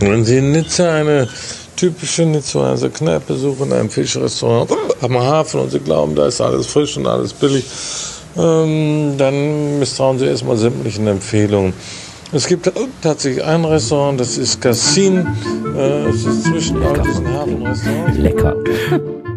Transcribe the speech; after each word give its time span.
Wenn 0.00 0.24
Sie 0.24 0.38
in 0.38 0.52
Nizza 0.52 0.92
eine 0.92 1.28
typische 1.76 2.24
Nizzaer 2.24 2.76
Kneipe 2.90 3.34
suchen, 3.34 3.72
ein 3.72 3.88
Fischrestaurant 3.88 4.70
am 5.00 5.18
Hafen 5.18 5.60
und 5.60 5.70
Sie 5.70 5.80
glauben, 5.80 6.14
da 6.14 6.26
ist 6.26 6.40
alles 6.40 6.66
frisch 6.66 6.96
und 6.96 7.06
alles 7.06 7.32
billig, 7.32 7.64
ähm, 8.36 9.14
dann 9.16 9.78
misstrauen 9.78 10.18
Sie 10.18 10.26
erstmal 10.26 10.56
sämtlichen 10.56 11.06
Empfehlungen. 11.06 11.72
Es 12.32 12.46
gibt 12.46 12.70
tatsächlich 13.02 13.44
ein 13.44 13.64
Restaurant, 13.64 14.20
das 14.20 14.36
ist 14.36 14.60
Cassin. 14.60 15.26
Äh, 15.76 16.08
es 16.08 16.24
ist 16.24 16.44
zwischen 16.44 16.82
all 16.82 17.00
diesen 17.00 17.28
Hafenrestaurants. 17.32 18.18
Lecker. 18.18 18.56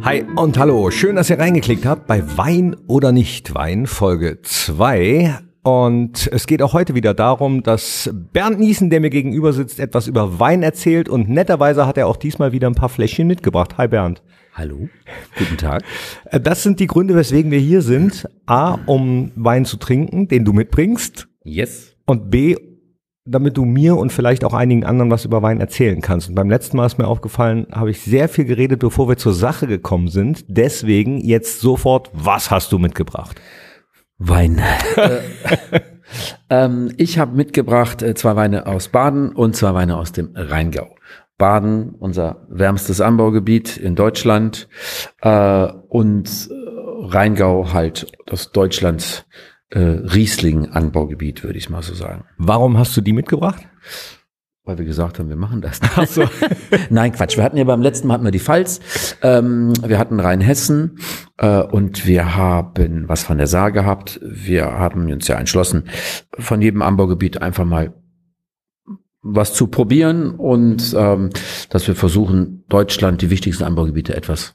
Hi 0.03 0.25
und 0.35 0.57
hallo, 0.57 0.89
schön, 0.91 1.15
dass 1.15 1.29
ihr 1.29 1.39
reingeklickt 1.39 1.85
habt 1.85 2.07
bei 2.07 2.23
Wein 2.37 2.75
oder 2.87 3.11
nicht 3.11 3.53
Wein, 3.53 3.85
Folge 3.85 4.39
2. 4.41 5.48
Und 5.61 6.29
es 6.31 6.47
geht 6.47 6.61
auch 6.61 6.73
heute 6.73 6.95
wieder 6.95 7.13
darum, 7.13 7.63
dass 7.63 8.09
Bernd 8.13 8.59
Niesen, 8.59 8.89
der 8.89 9.01
mir 9.01 9.09
gegenüber 9.09 9.51
sitzt, 9.51 9.79
etwas 9.79 10.07
über 10.07 10.39
Wein 10.39 10.63
erzählt 10.63 11.09
und 11.09 11.29
netterweise 11.29 11.85
hat 11.85 11.97
er 11.97 12.07
auch 12.07 12.15
diesmal 12.15 12.53
wieder 12.53 12.67
ein 12.67 12.75
paar 12.75 12.89
Fläschchen 12.89 13.27
mitgebracht. 13.27 13.77
Hi 13.77 13.87
Bernd. 13.87 14.23
Hallo, 14.53 14.89
guten 15.37 15.57
Tag. 15.57 15.83
Äh, 16.25 16.39
Das 16.39 16.63
sind 16.63 16.79
die 16.79 16.87
Gründe, 16.87 17.15
weswegen 17.15 17.51
wir 17.51 17.59
hier 17.59 17.81
sind. 17.81 18.27
A, 18.45 18.77
um 18.85 19.31
Wein 19.35 19.65
zu 19.65 19.77
trinken, 19.77 20.27
den 20.27 20.45
du 20.45 20.53
mitbringst. 20.53 21.27
Yes. 21.43 21.95
Und 22.05 22.29
B, 22.29 22.55
damit 23.25 23.57
du 23.57 23.65
mir 23.65 23.95
und 23.95 24.11
vielleicht 24.11 24.43
auch 24.43 24.53
einigen 24.53 24.85
anderen 24.85 25.11
was 25.11 25.25
über 25.25 25.41
Wein 25.41 25.59
erzählen 25.59 26.01
kannst. 26.01 26.29
Und 26.29 26.35
beim 26.35 26.49
letzten 26.49 26.77
Mal 26.77 26.85
ist 26.85 26.97
mir 26.97 27.07
aufgefallen, 27.07 27.67
habe 27.71 27.91
ich 27.91 28.01
sehr 28.01 28.27
viel 28.29 28.45
geredet, 28.45 28.79
bevor 28.79 29.07
wir 29.07 29.17
zur 29.17 29.33
Sache 29.33 29.67
gekommen 29.67 30.07
sind. 30.07 30.45
Deswegen 30.47 31.19
jetzt 31.19 31.59
sofort, 31.59 32.09
was 32.13 32.49
hast 32.49 32.71
du 32.71 32.79
mitgebracht? 32.79 33.39
Wein. 34.19 34.61
äh, 34.95 35.19
ähm, 36.49 36.93
ich 36.97 37.17
habe 37.17 37.35
mitgebracht 37.35 38.01
äh, 38.01 38.13
zwei 38.13 38.35
Weine 38.35 38.67
aus 38.67 38.89
Baden 38.89 39.31
und 39.31 39.55
zwei 39.55 39.73
Weine 39.73 39.97
aus 39.97 40.11
dem 40.11 40.31
Rheingau. 40.35 40.95
Baden, 41.37 41.95
unser 41.95 42.45
wärmstes 42.49 42.99
Anbaugebiet 42.99 43.77
in 43.77 43.95
Deutschland 43.95 44.67
äh, 45.21 45.67
und 45.87 46.49
äh, 46.51 46.53
Rheingau 47.05 47.71
halt 47.73 48.11
das 48.25 48.51
Deutschlands 48.51 49.25
äh, 49.69 49.79
Riesling-Anbaugebiet, 49.79 51.43
würde 51.43 51.57
ich 51.57 51.69
mal 51.69 51.81
so 51.81 51.93
sagen. 51.93 52.25
Warum 52.37 52.77
hast 52.77 52.95
du 52.97 53.01
die 53.01 53.13
mitgebracht? 53.13 53.61
Weil 54.69 54.77
wir 54.77 54.85
gesagt 54.85 55.17
haben, 55.17 55.29
wir 55.29 55.35
machen 55.35 55.61
das. 55.61 55.79
Nein, 56.91 57.11
Quatsch. 57.11 57.37
Wir 57.37 57.43
hatten 57.43 57.57
ja 57.57 57.63
beim 57.63 57.81
letzten 57.81 58.07
Mal 58.07 58.13
hatten 58.13 58.23
wir 58.23 58.29
die 58.29 58.39
Pfalz, 58.39 58.79
ähm, 59.23 59.73
wir 59.83 59.97
hatten 59.97 60.19
Rheinhessen 60.19 60.99
äh, 61.39 61.63
und 61.63 62.05
wir 62.05 62.35
haben 62.35 63.09
was 63.09 63.23
von 63.23 63.39
der 63.39 63.47
Saar 63.47 63.71
gehabt. 63.71 64.19
Wir 64.21 64.65
haben 64.65 65.11
uns 65.11 65.27
ja 65.27 65.39
entschlossen, 65.39 65.85
von 66.37 66.61
jedem 66.61 66.83
Anbaugebiet 66.83 67.41
einfach 67.41 67.65
mal 67.65 67.95
was 69.23 69.55
zu 69.55 69.65
probieren 69.65 70.35
und 70.35 70.95
ähm, 70.95 71.31
dass 71.71 71.87
wir 71.87 71.95
versuchen, 71.95 72.63
Deutschland 72.69 73.23
die 73.23 73.31
wichtigsten 73.31 73.63
Anbaugebiete 73.63 74.15
etwas 74.15 74.53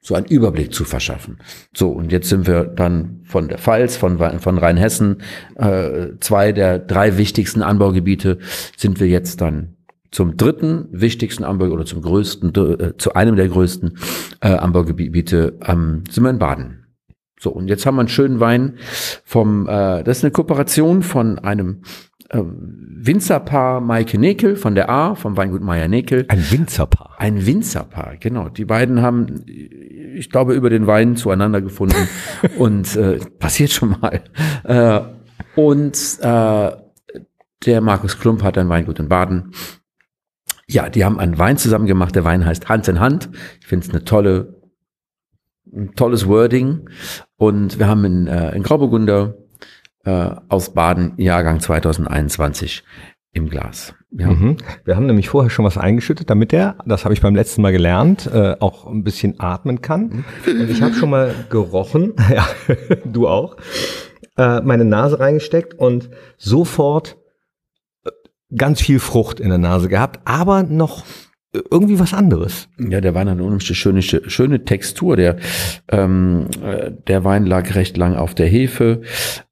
so 0.00 0.14
einen 0.14 0.26
Überblick 0.26 0.72
zu 0.72 0.84
verschaffen. 0.84 1.38
So, 1.74 1.90
und 1.90 2.12
jetzt 2.12 2.28
sind 2.28 2.46
wir 2.46 2.64
dann 2.64 3.20
von 3.24 3.48
der 3.48 3.58
Pfalz, 3.58 3.96
von, 3.96 4.18
von 4.18 4.58
Rheinhessen, 4.58 5.22
äh, 5.56 6.08
zwei 6.20 6.52
der 6.52 6.78
drei 6.78 7.18
wichtigsten 7.18 7.62
Anbaugebiete, 7.62 8.38
sind 8.76 9.00
wir 9.00 9.08
jetzt 9.08 9.40
dann 9.40 9.76
zum 10.10 10.36
dritten 10.36 10.88
wichtigsten 10.90 11.44
Anbau 11.44 11.66
oder 11.66 11.84
zum 11.84 12.00
größten, 12.02 12.54
äh, 12.54 12.96
zu 12.96 13.14
einem 13.14 13.36
der 13.36 13.48
größten 13.48 13.98
äh, 14.40 14.48
Anbaugebiete 14.48 15.58
ähm, 15.66 16.04
sind 16.10 16.24
wir 16.24 16.30
in 16.30 16.38
Baden. 16.38 16.86
So, 17.40 17.50
und 17.50 17.68
jetzt 17.68 17.86
haben 17.86 17.96
wir 17.96 18.00
einen 18.00 18.08
schönen 18.08 18.40
Wein 18.40 18.78
vom, 19.24 19.68
äh, 19.68 20.02
das 20.02 20.18
ist 20.18 20.24
eine 20.24 20.32
Kooperation 20.32 21.02
von 21.02 21.38
einem 21.38 21.82
äh, 22.28 22.42
Winzerpaar 22.42 23.80
Maike 23.80 24.18
Nekel 24.18 24.56
von 24.56 24.74
der 24.74 24.90
A, 24.90 25.14
vom 25.14 25.36
Weingut 25.36 25.62
Meier 25.62 25.88
Nekel. 25.88 26.26
Ein 26.28 26.50
Winzerpaar. 26.50 27.14
Ein 27.18 27.46
Winzerpaar, 27.46 28.16
genau. 28.18 28.48
Die 28.48 28.64
beiden 28.64 29.02
haben, 29.02 29.44
ich 29.46 30.30
glaube, 30.30 30.54
über 30.54 30.68
den 30.68 30.86
Wein 30.86 31.16
zueinander 31.16 31.60
gefunden 31.60 32.08
und 32.58 32.96
äh, 32.96 33.18
passiert 33.38 33.70
schon 33.70 33.96
mal. 34.00 34.22
Äh, 34.64 35.00
und 35.58 36.18
äh, 36.20 36.72
der 37.66 37.80
Markus 37.80 38.18
Klump 38.18 38.42
hat 38.42 38.58
ein 38.58 38.68
Weingut 38.68 38.98
in 38.98 39.08
Baden. 39.08 39.52
Ja, 40.68 40.90
die 40.90 41.04
haben 41.04 41.18
einen 41.18 41.38
Wein 41.38 41.56
zusammen 41.56 41.86
gemacht. 41.86 42.14
Der 42.14 42.24
Wein 42.24 42.44
heißt 42.44 42.68
Hand 42.68 42.88
in 42.88 43.00
Hand. 43.00 43.30
Ich 43.60 43.66
finde 43.66 43.86
es 43.86 43.90
eine 43.90 44.04
tolle, 44.04 44.60
ein 45.72 45.94
tolles 45.94 46.28
Wording. 46.28 46.90
Und 47.36 47.78
wir 47.78 47.88
haben 47.88 48.04
in, 48.04 48.26
äh, 48.26 48.54
in 48.54 48.62
Grauburgunder 48.62 49.34
äh, 50.08 50.30
aus 50.48 50.70
Baden 50.70 51.12
Jahrgang 51.18 51.60
2021 51.60 52.82
im 53.32 53.50
Glas. 53.50 53.94
Ja. 54.10 54.28
Mhm. 54.28 54.56
Wir 54.86 54.96
haben 54.96 55.04
nämlich 55.04 55.28
vorher 55.28 55.50
schon 55.50 55.66
was 55.66 55.76
eingeschüttet, 55.76 56.30
damit 56.30 56.54
er, 56.54 56.76
das 56.86 57.04
habe 57.04 57.12
ich 57.12 57.20
beim 57.20 57.34
letzten 57.34 57.60
Mal 57.60 57.72
gelernt, 57.72 58.26
äh, 58.32 58.56
auch 58.58 58.86
ein 58.86 59.04
bisschen 59.04 59.38
atmen 59.38 59.82
kann. 59.82 60.24
Und 60.46 60.70
ich 60.70 60.80
habe 60.80 60.94
schon 60.94 61.10
mal 61.10 61.34
gerochen, 61.50 62.14
ja, 62.34 62.48
du 63.04 63.28
auch, 63.28 63.58
äh, 64.38 64.62
meine 64.62 64.86
Nase 64.86 65.20
reingesteckt 65.20 65.74
und 65.74 66.08
sofort 66.38 67.18
äh, 68.06 68.10
ganz 68.56 68.80
viel 68.80 69.00
Frucht 69.00 69.40
in 69.40 69.50
der 69.50 69.58
Nase 69.58 69.90
gehabt, 69.90 70.20
aber 70.24 70.62
noch 70.62 71.04
irgendwie 71.52 71.98
was 71.98 72.12
anderes. 72.12 72.68
Ja, 72.78 73.00
der 73.00 73.14
Wein 73.14 73.28
hat 73.28 73.34
eine 73.36 73.42
unheimlich 73.44 73.66
schöne, 73.78 74.02
schöne 74.02 74.64
Textur. 74.64 75.16
Der, 75.16 75.36
ähm, 75.90 76.46
äh, 76.62 76.90
der 77.06 77.24
Wein 77.24 77.46
lag 77.46 77.74
recht 77.74 77.96
lang 77.96 78.16
auf 78.16 78.34
der 78.34 78.46
Hefe. 78.46 79.00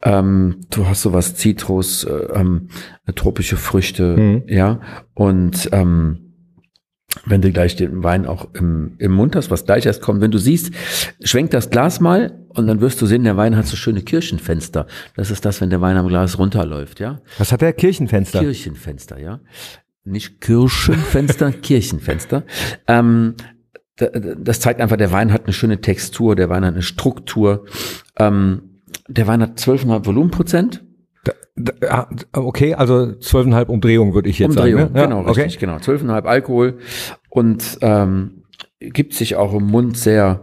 Ähm, 0.03 0.57
du 0.71 0.87
hast 0.87 1.03
sowas 1.03 1.35
Zitrus, 1.37 2.05
äh, 2.05 2.13
ähm, 2.35 2.69
tropische 3.15 3.57
Früchte, 3.57 4.17
Mhm. 4.17 4.43
ja. 4.47 4.81
Und 5.15 5.71
ähm, 5.73 6.19
wenn 7.25 7.41
du 7.41 7.51
gleich 7.51 7.77
den 7.77 8.03
Wein 8.05 8.27
auch 8.27 8.49
im, 8.55 8.97
im 8.99 9.13
Mund 9.13 9.35
hast, 9.37 9.51
was 9.51 9.65
gleich 9.65 9.87
erst 9.87 10.03
kommt, 10.03 10.21
wenn 10.21 10.31
du 10.31 10.39
siehst, 10.39 10.73
schwenk 11.25 11.51
das 11.51 11.71
Glas 11.71 11.99
mal 11.99 12.45
und 12.51 12.67
dann 12.67 12.83
wirst 12.83 13.01
du 13.01 13.07
sehen, 13.07 13.25
der 13.25 13.39
Wein 13.39 13.57
hat 13.57 13.67
so 13.67 13.75
schöne 13.77 14.03
Kirchenfenster. 14.03 14.87
Das 15.17 15.31
ist 15.31 15.47
das, 15.47 15.63
wenn 15.63 15.71
der 15.71 15.81
Wein 15.81 15.97
am 15.97 16.09
Glas 16.09 16.39
runterläuft, 16.39 17.01
ja. 17.01 17.21
Was 17.39 17.53
hat 17.53 17.63
der 17.63 17.73
Kirchenfenster? 17.73 18.41
Kirchenfenster, 18.41 19.19
ja. 19.19 19.41
Nicht 20.07 20.41
Kirchenfenster, 20.41 21.53
Kirchenfenster. 21.63 22.45
Ähm, 22.87 23.35
da- 23.97 24.07
das 24.09 24.61
zeigt 24.61 24.81
einfach, 24.81 24.97
der 24.97 25.13
Wein 25.13 25.33
hat 25.33 25.45
eine 25.45 25.53
schöne 25.53 25.81
Textur, 25.81 26.37
der 26.37 26.49
Wein 26.49 26.65
hat 26.65 26.75
eine 26.75 26.83
Struktur. 26.83 27.65
Ähm, 28.19 28.81
der 29.09 29.27
Wein 29.27 29.43
hat 29.43 29.59
12,5 29.59 30.07
Volumenprozent. 30.07 30.85
Ah, 31.89 32.07
Okay, 32.33 32.75
also 32.75 33.13
zwölfeinhalb 33.15 33.69
Umdrehungen 33.69 34.13
würde 34.15 34.29
ich 34.29 34.39
jetzt 34.39 34.51
Umdrehung, 34.51 34.81
sagen. 34.83 34.93
Ne? 34.93 34.99
Ja, 35.01 35.07
genau, 35.07 35.21
okay. 35.21 35.43
richtig, 35.43 35.59
genau. 35.59 35.77
12,5 35.77 36.25
Alkohol 36.25 36.79
und 37.31 37.79
ähm, 37.81 38.43
gibt 38.79 39.15
sich 39.15 39.37
auch 39.37 39.55
im 39.55 39.65
Mund 39.65 39.97
sehr, 39.97 40.43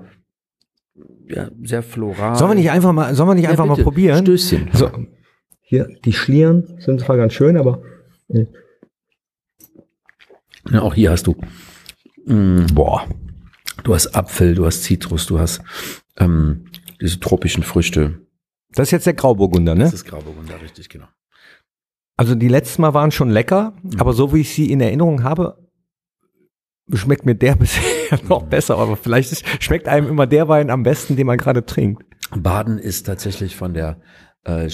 ja, 1.27 1.49
sehr 1.63 1.83
floral. 1.83 2.35
Sollen 2.35 2.51
wir 2.51 2.55
nicht 2.55 2.71
einfach 2.71 2.91
mal, 2.91 3.13
sollen 3.13 3.29
wir 3.29 3.35
nicht 3.35 3.43
Ja, 3.45 3.51
einfach 3.51 3.65
mal 3.67 3.73
bitte. 3.75 3.83
probieren? 3.83 4.25
Stößchen. 4.25 4.69
So, 4.73 4.89
hier, 5.61 5.87
die 6.03 6.13
Schlieren 6.13 6.77
sind 6.79 6.99
zwar 7.01 7.15
ganz 7.17 7.33
schön, 7.33 7.57
aber 7.57 7.83
Ja, 10.69 10.81
auch 10.81 10.93
hier 10.93 11.11
hast 11.11 11.27
du 11.27 11.35
mh, 12.25 12.67
boah. 12.73 13.07
Du 13.83 13.93
hast 13.93 14.15
Apfel, 14.15 14.55
du 14.55 14.65
hast 14.65 14.83
Zitrus, 14.83 15.25
du 15.25 15.39
hast 15.39 15.61
ähm, 16.17 16.65
diese 17.01 17.19
tropischen 17.19 17.63
Früchte. 17.63 18.21
Das 18.71 18.87
ist 18.87 18.91
jetzt 18.91 19.05
der 19.05 19.13
Grauburgunder, 19.13 19.75
ne? 19.75 19.83
Das 19.83 19.93
ist 19.93 20.05
Grauburgunder, 20.05 20.61
richtig, 20.61 20.89
genau. 20.89 21.07
Also 22.15 22.35
die 22.35 22.47
letzten 22.47 22.81
Mal 22.81 22.93
waren 22.93 23.11
schon 23.11 23.29
lecker, 23.29 23.73
aber 23.97 24.13
so 24.13 24.33
wie 24.33 24.41
ich 24.41 24.53
sie 24.53 24.71
in 24.71 24.79
Erinnerung 24.79 25.23
habe, 25.23 25.57
schmeckt 26.93 27.25
mir 27.25 27.35
der 27.35 27.55
bisher 27.57 28.19
noch 28.29 28.43
besser. 28.43 28.77
Aber 28.77 28.95
vielleicht 28.95 29.31
ist, 29.31 29.43
schmeckt 29.61 29.87
einem 29.87 30.07
immer 30.07 30.27
der 30.27 30.47
Wein 30.47 30.69
am 30.69 30.83
besten, 30.83 31.15
den 31.15 31.27
man 31.27 31.37
gerade 31.37 31.65
trinkt. 31.65 32.03
Baden 32.35 32.77
ist 32.77 33.03
tatsächlich 33.03 33.55
von 33.55 33.73
der 33.73 33.99
äh, 34.43 34.69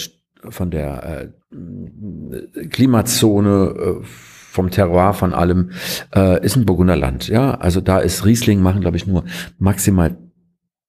von 0.49 0.71
der 0.71 1.31
äh, 1.51 2.67
Klimazone, 2.67 4.01
äh, 4.01 4.05
vom 4.49 4.71
Terroir, 4.71 5.13
von 5.13 5.33
allem, 5.33 5.71
äh, 6.15 6.43
ist 6.43 6.55
ein 6.55 6.65
Burgunderland. 6.65 7.27
Ja, 7.27 7.55
also 7.55 7.81
da 7.81 7.99
ist 7.99 8.25
Riesling 8.25 8.61
machen, 8.61 8.81
glaube 8.81 8.97
ich, 8.97 9.07
nur 9.07 9.23
maximal 9.57 10.17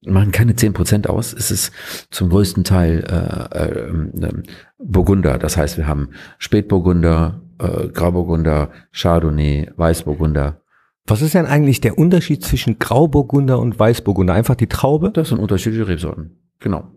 machen 0.07 0.33
keine 0.33 0.57
zehn 0.57 0.73
Prozent 0.73 1.09
aus. 1.09 1.33
Es 1.33 1.51
ist 1.51 1.73
zum 2.11 2.31
größten 2.31 2.65
Teil 2.65 3.05
äh, 3.05 3.59
äh, 3.59 3.89
ähm, 3.91 4.43
Burgunder. 4.79 5.39
Das 5.39 5.57
heißt, 5.57 5.77
wir 5.77 5.87
haben 5.87 6.11
Spätburgunder, 6.39 7.43
äh, 7.59 7.89
Grauburgunder, 7.89 8.71
Chardonnay, 8.93 9.71
Weißburgunder. 9.77 10.63
Was 11.07 11.23
ist 11.23 11.35
denn 11.35 11.47
eigentlich 11.47 11.81
der 11.81 11.99
Unterschied 11.99 12.43
zwischen 12.45 12.79
Grauburgunder 12.79 13.59
und 13.59 13.79
Weißburgunder? 13.79 14.33
Einfach 14.33 14.55
die 14.55 14.69
Traube? 14.69 15.11
Das 15.11 15.29
sind 15.29 15.39
unterschiedliche 15.39 15.89
Rebsorten. 15.89 16.39
Genau. 16.61 16.93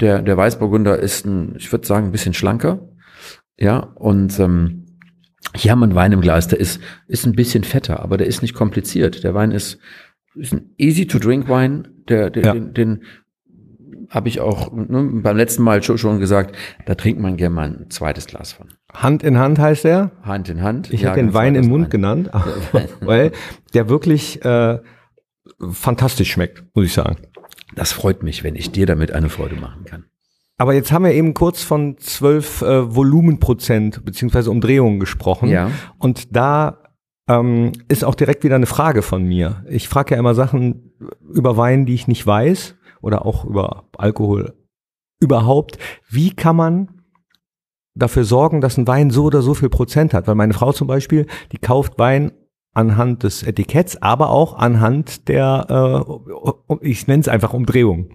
Der, 0.00 0.22
der 0.22 0.36
Weißburgunder 0.36 0.98
ist 0.98 1.26
ein, 1.26 1.56
ich 1.56 1.70
würde 1.72 1.86
sagen, 1.86 2.06
ein 2.06 2.12
bisschen 2.12 2.34
schlanker. 2.34 2.78
Ja, 3.58 3.78
und 3.96 4.38
ähm, 4.38 4.86
hier 5.54 5.70
haben 5.72 5.80
wir 5.80 5.84
einen 5.84 5.94
Wein 5.94 6.12
im 6.12 6.20
Glas, 6.20 6.48
der 6.48 6.60
ist, 6.60 6.80
ist 7.06 7.26
ein 7.26 7.32
bisschen 7.32 7.64
fetter, 7.64 8.00
aber 8.00 8.16
der 8.16 8.26
ist 8.26 8.42
nicht 8.42 8.54
kompliziert. 8.54 9.24
Der 9.24 9.34
Wein 9.34 9.50
ist, 9.50 9.78
ist 10.34 10.52
ein 10.52 10.70
easy 10.78 11.06
to 11.06 11.18
drink 11.18 11.48
Wein, 11.48 11.88
der, 12.08 12.30
der 12.30 12.42
Ja. 12.44 12.52
den, 12.52 12.74
den 12.74 13.02
habe 14.10 14.28
ich 14.28 14.40
auch 14.40 14.72
ne, 14.72 15.20
beim 15.22 15.36
letzten 15.36 15.62
Mal 15.62 15.82
schon, 15.82 15.98
schon 15.98 16.18
gesagt, 16.18 16.56
da 16.86 16.94
trinkt 16.94 17.20
man 17.20 17.36
gerne 17.36 17.54
mal 17.54 17.66
ein 17.68 17.90
zweites 17.90 18.26
Glas 18.26 18.52
von. 18.52 18.68
Hand 18.94 19.22
in 19.22 19.38
Hand 19.38 19.58
heißt 19.58 19.84
der? 19.84 20.12
Hand 20.22 20.48
in 20.48 20.62
Hand. 20.62 20.90
Ich 20.92 21.02
ja, 21.02 21.10
habe 21.10 21.20
den 21.20 21.34
Wein 21.34 21.54
in 21.54 21.62
den 21.62 21.70
Mund 21.70 21.84
Wein. 21.84 21.90
genannt, 21.90 22.30
weil 23.00 23.32
der 23.74 23.88
wirklich 23.90 24.42
äh, 24.44 24.78
fantastisch 25.70 26.32
schmeckt, 26.32 26.64
muss 26.74 26.86
ich 26.86 26.92
sagen. 26.94 27.16
Das 27.74 27.92
freut 27.92 28.22
mich, 28.22 28.44
wenn 28.44 28.56
ich 28.56 28.70
dir 28.72 28.86
damit 28.86 29.12
eine 29.12 29.28
Freude 29.28 29.56
machen 29.56 29.84
kann. 29.84 30.04
Aber 30.58 30.74
jetzt 30.74 30.90
haben 30.90 31.04
wir 31.04 31.12
eben 31.12 31.34
kurz 31.34 31.62
von 31.62 31.96
zwölf 31.98 32.62
äh, 32.62 32.94
Volumenprozent 32.94 34.04
beziehungsweise 34.04 34.50
Umdrehungen 34.50 34.98
gesprochen. 34.98 35.48
Ja. 35.48 35.70
Und 35.98 36.34
da 36.36 36.82
ähm, 37.28 37.72
ist 37.88 38.04
auch 38.04 38.16
direkt 38.16 38.42
wieder 38.42 38.56
eine 38.56 38.66
Frage 38.66 39.02
von 39.02 39.22
mir. 39.22 39.64
Ich 39.68 39.88
frage 39.88 40.14
ja 40.14 40.18
immer 40.18 40.34
Sachen 40.34 40.92
über 41.32 41.56
Wein, 41.56 41.86
die 41.86 41.94
ich 41.94 42.08
nicht 42.08 42.26
weiß 42.26 42.74
oder 43.00 43.24
auch 43.24 43.44
über 43.44 43.84
Alkohol 43.96 44.54
überhaupt. 45.20 45.78
Wie 46.08 46.30
kann 46.30 46.56
man 46.56 46.88
dafür 47.94 48.24
sorgen, 48.24 48.60
dass 48.60 48.78
ein 48.78 48.88
Wein 48.88 49.10
so 49.10 49.24
oder 49.24 49.42
so 49.42 49.54
viel 49.54 49.68
Prozent 49.68 50.12
hat? 50.12 50.26
Weil 50.26 50.34
meine 50.34 50.54
Frau 50.54 50.72
zum 50.72 50.88
Beispiel, 50.88 51.26
die 51.52 51.58
kauft 51.58 51.98
Wein 51.98 52.32
anhand 52.74 53.22
des 53.22 53.44
Etiketts, 53.44 54.00
aber 54.02 54.30
auch 54.30 54.54
anhand 54.54 55.28
der, 55.28 56.06
äh, 56.68 56.76
ich 56.80 57.06
nenne 57.06 57.20
es 57.20 57.28
einfach 57.28 57.52
Umdrehung. 57.52 58.10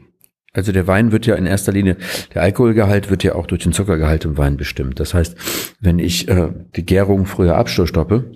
Also 0.54 0.72
der 0.72 0.88
Wein 0.88 1.12
wird 1.12 1.26
ja 1.26 1.36
in 1.36 1.48
erster 1.48 1.72
Linie, 1.72 1.98
der 2.34 2.44
Alkoholgehalt 2.44 3.10
wird 3.10 3.24
ja 3.24 3.36
auch 3.36 3.48
durch 3.48 3.64
den 3.64 3.74
Zuckergehalt 3.74 4.24
im 4.26 4.38
Wein 4.38 4.56
bestimmt. 4.56 5.00
Das 5.00 5.14
heißt, 5.14 5.36
wenn 5.80 6.00
ich 6.00 6.28
äh, 6.30 6.50
die 6.76 6.86
Gärung 6.86 7.26
früher 7.26 7.58
abstoppe, 7.58 8.32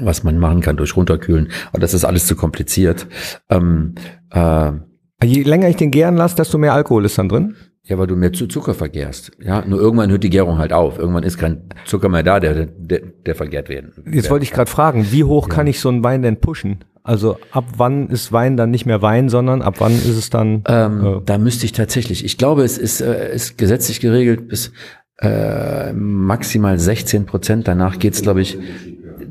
was 0.00 0.22
man 0.22 0.38
machen 0.38 0.60
kann 0.60 0.76
durch 0.76 0.96
runterkühlen, 0.96 1.50
aber 1.70 1.80
das 1.80 1.94
ist 1.94 2.04
alles 2.04 2.26
zu 2.26 2.36
kompliziert. 2.36 3.06
Ähm, 3.48 3.94
äh, 4.30 4.72
Je 5.22 5.42
länger 5.42 5.68
ich 5.68 5.76
den 5.76 5.90
gären 5.90 6.16
lasse, 6.16 6.36
desto 6.36 6.58
mehr 6.58 6.74
Alkohol 6.74 7.04
ist 7.04 7.18
dann 7.18 7.28
drin? 7.28 7.56
Ja, 7.82 7.98
weil 7.98 8.06
du 8.06 8.14
mehr 8.16 8.32
zu 8.32 8.46
Zucker 8.46 8.74
vergärst. 8.74 9.32
Ja, 9.40 9.64
nur 9.66 9.80
irgendwann 9.80 10.10
hört 10.10 10.22
die 10.22 10.30
Gärung 10.30 10.58
halt 10.58 10.72
auf. 10.72 10.98
Irgendwann 10.98 11.22
ist 11.22 11.38
kein 11.38 11.70
Zucker 11.86 12.08
mehr 12.08 12.22
da, 12.22 12.38
der, 12.38 12.66
der, 12.66 13.00
der 13.00 13.34
vergärt 13.34 13.68
werden. 13.68 13.92
Jetzt 14.12 14.30
wollte 14.30 14.44
ich 14.44 14.52
gerade 14.52 14.70
fragen, 14.70 15.10
wie 15.10 15.24
hoch 15.24 15.48
ja. 15.48 15.54
kann 15.54 15.66
ich 15.66 15.80
so 15.80 15.88
einen 15.88 16.04
Wein 16.04 16.22
denn 16.22 16.38
pushen? 16.38 16.84
Also 17.08 17.38
ab 17.52 17.64
wann 17.78 18.08
ist 18.08 18.32
Wein 18.32 18.58
dann 18.58 18.70
nicht 18.70 18.84
mehr 18.84 19.00
Wein, 19.00 19.30
sondern 19.30 19.62
ab 19.62 19.76
wann 19.78 19.92
ist 19.92 20.08
es 20.08 20.28
dann? 20.28 20.62
Ähm, 20.68 21.06
äh, 21.06 21.20
da 21.24 21.38
müsste 21.38 21.64
ich 21.64 21.72
tatsächlich. 21.72 22.22
Ich 22.22 22.36
glaube, 22.36 22.64
es 22.64 22.76
ist, 22.76 23.00
äh, 23.00 23.34
ist 23.34 23.56
gesetzlich 23.56 24.00
geregelt 24.00 24.46
bis 24.46 24.72
äh, 25.22 25.90
maximal 25.94 26.78
16 26.78 27.24
Prozent. 27.24 27.66
Danach 27.66 27.98
geht's, 27.98 28.20
glaube 28.20 28.42
ich, 28.42 28.58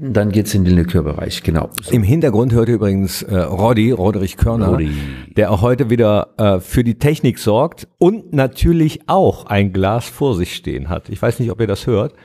dann 0.02 0.32
geht's 0.32 0.56
in 0.56 0.66
den 0.66 0.76
Likörbereich, 0.76 1.44
genau. 1.44 1.70
So. 1.84 1.92
Im 1.92 2.02
Hintergrund 2.02 2.52
hört 2.52 2.68
ihr 2.68 2.76
übrigens 2.76 3.22
äh, 3.22 3.38
Roddy, 3.38 3.92
Roderich 3.92 4.38
Körner, 4.38 4.70
Roddy. 4.70 4.90
der 5.36 5.52
auch 5.52 5.62
heute 5.62 5.92
wieder 5.92 6.30
äh, 6.40 6.60
für 6.60 6.84
die 6.84 6.98
Technik 6.98 7.38
sorgt 7.38 7.88
und 8.00 8.34
natürlich 8.34 9.02
auch 9.06 9.46
ein 9.46 9.72
Glas 9.72 10.06
vor 10.06 10.34
sich 10.34 10.56
stehen 10.56 10.90
hat. 10.90 11.10
Ich 11.10 11.22
weiß 11.22 11.40
nicht, 11.40 11.52
ob 11.52 11.62
ihr 11.62 11.68
das 11.68 11.86
hört. 11.86 12.16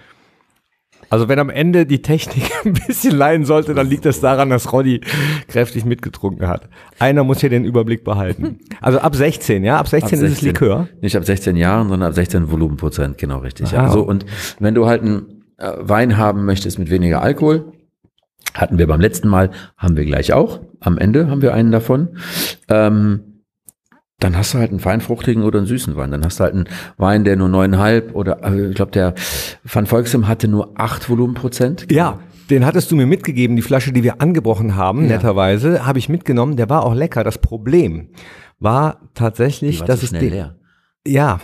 Also 1.12 1.28
wenn 1.28 1.38
am 1.38 1.50
Ende 1.50 1.84
die 1.84 2.00
Technik 2.00 2.50
ein 2.64 2.72
bisschen 2.72 3.14
leiden 3.14 3.44
sollte, 3.44 3.74
dann 3.74 3.86
liegt 3.86 4.06
das 4.06 4.20
daran, 4.20 4.48
dass 4.48 4.72
Roddy 4.72 5.02
kräftig 5.46 5.84
mitgetrunken 5.84 6.48
hat. 6.48 6.70
Einer 6.98 7.22
muss 7.22 7.40
hier 7.40 7.50
den 7.50 7.66
Überblick 7.66 8.02
behalten. 8.02 8.58
Also 8.80 8.98
ab 8.98 9.14
16, 9.14 9.62
ja? 9.62 9.78
Ab 9.78 9.86
16, 9.86 10.04
ab 10.04 10.10
16 10.10 10.26
ist 10.26 10.38
es 10.38 10.42
Likör. 10.42 10.88
Nicht 11.02 11.16
ab 11.16 11.24
16 11.24 11.54
Jahren, 11.54 11.88
sondern 11.88 12.08
ab 12.08 12.14
16 12.14 12.50
Volumenprozent, 12.50 13.16
genau 13.16 13.38
richtig. 13.38 13.70
Ja. 13.70 13.88
So, 13.90 14.02
und 14.02 14.26
wenn 14.58 14.74
du 14.74 14.86
halt 14.86 15.04
ein 15.04 15.44
äh, 15.58 15.70
Wein 15.78 16.16
haben 16.16 16.44
möchtest 16.44 16.80
mit 16.80 16.90
weniger 16.90 17.22
Alkohol, 17.22 17.72
hatten 18.54 18.78
wir 18.78 18.88
beim 18.88 19.00
letzten 19.00 19.28
Mal, 19.28 19.50
haben 19.76 19.96
wir 19.96 20.04
gleich 20.04 20.32
auch. 20.32 20.60
Am 20.80 20.98
Ende 20.98 21.28
haben 21.28 21.42
wir 21.42 21.54
einen 21.54 21.70
davon. 21.70 22.16
Ähm, 22.68 23.31
dann 24.22 24.36
hast 24.36 24.54
du 24.54 24.58
halt 24.58 24.70
einen 24.70 24.80
feinfruchtigen 24.80 25.42
oder 25.42 25.58
einen 25.58 25.66
süßen 25.66 25.96
Wein. 25.96 26.10
Dann 26.10 26.24
hast 26.24 26.40
du 26.40 26.44
halt 26.44 26.54
einen 26.54 26.68
Wein, 26.96 27.24
der 27.24 27.36
nur 27.36 27.48
neuneinhalb 27.48 28.14
oder 28.14 28.44
äh, 28.44 28.68
ich 28.68 28.74
glaube 28.74 28.92
der 28.92 29.14
Van 29.64 29.86
Volksem 29.86 30.28
hatte 30.28 30.48
nur 30.48 30.72
acht 30.78 31.08
Volumenprozent. 31.08 31.86
Ja, 31.90 32.20
den 32.50 32.66
hattest 32.66 32.90
du 32.90 32.96
mir 32.96 33.06
mitgegeben, 33.06 33.56
die 33.56 33.62
Flasche, 33.62 33.92
die 33.92 34.02
wir 34.02 34.20
angebrochen 34.20 34.76
haben, 34.76 35.02
ja. 35.02 35.16
netterweise, 35.16 35.86
habe 35.86 35.98
ich 35.98 36.08
mitgenommen. 36.08 36.56
Der 36.56 36.68
war 36.68 36.84
auch 36.84 36.94
lecker. 36.94 37.24
Das 37.24 37.38
Problem 37.38 38.08
war 38.58 39.00
tatsächlich, 39.14 39.80
war 39.80 39.86
dass 39.86 40.02
es 40.02 40.12
leer. 40.12 40.56
ja 41.06 41.40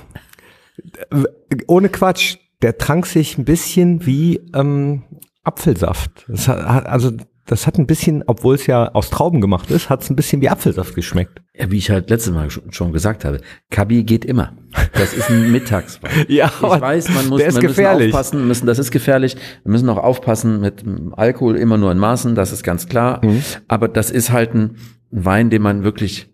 ohne 1.66 1.88
Quatsch 1.88 2.36
der 2.62 2.78
trank 2.78 3.06
sich 3.06 3.38
ein 3.38 3.44
bisschen 3.44 4.04
wie 4.04 4.40
ähm, 4.54 5.04
Apfelsaft. 5.44 6.24
Das 6.28 6.48
hat, 6.48 6.86
also 6.86 7.12
das 7.48 7.66
hat 7.66 7.78
ein 7.78 7.86
bisschen, 7.86 8.22
obwohl 8.26 8.54
es 8.54 8.66
ja 8.66 8.92
aus 8.92 9.08
Trauben 9.10 9.40
gemacht 9.40 9.70
ist, 9.70 9.88
hat 9.88 10.02
es 10.02 10.10
ein 10.10 10.16
bisschen 10.16 10.40
wie 10.42 10.50
Apfelsaft 10.50 10.94
geschmeckt. 10.94 11.40
Ja, 11.54 11.70
wie 11.70 11.78
ich 11.78 11.90
halt 11.90 12.10
letztes 12.10 12.32
Mal 12.32 12.48
schon 12.50 12.92
gesagt 12.92 13.24
habe, 13.24 13.40
Kabi 13.70 14.04
geht 14.04 14.24
immer. 14.24 14.52
Das 14.92 15.14
ist 15.14 15.30
ein 15.30 15.50
Mittagswein. 15.52 16.26
ja, 16.28 16.52
ich 16.54 16.62
weiß, 16.62 17.08
man 17.08 17.28
muss, 17.28 17.38
der 17.38 17.48
ist 17.48 17.54
man 17.54 17.62
gefährlich. 17.62 18.12
aufpassen, 18.12 18.46
müssen, 18.46 18.66
das 18.66 18.78
ist 18.78 18.90
gefährlich. 18.90 19.36
Wir 19.64 19.72
müssen 19.72 19.88
auch 19.88 19.96
aufpassen 19.96 20.60
mit 20.60 20.84
Alkohol 21.12 21.56
immer 21.56 21.78
nur 21.78 21.90
in 21.90 21.98
Maßen, 21.98 22.34
das 22.34 22.52
ist 22.52 22.62
ganz 22.62 22.86
klar. 22.86 23.24
Mhm. 23.24 23.42
Aber 23.66 23.88
das 23.88 24.10
ist 24.10 24.30
halt 24.30 24.54
ein 24.54 24.76
Wein, 25.10 25.48
den 25.48 25.62
man 25.62 25.84
wirklich 25.84 26.30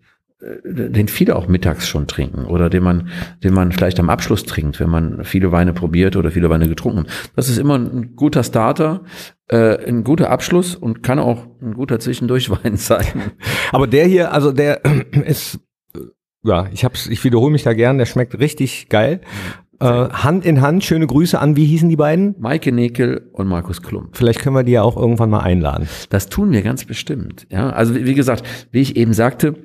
den 0.63 1.07
viele 1.07 1.35
auch 1.35 1.47
mittags 1.47 1.87
schon 1.87 2.07
trinken 2.07 2.45
oder 2.45 2.69
den 2.69 2.83
man, 2.83 3.09
den 3.43 3.53
man 3.53 3.71
vielleicht 3.71 3.99
am 3.99 4.09
Abschluss 4.09 4.43
trinkt, 4.43 4.79
wenn 4.79 4.89
man 4.89 5.23
viele 5.23 5.51
Weine 5.51 5.73
probiert 5.73 6.15
oder 6.15 6.31
viele 6.31 6.49
Weine 6.49 6.69
getrunken. 6.69 7.05
Das 7.35 7.49
ist 7.49 7.57
immer 7.57 7.77
ein 7.77 8.15
guter 8.15 8.43
Starter, 8.43 9.03
äh, 9.47 9.87
ein 9.87 10.03
guter 10.03 10.29
Abschluss 10.29 10.75
und 10.75 11.01
kann 11.01 11.19
auch 11.19 11.47
ein 11.61 11.73
guter 11.73 11.99
Zwischendurchwein 11.99 12.77
sein. 12.77 13.31
Aber 13.71 13.87
der 13.87 14.05
hier, 14.05 14.33
also 14.33 14.51
der 14.51 14.81
ist, 15.25 15.59
äh, 15.95 15.99
ja, 16.43 16.67
ich 16.71 16.85
hab's, 16.85 17.07
ich 17.07 17.23
wiederhole 17.23 17.51
mich 17.51 17.63
da 17.63 17.73
gern, 17.73 17.97
der 17.97 18.05
schmeckt 18.05 18.37
richtig 18.37 18.89
geil. 18.89 19.21
Äh, 19.79 19.85
Hand 19.85 20.45
in 20.45 20.61
Hand, 20.61 20.83
schöne 20.83 21.07
Grüße 21.07 21.39
an, 21.39 21.55
wie 21.55 21.65
hießen 21.65 21.89
die 21.89 21.95
beiden? 21.95 22.35
Maike 22.39 22.71
Nekel 22.71 23.29
und 23.33 23.47
Markus 23.47 23.81
Klump. 23.81 24.15
Vielleicht 24.15 24.41
können 24.41 24.55
wir 24.55 24.63
die 24.63 24.73
ja 24.73 24.83
auch 24.83 24.95
irgendwann 24.95 25.31
mal 25.31 25.41
einladen. 25.41 25.89
Das 26.09 26.29
tun 26.29 26.51
wir 26.51 26.61
ganz 26.61 26.85
bestimmt. 26.85 27.47
Ja, 27.49 27.71
also 27.71 27.95
wie, 27.95 28.05
wie 28.05 28.13
gesagt, 28.13 28.43
wie 28.71 28.81
ich 28.81 28.95
eben 28.95 29.13
sagte, 29.13 29.55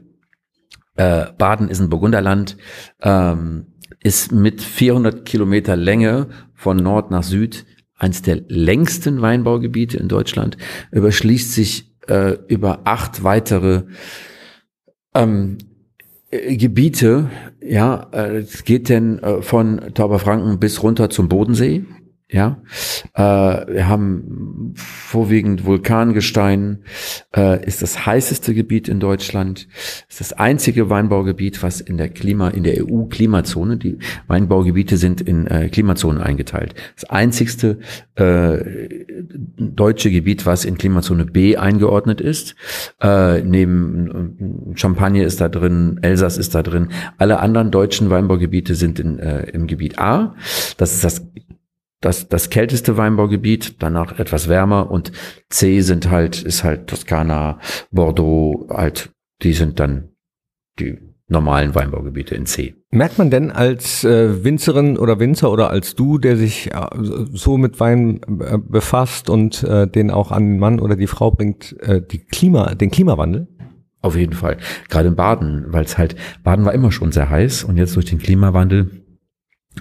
äh, 1.00 1.32
Baden 1.38 1.68
ist 1.68 1.80
ein 1.80 1.88
Burgunderland, 1.88 2.58
ähm, 3.00 3.68
ist 4.02 4.32
mit 4.32 4.60
400 4.60 5.24
Kilometer 5.24 5.74
Länge 5.74 6.28
von 6.54 6.76
Nord 6.76 7.10
nach 7.10 7.22
Süd 7.22 7.64
eins 7.96 8.20
der 8.20 8.42
längsten 8.48 9.22
Weinbaugebiete 9.22 9.96
in 9.96 10.08
Deutschland, 10.08 10.58
überschließt 10.90 11.52
sich 11.52 11.94
äh, 12.06 12.36
über 12.48 12.80
acht 12.84 13.24
weitere 13.24 13.84
ähm, 15.14 15.56
äh, 16.30 16.56
Gebiete, 16.56 17.30
ja, 17.62 18.08
äh, 18.12 18.38
es 18.38 18.64
geht 18.64 18.90
denn 18.90 19.18
äh, 19.20 19.40
von 19.40 19.94
Tauberfranken 19.94 20.58
bis 20.58 20.82
runter 20.82 21.08
zum 21.08 21.28
Bodensee, 21.28 21.84
ja, 22.32 22.62
äh, 23.14 23.22
wir 23.22 23.88
haben 23.88 24.72
vorwiegend 24.76 25.64
Vulkangestein, 25.64 26.84
äh, 27.34 27.64
ist 27.66 27.82
das 27.82 28.06
heißeste 28.06 28.54
Gebiet 28.54 28.88
in 28.88 29.00
Deutschland, 29.00 29.66
ist 30.08 30.20
das 30.20 30.32
einzige 30.32 30.90
Weinbaugebiet, 30.90 31.62
was 31.62 31.80
in 31.80 31.96
der 31.96 32.08
Klima, 32.08 32.48
in 32.48 32.62
der 32.62 32.84
EU-Klimazone, 32.84 33.78
die 33.78 33.98
Weinbaugebiete 34.28 34.96
sind 34.96 35.20
in 35.20 35.46
äh, 35.48 35.68
Klimazonen 35.68 36.22
eingeteilt. 36.22 36.74
Das 36.94 37.10
einzigste 37.10 37.78
äh, 38.14 38.88
deutsche 39.58 40.10
Gebiet, 40.10 40.46
was 40.46 40.64
in 40.64 40.78
Klimazone 40.78 41.26
B 41.26 41.56
eingeordnet 41.56 42.20
ist. 42.20 42.54
Äh, 43.00 43.42
neben 43.42 44.72
Champagne 44.76 45.24
ist 45.24 45.40
da 45.40 45.48
drin, 45.48 45.98
Elsass 46.02 46.38
ist 46.38 46.54
da 46.54 46.62
drin. 46.62 46.88
Alle 47.18 47.40
anderen 47.40 47.72
deutschen 47.72 48.08
Weinbaugebiete 48.08 48.76
sind 48.76 49.00
in, 49.00 49.18
äh, 49.18 49.50
im 49.50 49.66
Gebiet 49.66 49.98
A. 49.98 50.36
Das 50.76 50.92
ist 50.92 51.02
das 51.02 51.26
das, 52.00 52.28
das 52.28 52.50
kälteste 52.50 52.96
Weinbaugebiet, 52.96 53.82
danach 53.82 54.18
etwas 54.18 54.48
wärmer 54.48 54.90
und 54.90 55.12
C 55.50 55.80
sind 55.82 56.10
halt, 56.10 56.42
ist 56.42 56.64
halt 56.64 56.86
Toskana, 56.86 57.58
Bordeaux, 57.90 58.68
halt, 58.70 59.10
die 59.42 59.52
sind 59.52 59.80
dann 59.80 60.08
die 60.78 60.98
normalen 61.28 61.74
Weinbaugebiete 61.74 62.34
in 62.34 62.46
C. 62.46 62.74
Merkt 62.90 63.18
man 63.18 63.30
denn 63.30 63.52
als 63.52 64.02
äh, 64.02 64.42
Winzerin 64.42 64.98
oder 64.98 65.20
Winzer 65.20 65.52
oder 65.52 65.70
als 65.70 65.94
du, 65.94 66.18
der 66.18 66.36
sich 66.36 66.72
äh, 66.72 66.88
so 67.32 67.56
mit 67.56 67.78
Wein 67.78 68.20
äh, 68.40 68.58
befasst 68.58 69.30
und 69.30 69.62
äh, 69.62 69.86
den 69.86 70.10
auch 70.10 70.32
an 70.32 70.44
den 70.44 70.58
Mann 70.58 70.80
oder 70.80 70.96
die 70.96 71.06
Frau 71.06 71.30
bringt, 71.30 71.76
äh, 71.82 72.02
die 72.02 72.18
Klima, 72.18 72.74
den 72.74 72.90
Klimawandel? 72.90 73.46
Auf 74.02 74.16
jeden 74.16 74.32
Fall. 74.32 74.56
Gerade 74.88 75.08
in 75.08 75.14
Baden, 75.16 75.66
weil 75.68 75.84
es 75.84 75.98
halt, 75.98 76.16
Baden 76.42 76.64
war 76.64 76.72
immer 76.72 76.90
schon 76.90 77.12
sehr 77.12 77.30
heiß 77.30 77.64
und 77.64 77.76
jetzt 77.76 77.94
durch 77.94 78.06
den 78.06 78.18
Klimawandel 78.18 79.04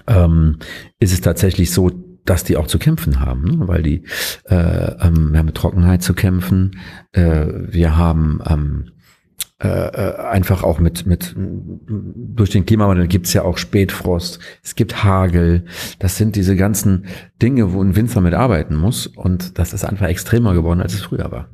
ähm, 0.08 0.58
ist 1.00 1.14
es 1.14 1.22
tatsächlich 1.22 1.72
so, 1.72 1.90
dass 2.30 2.44
die 2.44 2.58
auch 2.58 2.68
zu 2.68 2.80
kämpfen 2.80 3.20
haben, 3.20 3.44
ne? 3.44 3.68
weil 3.68 3.82
die 3.82 4.04
äh, 4.50 4.56
ähm, 4.56 5.32
wir 5.32 5.40
haben 5.40 5.46
mit 5.46 5.56
Trockenheit 5.56 6.04
zu 6.04 6.14
kämpfen, 6.14 6.80
äh, 7.12 7.46
wir 7.48 7.98
haben 7.98 8.40
ähm, 8.48 8.92
äh, 9.62 9.68
äh, 9.68 10.16
einfach 10.20 10.64
auch 10.64 10.80
mit 10.80 11.06
mit 11.06 11.36
durch 11.36 12.52
den 12.52 12.66
Klimawandel 12.66 13.08
gibt's 13.08 13.34
ja 13.34 13.44
auch 13.44 13.58
Spätfrost, 13.58 14.40
es 14.64 14.76
gibt 14.76 15.04
Hagel, 15.04 15.66
das 15.98 16.18
sind 16.18 16.36
diese 16.36 16.56
ganzen 16.56 17.06
Dinge, 17.42 17.74
wo 17.74 17.82
ein 17.82 17.96
Winzer 17.96 18.22
mit 18.22 18.34
arbeiten 18.34 18.76
muss 18.76 19.08
und 19.08 19.58
das 19.58 19.74
ist 19.74 19.84
einfach 19.84 20.08
extremer 20.08 20.54
geworden, 20.54 20.82
als 20.82 20.94
es 20.94 21.02
früher 21.02 21.32
war. 21.32 21.50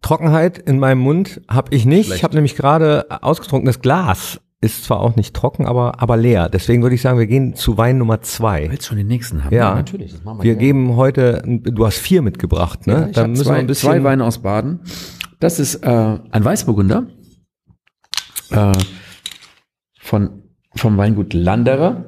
Trockenheit 0.00 0.58
in 0.58 0.80
meinem 0.80 0.98
Mund 0.98 1.42
habe 1.48 1.74
ich 1.74 1.84
nicht. 1.84 2.06
Vielleicht. 2.06 2.18
Ich 2.18 2.24
habe 2.24 2.34
nämlich 2.34 2.56
gerade 2.56 3.06
ausgetrunkenes 3.22 3.80
Glas 3.80 4.40
ist 4.62 4.84
zwar 4.84 5.00
auch 5.00 5.16
nicht 5.16 5.34
trocken, 5.34 5.66
aber, 5.66 6.00
aber 6.00 6.16
leer. 6.16 6.48
Deswegen 6.48 6.82
würde 6.82 6.94
ich 6.94 7.02
sagen, 7.02 7.18
wir 7.18 7.26
gehen 7.26 7.56
zu 7.56 7.76
Wein 7.76 7.98
Nummer 7.98 8.20
zwei. 8.22 8.70
Willst 8.70 8.86
schon 8.86 8.96
den 8.96 9.08
nächsten 9.08 9.44
haben? 9.44 9.52
Ja, 9.54 9.74
natürlich. 9.74 10.12
Das 10.12 10.22
machen 10.22 10.38
wir 10.38 10.44
gerne. 10.44 10.58
geben 10.58 10.96
heute, 10.96 11.42
du 11.44 11.84
hast 11.84 11.98
vier 11.98 12.22
mitgebracht, 12.22 12.86
ne? 12.86 12.92
Ja, 12.92 13.06
ich 13.08 13.12
Dann 13.12 13.32
müssen 13.32 13.44
zwei, 13.44 13.54
wir 13.54 13.58
ein 13.58 13.66
bisschen 13.66 13.90
zwei 13.90 14.04
Weine 14.04 14.24
aus 14.24 14.38
Baden. 14.38 14.80
Das 15.40 15.58
ist 15.58 15.74
äh, 15.82 16.18
ein 16.30 16.44
Weißburgunder 16.44 17.08
äh, 18.50 18.72
von 20.00 20.42
vom 20.76 20.96
Weingut 20.96 21.34
Landerer. 21.34 22.04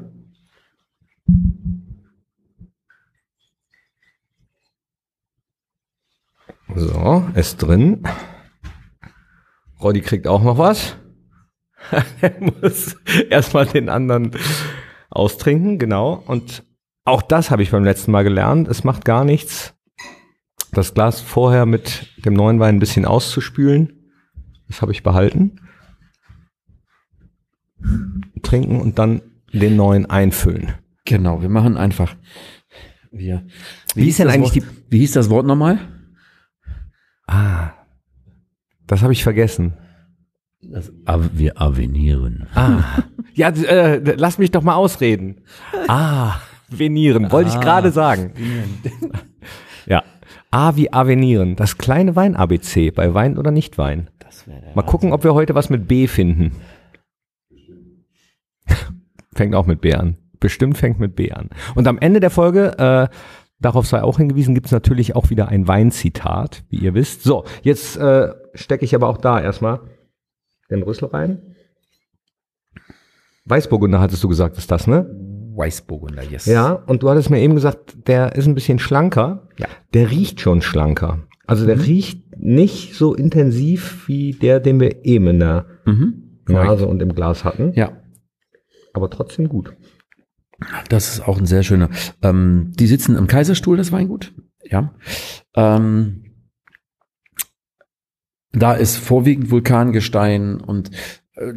So, 6.74 7.24
ist 7.34 7.56
drin. 7.58 8.04
Roddy 9.80 10.00
kriegt 10.00 10.28
auch 10.28 10.42
noch 10.42 10.56
was. 10.56 10.96
er 12.20 12.34
muss 12.40 12.96
erstmal 13.30 13.66
den 13.66 13.88
anderen 13.88 14.32
austrinken, 15.10 15.78
genau. 15.78 16.22
Und 16.26 16.64
auch 17.04 17.22
das 17.22 17.50
habe 17.50 17.62
ich 17.62 17.70
beim 17.70 17.84
letzten 17.84 18.12
Mal 18.12 18.24
gelernt. 18.24 18.68
Es 18.68 18.84
macht 18.84 19.04
gar 19.04 19.24
nichts, 19.24 19.74
das 20.72 20.94
Glas 20.94 21.20
vorher 21.20 21.66
mit 21.66 22.06
dem 22.24 22.34
neuen 22.34 22.60
Wein 22.60 22.76
ein 22.76 22.80
bisschen 22.80 23.04
auszuspülen. 23.04 24.10
Das 24.68 24.82
habe 24.82 24.92
ich 24.92 25.02
behalten. 25.02 25.60
Trinken 28.42 28.80
und 28.80 28.98
dann 28.98 29.22
den 29.52 29.76
neuen 29.76 30.06
einfüllen. 30.06 30.74
Genau, 31.04 31.42
wir 31.42 31.50
machen 31.50 31.76
einfach. 31.76 32.16
Wir, 33.12 33.44
wie, 33.94 34.02
wie 34.02 34.08
ist 34.08 34.18
denn 34.18 34.28
eigentlich 34.28 34.64
Wort, 34.64 34.72
die? 34.88 34.90
Wie 34.90 34.98
hieß 34.98 35.12
das 35.12 35.30
Wort 35.30 35.46
nochmal? 35.46 35.78
Ah, 37.26 37.72
das 38.86 39.02
habe 39.02 39.12
ich 39.12 39.22
vergessen. 39.22 39.74
Das, 40.70 40.92
wir 41.34 41.60
avenieren. 41.60 42.46
Ah, 42.54 43.02
ja, 43.34 43.48
äh, 43.48 43.98
lass 44.16 44.38
mich 44.38 44.50
doch 44.50 44.62
mal 44.62 44.74
ausreden. 44.74 45.42
Ah, 45.88 46.36
venieren, 46.68 47.30
wollte 47.30 47.50
ah, 47.50 47.54
ich 47.54 47.60
gerade 47.60 47.90
sagen. 47.90 48.32
ja, 49.86 50.02
A 50.50 50.76
wie 50.76 50.92
avenieren, 50.92 51.56
das 51.56 51.78
kleine 51.78 52.16
Wein-ABC, 52.16 52.90
bei 52.90 53.14
Wein 53.14 53.38
oder 53.38 53.50
nicht 53.50 53.78
Wein. 53.78 54.08
Mal 54.74 54.82
gucken, 54.82 55.12
ob 55.12 55.24
wir 55.24 55.34
heute 55.34 55.54
was 55.54 55.70
mit 55.70 55.88
B 55.88 56.06
finden. 56.06 56.52
fängt 59.34 59.54
auch 59.54 59.66
mit 59.66 59.80
B 59.80 59.94
an. 59.94 60.16
Bestimmt 60.38 60.76
fängt 60.76 61.00
mit 61.00 61.16
B 61.16 61.32
an. 61.32 61.48
Und 61.74 61.88
am 61.88 61.98
Ende 61.98 62.20
der 62.20 62.30
Folge, 62.30 62.78
äh, 62.78 63.14
darauf 63.60 63.86
sei 63.86 64.02
auch 64.02 64.18
hingewiesen, 64.18 64.54
gibt 64.54 64.66
es 64.66 64.72
natürlich 64.72 65.16
auch 65.16 65.30
wieder 65.30 65.48
ein 65.48 65.66
Weinzitat, 65.66 66.64
wie 66.68 66.76
ihr 66.76 66.94
wisst. 66.94 67.22
So, 67.22 67.44
jetzt 67.62 67.96
äh, 67.96 68.34
stecke 68.54 68.84
ich 68.84 68.94
aber 68.94 69.08
auch 69.08 69.16
da 69.16 69.40
erstmal 69.40 69.80
den 70.70 70.82
Rüssel 70.82 71.08
rein. 71.08 71.54
Weißburgunder 73.46 74.00
hattest 74.00 74.24
du 74.24 74.28
gesagt, 74.28 74.56
ist 74.56 74.70
das, 74.70 74.86
ne? 74.86 75.06
Weißburgunder, 75.56 76.22
yes. 76.24 76.46
Ja, 76.46 76.72
und 76.72 77.02
du 77.02 77.10
hattest 77.10 77.30
mir 77.30 77.40
eben 77.40 77.54
gesagt, 77.54 78.08
der 78.08 78.34
ist 78.34 78.46
ein 78.46 78.54
bisschen 78.54 78.78
schlanker. 78.78 79.48
Ja. 79.58 79.66
Der 79.92 80.10
riecht 80.10 80.40
schon 80.40 80.62
schlanker. 80.62 81.26
Also 81.46 81.66
der 81.66 81.76
mhm. 81.76 81.82
riecht 81.82 82.38
nicht 82.38 82.94
so 82.94 83.14
intensiv 83.14 84.08
wie 84.08 84.32
der, 84.32 84.60
den 84.60 84.80
wir 84.80 85.04
eben 85.04 85.28
in 85.28 85.40
der 85.40 85.66
mhm. 85.84 86.40
Nase 86.48 86.86
und 86.86 87.02
im 87.02 87.14
Glas 87.14 87.44
hatten. 87.44 87.72
Ja. 87.74 87.92
Aber 88.94 89.10
trotzdem 89.10 89.48
gut. 89.48 89.76
Das 90.88 91.14
ist 91.14 91.28
auch 91.28 91.38
ein 91.38 91.46
sehr 91.46 91.62
schöner. 91.62 91.90
Ähm, 92.22 92.72
die 92.74 92.86
sitzen 92.86 93.16
im 93.16 93.26
Kaiserstuhl, 93.26 93.76
das 93.76 93.92
Weingut. 93.92 94.32
Ja. 94.64 94.94
Ähm, 95.54 96.23
da 98.54 98.74
ist 98.74 98.96
vorwiegend 98.96 99.50
Vulkangestein 99.50 100.60
und 100.60 100.90
äh, 101.34 101.52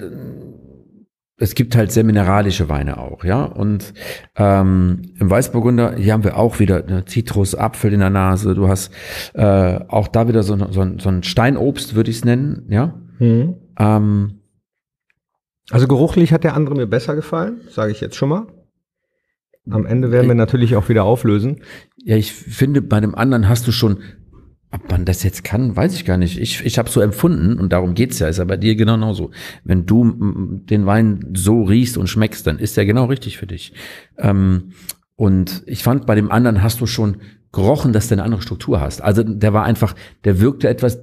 es 1.39 1.53
gibt 1.53 1.75
halt 1.75 1.91
sehr 1.91 2.03
mineralische 2.03 2.67
Weine 2.67 2.97
auch, 2.97 3.23
ja. 3.23 3.43
Und 3.43 3.93
ähm, 4.35 5.03
im 5.19 5.29
Weißburgunder, 5.29 5.95
hier 5.95 6.13
haben 6.13 6.23
wir 6.23 6.37
auch 6.37 6.59
wieder 6.59 6.83
eine 6.83 7.05
Zitrus, 7.05 7.53
Apfel 7.53 7.93
in 7.93 7.99
der 7.99 8.09
Nase. 8.09 8.55
Du 8.55 8.67
hast 8.67 8.91
äh, 9.35 9.79
auch 9.87 10.07
da 10.07 10.27
wieder 10.27 10.41
so, 10.41 10.57
so, 10.71 10.97
so 10.97 11.09
ein 11.09 11.23
Steinobst, 11.23 11.93
würde 11.93 12.09
ich 12.09 12.17
es 12.17 12.25
nennen, 12.25 12.65
ja. 12.69 12.99
Mhm. 13.19 13.55
Ähm, 13.77 14.41
also 15.69 15.87
geruchlich 15.87 16.33
hat 16.33 16.43
der 16.43 16.55
andere 16.55 16.75
mir 16.75 16.87
besser 16.87 17.15
gefallen, 17.15 17.61
sage 17.69 17.91
ich 17.91 18.01
jetzt 18.01 18.15
schon 18.15 18.29
mal. 18.29 18.47
Am 19.69 19.85
Ende 19.85 20.11
werden 20.11 20.27
wir 20.27 20.35
natürlich 20.35 20.75
auch 20.75 20.87
wieder 20.87 21.03
auflösen. 21.03 21.61
Ja, 21.97 22.15
ich 22.15 22.33
finde, 22.33 22.81
bei 22.81 23.01
dem 23.01 23.15
anderen 23.15 23.49
hast 23.49 23.67
du 23.67 23.71
schon 23.71 23.99
ob 24.71 24.91
man 24.91 25.05
das 25.05 25.23
jetzt 25.23 25.43
kann, 25.43 25.75
weiß 25.75 25.95
ich 25.95 26.03
gar 26.03 26.17
nicht. 26.17 26.37
Ich, 26.39 26.65
ich 26.65 26.77
habe 26.77 26.89
so 26.89 26.99
empfunden 26.99 27.57
und 27.57 27.71
darum 27.71 27.93
geht's 27.93 28.19
ja, 28.19 28.27
ist 28.27 28.37
ja 28.37 28.43
bei 28.43 28.57
dir 28.57 28.75
genau 28.75 29.13
so. 29.13 29.31
Wenn 29.63 29.85
du 29.85 30.59
den 30.65 30.85
Wein 30.85 31.25
so 31.33 31.63
riechst 31.63 31.97
und 31.97 32.07
schmeckst, 32.07 32.45
dann 32.45 32.59
ist 32.59 32.75
der 32.75 32.85
genau 32.85 33.05
richtig 33.05 33.37
für 33.37 33.47
dich. 33.47 33.73
Ähm, 34.17 34.71
und 35.15 35.63
ich 35.65 35.83
fand, 35.83 36.05
bei 36.05 36.15
dem 36.15 36.31
anderen 36.31 36.61
hast 36.61 36.81
du 36.81 36.85
schon 36.85 37.17
gerochen, 37.53 37.93
dass 37.93 38.09
du 38.09 38.15
eine 38.15 38.23
andere 38.23 38.41
Struktur 38.41 38.81
hast. 38.81 39.01
Also 39.01 39.23
der 39.23 39.53
war 39.53 39.63
einfach, 39.63 39.95
der 40.25 40.41
wirkte 40.41 40.67
etwas 40.67 40.99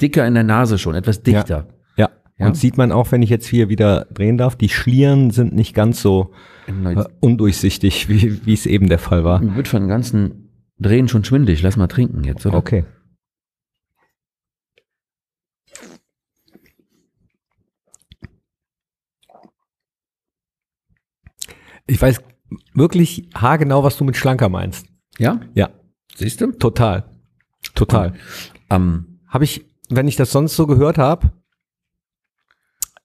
dicker 0.00 0.26
in 0.26 0.34
der 0.34 0.44
Nase 0.44 0.78
schon, 0.78 0.94
etwas 0.94 1.22
dichter. 1.22 1.68
Ja. 1.96 2.04
ja. 2.04 2.10
ja. 2.38 2.46
Und 2.46 2.56
sieht 2.56 2.76
man 2.76 2.92
auch, 2.92 3.12
wenn 3.12 3.22
ich 3.22 3.30
jetzt 3.30 3.46
hier 3.46 3.70
wieder 3.70 4.06
drehen 4.12 4.36
darf, 4.36 4.56
die 4.56 4.68
Schlieren 4.68 5.30
sind 5.30 5.54
nicht 5.54 5.74
ganz 5.74 6.02
so 6.02 6.32
äh, 6.66 7.02
undurchsichtig, 7.20 8.10
wie, 8.10 8.44
wie 8.44 8.52
es 8.52 8.66
eben 8.66 8.88
der 8.88 8.98
Fall 8.98 9.24
war. 9.24 9.40
Wird 9.56 9.68
von 9.68 9.88
ganzen 9.88 10.43
drehen 10.78 11.08
schon 11.08 11.24
schwindig. 11.24 11.62
Lass 11.62 11.76
mal 11.76 11.86
trinken 11.86 12.24
jetzt, 12.24 12.44
oder? 12.46 12.56
Okay. 12.58 12.84
Ich 21.86 22.00
weiß 22.00 22.20
wirklich 22.72 23.28
haargenau, 23.34 23.82
was 23.82 23.96
du 23.96 24.04
mit 24.04 24.16
schlanker 24.16 24.48
meinst. 24.48 24.86
Ja? 25.18 25.40
Ja. 25.54 25.70
Siehst 26.14 26.40
du? 26.40 26.52
Total. 26.52 27.10
Total. 27.74 28.14
Ähm, 28.70 29.20
habe 29.28 29.44
ich, 29.44 29.66
wenn 29.90 30.08
ich 30.08 30.16
das 30.16 30.32
sonst 30.32 30.56
so 30.56 30.66
gehört 30.66 30.98
habe, 30.98 31.32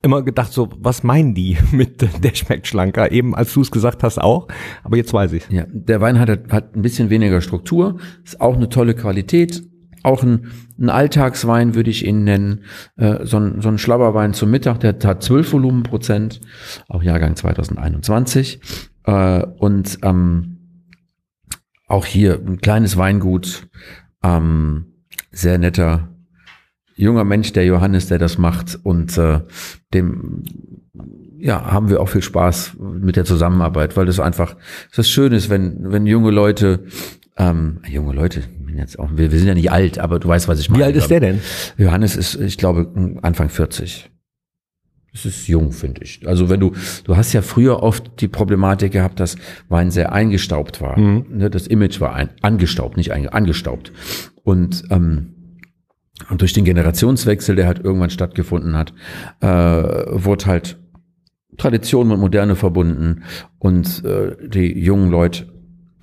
immer 0.01 0.23
gedacht, 0.23 0.53
so, 0.53 0.69
was 0.77 1.03
meinen 1.03 1.33
die 1.33 1.57
mit, 1.71 2.01
der 2.23 2.35
schmeckt 2.35 2.67
schlanker? 2.67 3.11
Eben 3.11 3.35
als 3.35 3.53
du 3.53 3.61
es 3.61 3.71
gesagt 3.71 4.03
hast 4.03 4.19
auch, 4.19 4.47
aber 4.83 4.97
jetzt 4.97 5.13
weiß 5.13 5.33
ich. 5.33 5.49
Ja, 5.49 5.65
der 5.69 6.01
Wein 6.01 6.19
hat, 6.19 6.29
hat 6.49 6.75
ein 6.75 6.81
bisschen 6.81 7.09
weniger 7.09 7.41
Struktur, 7.41 7.97
ist 8.23 8.39
auch 8.39 8.55
eine 8.55 8.69
tolle 8.69 8.95
Qualität, 8.95 9.63
auch 10.03 10.23
ein, 10.23 10.47
ein 10.79 10.89
Alltagswein 10.89 11.75
würde 11.75 11.89
ich 11.89 12.05
ihn 12.05 12.23
nennen, 12.23 12.63
äh, 12.95 13.25
so, 13.25 13.37
ein, 13.37 13.61
so 13.61 13.67
ein 13.67 13.77
Schlabberwein 13.77 14.33
zum 14.33 14.49
Mittag, 14.49 14.79
der 14.79 14.95
hat 15.03 15.23
12 15.23 15.53
Volumenprozent, 15.53 16.39
auch 16.87 17.03
Jahrgang 17.03 17.35
2021 17.35 18.61
äh, 19.03 19.43
und 19.57 19.99
ähm, 20.03 20.57
auch 21.87 22.05
hier 22.05 22.39
ein 22.39 22.61
kleines 22.61 22.95
Weingut, 22.95 23.67
ähm, 24.23 24.85
sehr 25.31 25.57
netter 25.57 26.09
junger 26.99 27.23
Mensch, 27.23 27.53
der 27.53 27.65
Johannes, 27.65 28.07
der 28.07 28.19
das 28.19 28.37
macht. 28.37 28.77
Und 28.83 29.17
äh, 29.17 29.39
dem 29.93 30.43
ja, 31.37 31.71
haben 31.71 31.89
wir 31.89 32.01
auch 32.01 32.09
viel 32.09 32.21
Spaß 32.21 32.77
mit 32.79 33.15
der 33.15 33.25
Zusammenarbeit, 33.25 33.95
weil 33.95 34.05
das 34.05 34.19
einfach 34.19 34.57
das 34.95 35.09
Schöne 35.09 35.37
ist, 35.37 35.49
wenn 35.49 35.91
wenn 35.91 36.05
junge 36.05 36.31
Leute 36.31 36.85
ähm, 37.37 37.79
junge 37.87 38.13
Leute, 38.13 38.43
jetzt 38.75 38.99
auch, 38.99 39.09
wir, 39.13 39.31
wir 39.31 39.39
sind 39.39 39.47
ja 39.47 39.53
nicht 39.53 39.71
alt, 39.71 39.97
aber 39.97 40.19
du 40.19 40.27
weißt, 40.27 40.47
was 40.47 40.59
ich 40.59 40.69
meine. 40.69 40.83
Wie 40.83 40.85
alt 40.85 40.95
ist 40.95 41.09
der 41.09 41.19
denn? 41.19 41.39
Johannes 41.77 42.15
ist, 42.15 42.35
ich 42.35 42.57
glaube, 42.57 43.17
Anfang 43.21 43.49
40. 43.49 44.09
Das 45.11 45.25
ist 45.25 45.47
jung, 45.47 45.71
finde 45.71 46.03
ich. 46.03 46.27
Also 46.27 46.49
wenn 46.49 46.59
du, 46.59 46.73
du 47.03 47.17
hast 47.17 47.33
ja 47.33 47.41
früher 47.41 47.81
oft 47.81 48.21
die 48.21 48.27
Problematik 48.27 48.91
gehabt, 48.91 49.19
dass 49.19 49.37
Wein 49.67 49.89
sehr 49.89 50.11
eingestaubt 50.11 50.81
war. 50.81 50.99
Mhm. 50.99 51.25
Ne, 51.29 51.49
das 51.49 51.65
Image 51.65 51.99
war 51.99 52.13
ein, 52.13 52.29
angestaubt, 52.41 52.95
nicht 52.95 53.11
einge, 53.11 53.33
angestaubt. 53.33 53.91
Und 54.43 54.83
ähm, 54.91 55.38
und 56.29 56.41
durch 56.41 56.53
den 56.53 56.65
Generationswechsel, 56.65 57.55
der 57.55 57.67
halt 57.67 57.79
irgendwann 57.79 58.09
stattgefunden 58.09 58.75
hat, 58.75 58.93
äh, 59.41 59.47
wurde 59.47 60.45
halt 60.45 60.77
Tradition 61.57 62.07
mit 62.07 62.19
Moderne 62.19 62.55
verbunden 62.55 63.23
und 63.57 64.03
äh, 64.05 64.35
die 64.47 64.79
jungen 64.79 65.09
Leute, 65.09 65.47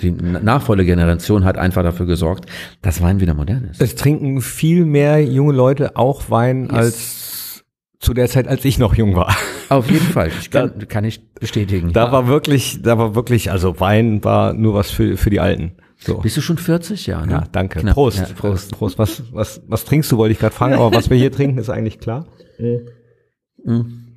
die 0.00 0.10
nachfolgende 0.10 0.84
Generation 0.84 1.44
hat 1.44 1.56
einfach 1.56 1.82
dafür 1.82 2.06
gesorgt, 2.06 2.46
dass 2.82 3.00
Wein 3.00 3.20
wieder 3.20 3.34
modern 3.34 3.64
ist. 3.64 3.80
Es 3.80 3.94
trinken 3.94 4.40
viel 4.42 4.84
mehr 4.84 5.24
junge 5.24 5.54
Leute 5.54 5.96
auch 5.96 6.30
Wein 6.30 6.64
yes. 6.64 6.72
als 6.72 7.64
zu 7.98 8.12
der 8.12 8.28
Zeit, 8.28 8.46
als 8.46 8.64
ich 8.64 8.78
noch 8.78 8.94
jung 8.94 9.16
war. 9.16 9.34
Auf 9.68 9.90
jeden 9.90 10.06
Fall, 10.06 10.30
ich 10.38 10.50
kann, 10.50 10.72
da, 10.78 10.84
kann 10.84 11.04
ich 11.04 11.32
bestätigen. 11.32 11.92
Da 11.92 12.06
ja. 12.06 12.12
war 12.12 12.28
wirklich, 12.28 12.82
da 12.82 12.98
war 12.98 13.14
wirklich, 13.14 13.50
also 13.50 13.80
Wein 13.80 14.22
war 14.22 14.52
nur 14.52 14.74
was 14.74 14.90
für, 14.90 15.16
für 15.16 15.30
die 15.30 15.40
Alten. 15.40 15.72
So. 15.98 16.18
Bist 16.18 16.36
du 16.36 16.40
schon 16.40 16.58
40? 16.58 17.06
Ja, 17.06 17.24
ne? 17.24 17.32
ja 17.32 17.44
danke. 17.52 17.80
Knapp. 17.80 17.94
Prost, 17.94 18.18
ja, 18.18 18.26
Prost, 18.36 18.72
Prost. 18.72 18.98
Was, 18.98 19.22
was, 19.32 19.62
was 19.66 19.84
trinkst 19.84 20.12
du, 20.12 20.18
wollte 20.18 20.32
ich 20.32 20.38
gerade 20.38 20.54
fragen, 20.54 20.74
aber 20.74 20.92
was 20.92 21.10
wir 21.10 21.16
hier 21.16 21.32
trinken, 21.32 21.58
ist 21.58 21.70
eigentlich 21.70 21.98
klar. 22.00 22.26
Mhm. 23.64 24.14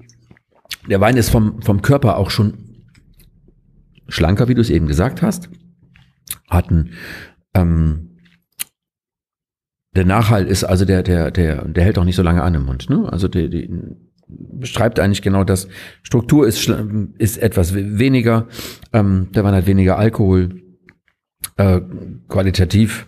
Der 0.89 1.01
Wein 1.01 1.17
ist 1.17 1.29
vom, 1.29 1.61
vom 1.61 1.81
Körper 1.81 2.17
auch 2.17 2.29
schon 2.29 2.85
schlanker, 4.07 4.47
wie 4.47 4.55
du 4.55 4.61
es 4.61 4.69
eben 4.69 4.87
gesagt 4.87 5.21
hast. 5.21 5.49
Hat 6.49 6.69
ein, 6.71 6.91
ähm, 7.53 8.17
der 9.95 10.05
Nachhalt 10.05 10.47
ist, 10.47 10.63
also 10.63 10.85
der, 10.85 11.03
der, 11.03 11.31
der, 11.31 11.65
der 11.65 11.83
hält 11.83 11.97
auch 11.97 12.03
nicht 12.03 12.15
so 12.15 12.23
lange 12.23 12.43
an 12.43 12.55
im 12.55 12.65
Mund. 12.65 12.89
Ne? 12.89 13.11
Also 13.11 13.27
die, 13.27 13.49
die, 13.49 13.69
beschreibt 14.27 14.99
eigentlich 14.99 15.21
genau 15.21 15.43
das. 15.43 15.67
Struktur 16.03 16.47
ist, 16.47 16.69
ist 17.17 17.37
etwas 17.37 17.73
weniger, 17.73 18.47
ähm, 18.93 19.29
der 19.33 19.43
Wein 19.43 19.55
hat 19.55 19.65
weniger 19.67 19.97
Alkohol, 19.97 20.61
äh, 21.59 21.81
qualitativ 22.29 23.05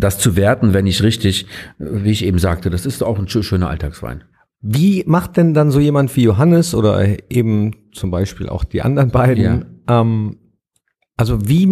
das 0.00 0.18
zu 0.18 0.34
werten, 0.34 0.72
wenn 0.72 0.86
ich 0.86 1.02
richtig, 1.02 1.46
wie 1.78 2.10
ich 2.10 2.24
eben 2.24 2.38
sagte, 2.38 2.70
das 2.70 2.86
ist 2.86 3.02
auch 3.02 3.18
ein 3.18 3.28
schöner 3.28 3.68
Alltagswein. 3.68 4.24
Wie 4.60 5.04
macht 5.06 5.36
denn 5.36 5.52
dann 5.54 5.70
so 5.70 5.78
jemand 5.78 6.16
wie 6.16 6.22
Johannes 6.22 6.74
oder 6.74 7.30
eben 7.30 7.76
zum 7.92 8.10
Beispiel 8.10 8.48
auch 8.48 8.64
die 8.64 8.82
anderen 8.82 9.10
beiden, 9.10 9.44
ja. 9.86 10.00
ähm, 10.00 10.38
also 11.16 11.46
wie 11.46 11.68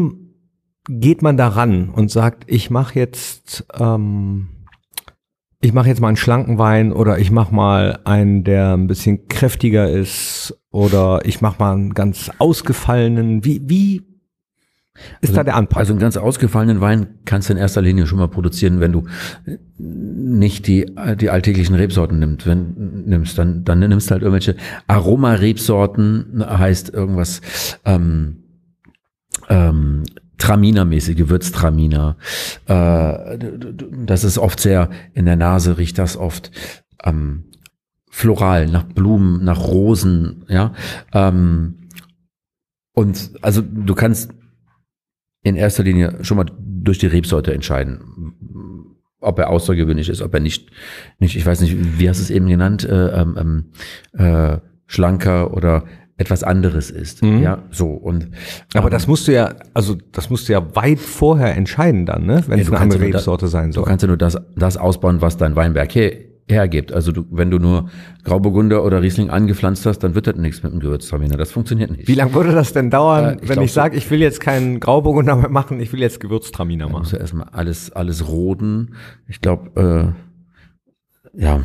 geht 0.88 1.22
man 1.22 1.36
daran 1.36 1.88
und 1.88 2.10
sagt, 2.10 2.44
ich 2.46 2.70
mache 2.70 2.98
jetzt, 2.98 3.64
ähm, 3.74 4.61
ich 5.62 5.72
mache 5.72 5.88
jetzt 5.88 6.00
mal 6.00 6.08
einen 6.08 6.16
schlanken 6.16 6.58
Wein 6.58 6.92
oder 6.92 7.20
ich 7.20 7.30
mache 7.30 7.54
mal 7.54 8.00
einen, 8.04 8.42
der 8.42 8.74
ein 8.74 8.88
bisschen 8.88 9.28
kräftiger 9.28 9.88
ist 9.88 10.58
oder 10.72 11.20
ich 11.24 11.40
mache 11.40 11.60
mal 11.60 11.72
einen 11.72 11.94
ganz 11.94 12.30
ausgefallenen. 12.38 13.44
Wie, 13.44 13.62
wie 13.68 13.96
ist 15.20 15.30
also, 15.30 15.34
da 15.34 15.44
der 15.44 15.54
Anpass? 15.54 15.78
Also 15.78 15.92
einen 15.92 16.00
ganz 16.00 16.16
ausgefallenen 16.16 16.80
Wein 16.80 17.20
kannst 17.26 17.48
du 17.48 17.52
in 17.52 17.60
erster 17.60 17.80
Linie 17.80 18.06
schon 18.06 18.18
mal 18.18 18.26
produzieren, 18.26 18.80
wenn 18.80 18.90
du 18.90 19.04
nicht 19.78 20.66
die, 20.66 20.92
die 21.20 21.30
alltäglichen 21.30 21.76
Rebsorten 21.76 22.18
nimmst. 22.18 22.44
Wenn, 22.44 23.04
nimmst, 23.06 23.38
dann, 23.38 23.62
dann 23.62 23.78
nimmst 23.78 24.10
du 24.10 24.12
halt 24.14 24.22
irgendwelche 24.22 24.56
Aroma-Rebsorten, 24.88 26.44
heißt 26.44 26.92
irgendwas 26.92 27.40
ähm, 27.84 28.42
ähm, 29.48 30.02
Traminer-mäßig, 30.42 31.16
Gewürztraminer. 31.16 32.16
Äh, 32.66 33.38
das 34.04 34.24
ist 34.24 34.38
oft 34.38 34.58
sehr, 34.58 34.90
in 35.14 35.24
der 35.24 35.36
Nase 35.36 35.78
riecht 35.78 35.98
das 35.98 36.16
oft 36.16 36.50
ähm, 37.04 37.44
floral, 38.10 38.66
nach 38.66 38.82
Blumen, 38.82 39.44
nach 39.44 39.60
Rosen, 39.60 40.44
ja. 40.48 40.74
Ähm, 41.12 41.88
und 42.92 43.30
also 43.40 43.62
du 43.62 43.94
kannst 43.94 44.34
in 45.42 45.54
erster 45.54 45.84
Linie 45.84 46.18
schon 46.24 46.36
mal 46.36 46.46
durch 46.58 46.98
die 46.98 47.06
Rebsorte 47.06 47.54
entscheiden, 47.54 48.00
ob 49.20 49.38
er 49.38 49.48
außergewöhnlich 49.48 50.08
ist, 50.08 50.22
ob 50.22 50.34
er 50.34 50.40
nicht, 50.40 50.70
nicht, 51.20 51.36
ich 51.36 51.46
weiß 51.46 51.60
nicht, 51.60 51.98
wie 51.98 52.08
hast 52.08 52.18
du 52.18 52.24
es 52.24 52.30
eben 52.30 52.48
genannt, 52.48 52.84
äh, 52.84 53.20
ähm, 53.20 53.70
äh, 54.12 54.58
schlanker 54.86 55.54
oder 55.54 55.84
etwas 56.16 56.42
anderes 56.42 56.90
ist. 56.90 57.22
Mhm. 57.22 57.42
Ja, 57.42 57.62
so 57.70 57.88
und. 57.88 58.28
Aber 58.74 58.86
ähm, 58.86 58.90
das 58.90 59.06
musst 59.06 59.28
du 59.28 59.32
ja, 59.32 59.54
also 59.74 59.96
das 60.12 60.30
musst 60.30 60.48
du 60.48 60.52
ja 60.52 60.74
weit 60.76 61.00
vorher 61.00 61.56
entscheiden 61.56 62.06
dann, 62.06 62.26
ne? 62.26 62.42
Wenn 62.46 62.58
ja, 62.58 62.64
es 62.64 62.70
eine 62.70 62.80
andere 62.80 63.00
Rebsorte 63.00 63.48
sein 63.48 63.72
soll. 63.72 63.84
Du 63.84 63.88
kannst 63.88 64.02
ja 64.02 64.08
nur 64.08 64.16
das, 64.16 64.36
das 64.56 64.76
ausbauen, 64.76 65.20
was 65.20 65.36
dein 65.36 65.56
Weinberg 65.56 65.94
her, 65.94 66.12
hergibt. 66.48 66.92
Also 66.92 67.12
du, 67.12 67.24
wenn 67.30 67.50
du 67.50 67.58
nur 67.58 67.88
Grauburgunder 68.24 68.84
oder 68.84 69.02
Riesling 69.02 69.30
angepflanzt 69.30 69.86
hast, 69.86 70.00
dann 70.00 70.14
wird 70.14 70.26
das 70.26 70.36
nichts 70.36 70.62
mit 70.62 70.72
dem 70.72 70.80
Gewürztraminer. 70.80 71.36
Das 71.36 71.50
funktioniert 71.50 71.90
nicht. 71.90 72.08
Wie 72.08 72.14
lange 72.14 72.34
würde 72.34 72.52
das 72.52 72.72
denn 72.72 72.90
dauern, 72.90 73.38
äh, 73.38 73.42
ich 73.42 73.48
wenn 73.48 73.62
ich 73.62 73.72
sage, 73.72 73.96
ich 73.96 74.10
will 74.10 74.20
jetzt 74.20 74.40
keinen 74.40 74.80
Grauburgunder 74.80 75.36
mehr 75.36 75.48
machen, 75.48 75.80
ich 75.80 75.92
will 75.92 76.00
jetzt 76.00 76.20
Gewürztraminer 76.20 76.88
machen? 76.88 77.00
Musst 77.00 77.12
du 77.12 77.16
erstmal 77.16 77.48
alles, 77.52 77.90
alles 77.92 78.28
roden. 78.28 78.94
Ich 79.28 79.40
glaube, 79.40 80.14
äh, 81.34 81.40
ja, 81.42 81.62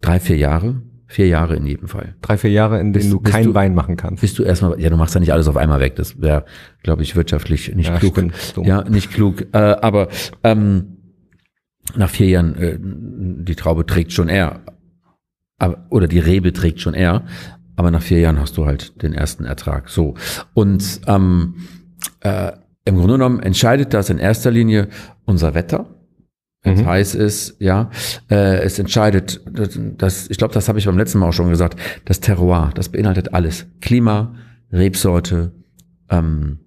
drei, 0.00 0.20
vier 0.20 0.36
Jahre. 0.36 0.82
Vier 1.08 1.28
Jahre 1.28 1.54
in 1.54 1.66
jedem 1.66 1.86
Fall. 1.86 2.16
Drei, 2.20 2.36
vier 2.36 2.50
Jahre, 2.50 2.80
in 2.80 2.92
denen 2.92 3.10
du 3.10 3.20
keinen 3.20 3.54
Wein 3.54 3.74
machen 3.74 3.96
kannst. 3.96 4.22
Bist 4.22 4.38
du 4.38 4.42
erstmal, 4.42 4.80
ja, 4.80 4.90
du 4.90 4.96
machst 4.96 5.14
ja 5.14 5.20
nicht 5.20 5.32
alles 5.32 5.46
auf 5.46 5.56
einmal 5.56 5.78
weg. 5.78 5.94
Das 5.94 6.20
wäre, 6.20 6.44
glaube 6.82 7.02
ich, 7.02 7.14
wirtschaftlich 7.14 7.72
nicht 7.76 7.88
ja, 7.88 7.98
klug. 7.98 8.14
Stimmt, 8.14 8.66
ja, 8.66 8.82
nicht 8.82 9.12
klug. 9.12 9.46
Äh, 9.52 9.58
aber 9.58 10.08
ähm, 10.42 10.96
nach 11.94 12.10
vier 12.10 12.26
Jahren, 12.26 12.56
äh, 12.56 12.78
die 12.80 13.54
Traube 13.54 13.86
trägt 13.86 14.12
schon 14.12 14.28
eher, 14.28 14.62
aber, 15.58 15.86
oder 15.90 16.08
die 16.08 16.18
Rebe 16.18 16.52
trägt 16.52 16.80
schon 16.80 16.94
eher, 16.94 17.24
aber 17.76 17.92
nach 17.92 18.02
vier 18.02 18.18
Jahren 18.18 18.40
hast 18.40 18.56
du 18.56 18.66
halt 18.66 19.00
den 19.02 19.12
ersten 19.12 19.44
Ertrag. 19.44 19.88
So. 19.88 20.14
Und 20.54 21.02
ähm, 21.06 21.54
äh, 22.20 22.52
im 22.84 22.96
Grunde 22.96 23.14
genommen 23.14 23.40
entscheidet 23.40 23.94
das 23.94 24.10
in 24.10 24.18
erster 24.18 24.50
Linie 24.50 24.88
unser 25.24 25.54
Wetter 25.54 25.95
es 26.66 26.80
mhm. 26.80 26.86
heiß 26.86 27.14
ist, 27.14 27.56
ja. 27.60 27.90
Äh, 28.30 28.58
es 28.58 28.78
entscheidet, 28.78 29.40
das, 29.50 29.78
das 29.96 30.30
ich 30.30 30.38
glaube, 30.38 30.54
das 30.54 30.68
habe 30.68 30.78
ich 30.78 30.86
beim 30.86 30.98
letzten 30.98 31.18
Mal 31.18 31.28
auch 31.28 31.32
schon 31.32 31.48
gesagt, 31.48 31.78
das 32.04 32.20
Terroir, 32.20 32.70
das 32.74 32.88
beinhaltet 32.88 33.34
alles. 33.34 33.66
Klima, 33.80 34.34
Rebsorte, 34.72 35.52
ähm, 36.10 36.58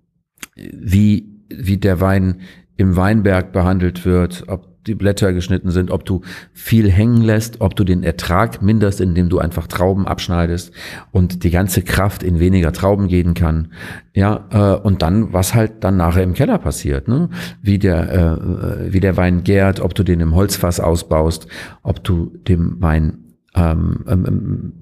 wie, 0.55 1.29
wie 1.49 1.77
der 1.77 1.99
Wein 1.99 2.41
im 2.77 2.95
Weinberg 2.95 3.51
behandelt 3.51 4.05
wird, 4.05 4.45
ob 4.47 4.68
die 4.89 4.95
Blätter 4.95 5.31
geschnitten 5.31 5.71
sind, 5.71 5.91
ob 5.91 6.03
du 6.03 6.21
viel 6.51 6.91
hängen 6.91 7.21
lässt, 7.21 7.61
ob 7.61 7.75
du 7.75 7.83
den 7.83 8.03
Ertrag 8.03 8.61
minderst, 8.61 8.99
indem 8.99 9.29
du 9.29 9.39
einfach 9.39 9.67
Trauben 9.67 10.07
abschneidest 10.07 10.73
und 11.11 11.43
die 11.43 11.51
ganze 11.51 11.81
Kraft 11.83 12.23
in 12.23 12.39
weniger 12.39 12.73
Trauben 12.73 13.07
gehen 13.07 13.33
kann. 13.33 13.71
Ja, 14.13 14.47
äh, 14.51 14.79
und 14.81 15.01
dann, 15.01 15.31
was 15.31 15.53
halt 15.53 15.83
dann 15.83 15.95
nachher 15.95 16.23
im 16.23 16.33
Keller 16.33 16.57
passiert, 16.57 17.07
ne? 17.07 17.29
Wie 17.61 17.79
der, 17.79 18.11
äh, 18.11 18.93
wie 18.93 18.99
der 18.99 19.15
Wein 19.15 19.43
gärt, 19.43 19.79
ob 19.79 19.95
du 19.95 20.03
den 20.03 20.19
im 20.19 20.35
Holzfass 20.35 20.79
ausbaust, 20.79 21.47
ob 21.83 22.03
du 22.03 22.33
dem 22.47 22.81
Wein 22.81 23.19
ähm, 23.55 24.03
ähm, 24.07 24.25
ähm 24.27 24.73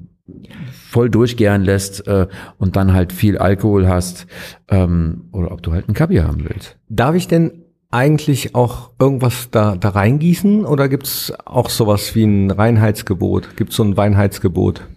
voll 0.71 1.09
durchgären 1.09 1.63
lässt 1.63 2.05
äh, 2.07 2.27
und 2.57 2.75
dann 2.75 2.93
halt 2.93 3.13
viel 3.13 3.37
Alkohol 3.37 3.87
hast 3.87 4.27
ähm, 4.67 5.25
oder 5.31 5.51
ob 5.51 5.61
du 5.61 5.71
halt 5.71 5.87
ein 5.87 5.93
Kaviar 5.93 6.27
haben 6.27 6.43
willst. 6.47 6.77
Darf 6.89 7.15
ich 7.15 7.27
denn 7.27 7.63
eigentlich 7.89 8.55
auch 8.55 8.91
irgendwas 8.99 9.49
da, 9.51 9.75
da 9.75 9.89
reingießen 9.89 10.65
oder 10.65 10.89
gibt's 10.89 11.33
auch 11.45 11.69
sowas 11.69 12.15
wie 12.15 12.23
ein 12.23 12.51
Reinheitsgebot? 12.51 13.55
Gibt's 13.55 13.75
so 13.75 13.83
ein 13.83 13.95
Weinheitsgebot? 13.95 14.87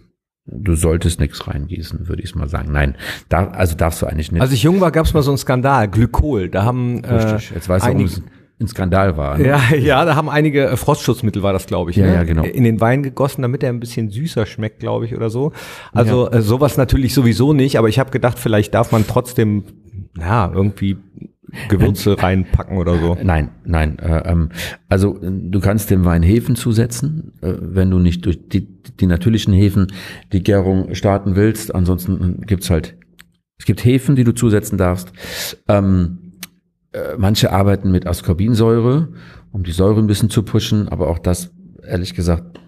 Du 0.45 0.75
solltest 0.75 1.19
nichts 1.19 1.47
reingießen, 1.47 2.07
würde 2.09 2.23
ich 2.23 2.35
mal 2.35 2.49
sagen. 2.49 2.71
Nein, 2.71 2.95
da, 3.29 3.47
also 3.49 3.75
darfst 3.77 4.01
du 4.01 4.07
eigentlich 4.07 4.31
nicht. 4.31 4.41
Als 4.41 4.51
ich 4.51 4.63
jung 4.63 4.81
war, 4.81 4.91
gab's 4.91 5.13
mal 5.13 5.21
so 5.21 5.31
einen 5.31 5.37
Skandal, 5.37 5.87
Glykol. 5.87 6.49
Da 6.49 6.63
haben 6.63 7.05
Richtig. 7.05 7.51
Äh, 7.51 7.55
Jetzt 7.55 7.69
weißt 7.69 7.85
du, 7.85 7.89
einige, 7.89 8.11
ein 8.59 8.67
Skandal 8.67 9.17
war. 9.17 9.37
Ne? 9.37 9.47
Ja, 9.47 9.61
ja, 9.75 10.05
da 10.05 10.15
haben 10.15 10.29
einige 10.29 10.65
äh, 10.65 10.77
Frostschutzmittel 10.77 11.43
war 11.43 11.53
das, 11.53 11.67
glaube 11.67 11.91
ich, 11.91 11.97
ja, 11.97 12.05
ne? 12.05 12.13
ja, 12.13 12.23
genau. 12.23 12.43
in 12.43 12.63
den 12.63 12.81
Wein 12.81 13.03
gegossen, 13.03 13.41
damit 13.41 13.63
er 13.63 13.69
ein 13.69 13.79
bisschen 13.79 14.09
süßer 14.09 14.45
schmeckt, 14.45 14.79
glaube 14.79 15.05
ich, 15.05 15.15
oder 15.15 15.29
so. 15.29 15.53
Also 15.93 16.27
ja. 16.29 16.37
äh, 16.37 16.41
sowas 16.41 16.75
natürlich 16.75 17.13
sowieso 17.13 17.53
nicht, 17.53 17.77
aber 17.77 17.87
ich 17.87 17.99
habe 17.99 18.11
gedacht, 18.11 18.39
vielleicht 18.39 18.73
darf 18.73 18.91
man 18.91 19.05
trotzdem, 19.07 19.63
ja, 20.17 20.51
irgendwie 20.53 20.97
Gewürze 21.69 22.21
reinpacken 22.21 22.77
oder 22.77 22.97
so? 22.97 23.17
Nein, 23.21 23.49
nein. 23.65 23.99
Äh, 23.99 24.29
ähm, 24.29 24.49
also 24.89 25.19
du 25.21 25.59
kannst 25.59 25.89
dem 25.89 26.05
Wein 26.05 26.23
Hefen 26.23 26.55
zusetzen, 26.55 27.33
äh, 27.41 27.53
wenn 27.59 27.91
du 27.91 27.99
nicht 27.99 28.25
durch 28.25 28.47
die, 28.47 28.67
die 28.99 29.07
natürlichen 29.07 29.53
Hefen 29.53 29.87
die 30.31 30.43
Gärung 30.43 30.93
starten 30.95 31.35
willst. 31.35 31.73
Ansonsten 31.73 32.41
gibt's 32.41 32.69
halt, 32.69 32.95
es 33.57 33.65
gibt 33.65 33.83
Hefen, 33.83 34.15
die 34.15 34.23
du 34.23 34.33
zusetzen 34.33 34.77
darfst. 34.77 35.11
Ähm, 35.67 36.33
äh, 36.93 37.15
manche 37.17 37.51
arbeiten 37.51 37.91
mit 37.91 38.07
Ascorbinsäure, 38.07 39.09
um 39.51 39.63
die 39.63 39.71
Säure 39.71 39.99
ein 39.99 40.07
bisschen 40.07 40.29
zu 40.29 40.43
pushen, 40.43 40.89
aber 40.89 41.07
auch 41.07 41.19
das, 41.19 41.51
ehrlich 41.87 42.15
gesagt, 42.15 42.59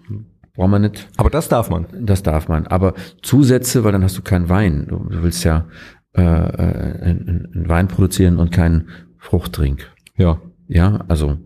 braucht 0.54 0.70
man 0.70 0.82
nicht. 0.82 1.08
Aber 1.16 1.30
das 1.30 1.48
darf 1.48 1.68
man. 1.68 1.86
Das 2.00 2.22
darf 2.22 2.48
man. 2.48 2.66
Aber 2.66 2.94
Zusätze, 3.22 3.84
weil 3.84 3.92
dann 3.92 4.04
hast 4.04 4.16
du 4.16 4.22
keinen 4.22 4.48
Wein. 4.48 4.86
Du 4.88 5.22
willst 5.22 5.44
ja 5.44 5.66
äh, 6.14 6.20
einen, 6.20 7.50
einen 7.54 7.68
Wein 7.68 7.88
produzieren 7.88 8.38
und 8.38 8.50
keinen 8.50 8.88
Fruchttrink. 9.18 9.90
Ja. 10.16 10.40
Ja, 10.68 11.04
also 11.08 11.38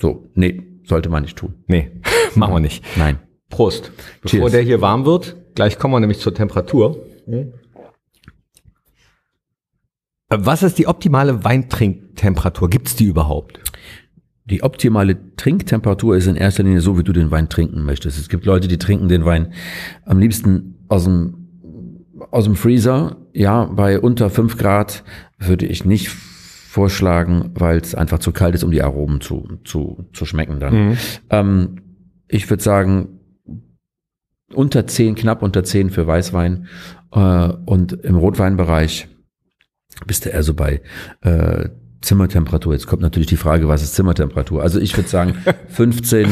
so, 0.00 0.30
nee, 0.34 0.62
sollte 0.84 1.08
man 1.08 1.22
nicht 1.22 1.38
tun. 1.38 1.54
Nee, 1.66 1.90
machen 2.34 2.54
wir 2.54 2.60
nicht. 2.60 2.84
Nein. 2.96 3.18
Prost. 3.48 3.92
Bevor 4.20 4.40
Cheers. 4.40 4.52
der 4.52 4.62
hier 4.62 4.80
warm 4.80 5.06
wird, 5.06 5.36
gleich 5.54 5.78
kommen 5.78 5.94
wir 5.94 6.00
nämlich 6.00 6.18
zur 6.18 6.34
Temperatur. 6.34 6.98
Was 10.28 10.62
ist 10.62 10.78
die 10.78 10.86
optimale 10.86 11.44
Weintrinktemperatur? 11.44 12.68
Gibt 12.68 12.88
es 12.88 12.96
die 12.96 13.06
überhaupt? 13.06 13.60
Die 14.44 14.62
optimale 14.62 15.34
Trinktemperatur 15.36 16.16
ist 16.16 16.26
in 16.26 16.36
erster 16.36 16.62
Linie 16.62 16.80
so, 16.80 16.98
wie 16.98 17.04
du 17.04 17.12
den 17.12 17.30
Wein 17.30 17.48
trinken 17.48 17.84
möchtest. 17.84 18.18
Es 18.18 18.28
gibt 18.28 18.44
Leute, 18.44 18.68
die 18.68 18.78
trinken 18.78 19.08
den 19.08 19.24
Wein 19.24 19.52
am 20.04 20.18
liebsten 20.18 20.84
aus 20.88 21.04
dem 21.04 21.47
aus 22.30 22.44
dem 22.44 22.56
Freezer, 22.56 23.16
ja, 23.32 23.64
bei 23.64 24.00
unter 24.00 24.30
fünf 24.30 24.56
Grad 24.56 25.04
würde 25.38 25.66
ich 25.66 25.84
nicht 25.84 26.08
vorschlagen, 26.08 27.50
weil 27.54 27.78
es 27.78 27.94
einfach 27.94 28.18
zu 28.18 28.32
kalt 28.32 28.54
ist, 28.54 28.64
um 28.64 28.70
die 28.70 28.82
Aromen 28.82 29.20
zu, 29.20 29.58
zu, 29.64 30.06
zu 30.12 30.24
schmecken 30.26 30.60
dann. 30.60 30.88
Mhm. 30.88 30.96
Ähm, 31.30 31.76
ich 32.28 32.48
würde 32.50 32.62
sagen, 32.62 33.20
unter 34.52 34.86
zehn, 34.86 35.14
knapp 35.14 35.42
unter 35.42 35.64
zehn 35.64 35.90
für 35.90 36.06
Weißwein 36.06 36.66
äh, 37.12 37.48
und 37.66 37.92
im 37.92 38.16
Rotweinbereich 38.16 39.08
bist 40.06 40.24
du 40.24 40.30
eher 40.30 40.42
so 40.42 40.54
bei 40.54 40.80
äh, 41.22 41.68
Zimmertemperatur. 42.00 42.74
Jetzt 42.74 42.86
kommt 42.86 43.02
natürlich 43.02 43.28
die 43.28 43.36
Frage, 43.36 43.68
was 43.68 43.82
ist 43.82 43.94
Zimmertemperatur? 43.94 44.62
Also 44.62 44.78
ich 44.80 44.96
würde 44.96 45.08
sagen 45.08 45.34
15 45.68 46.28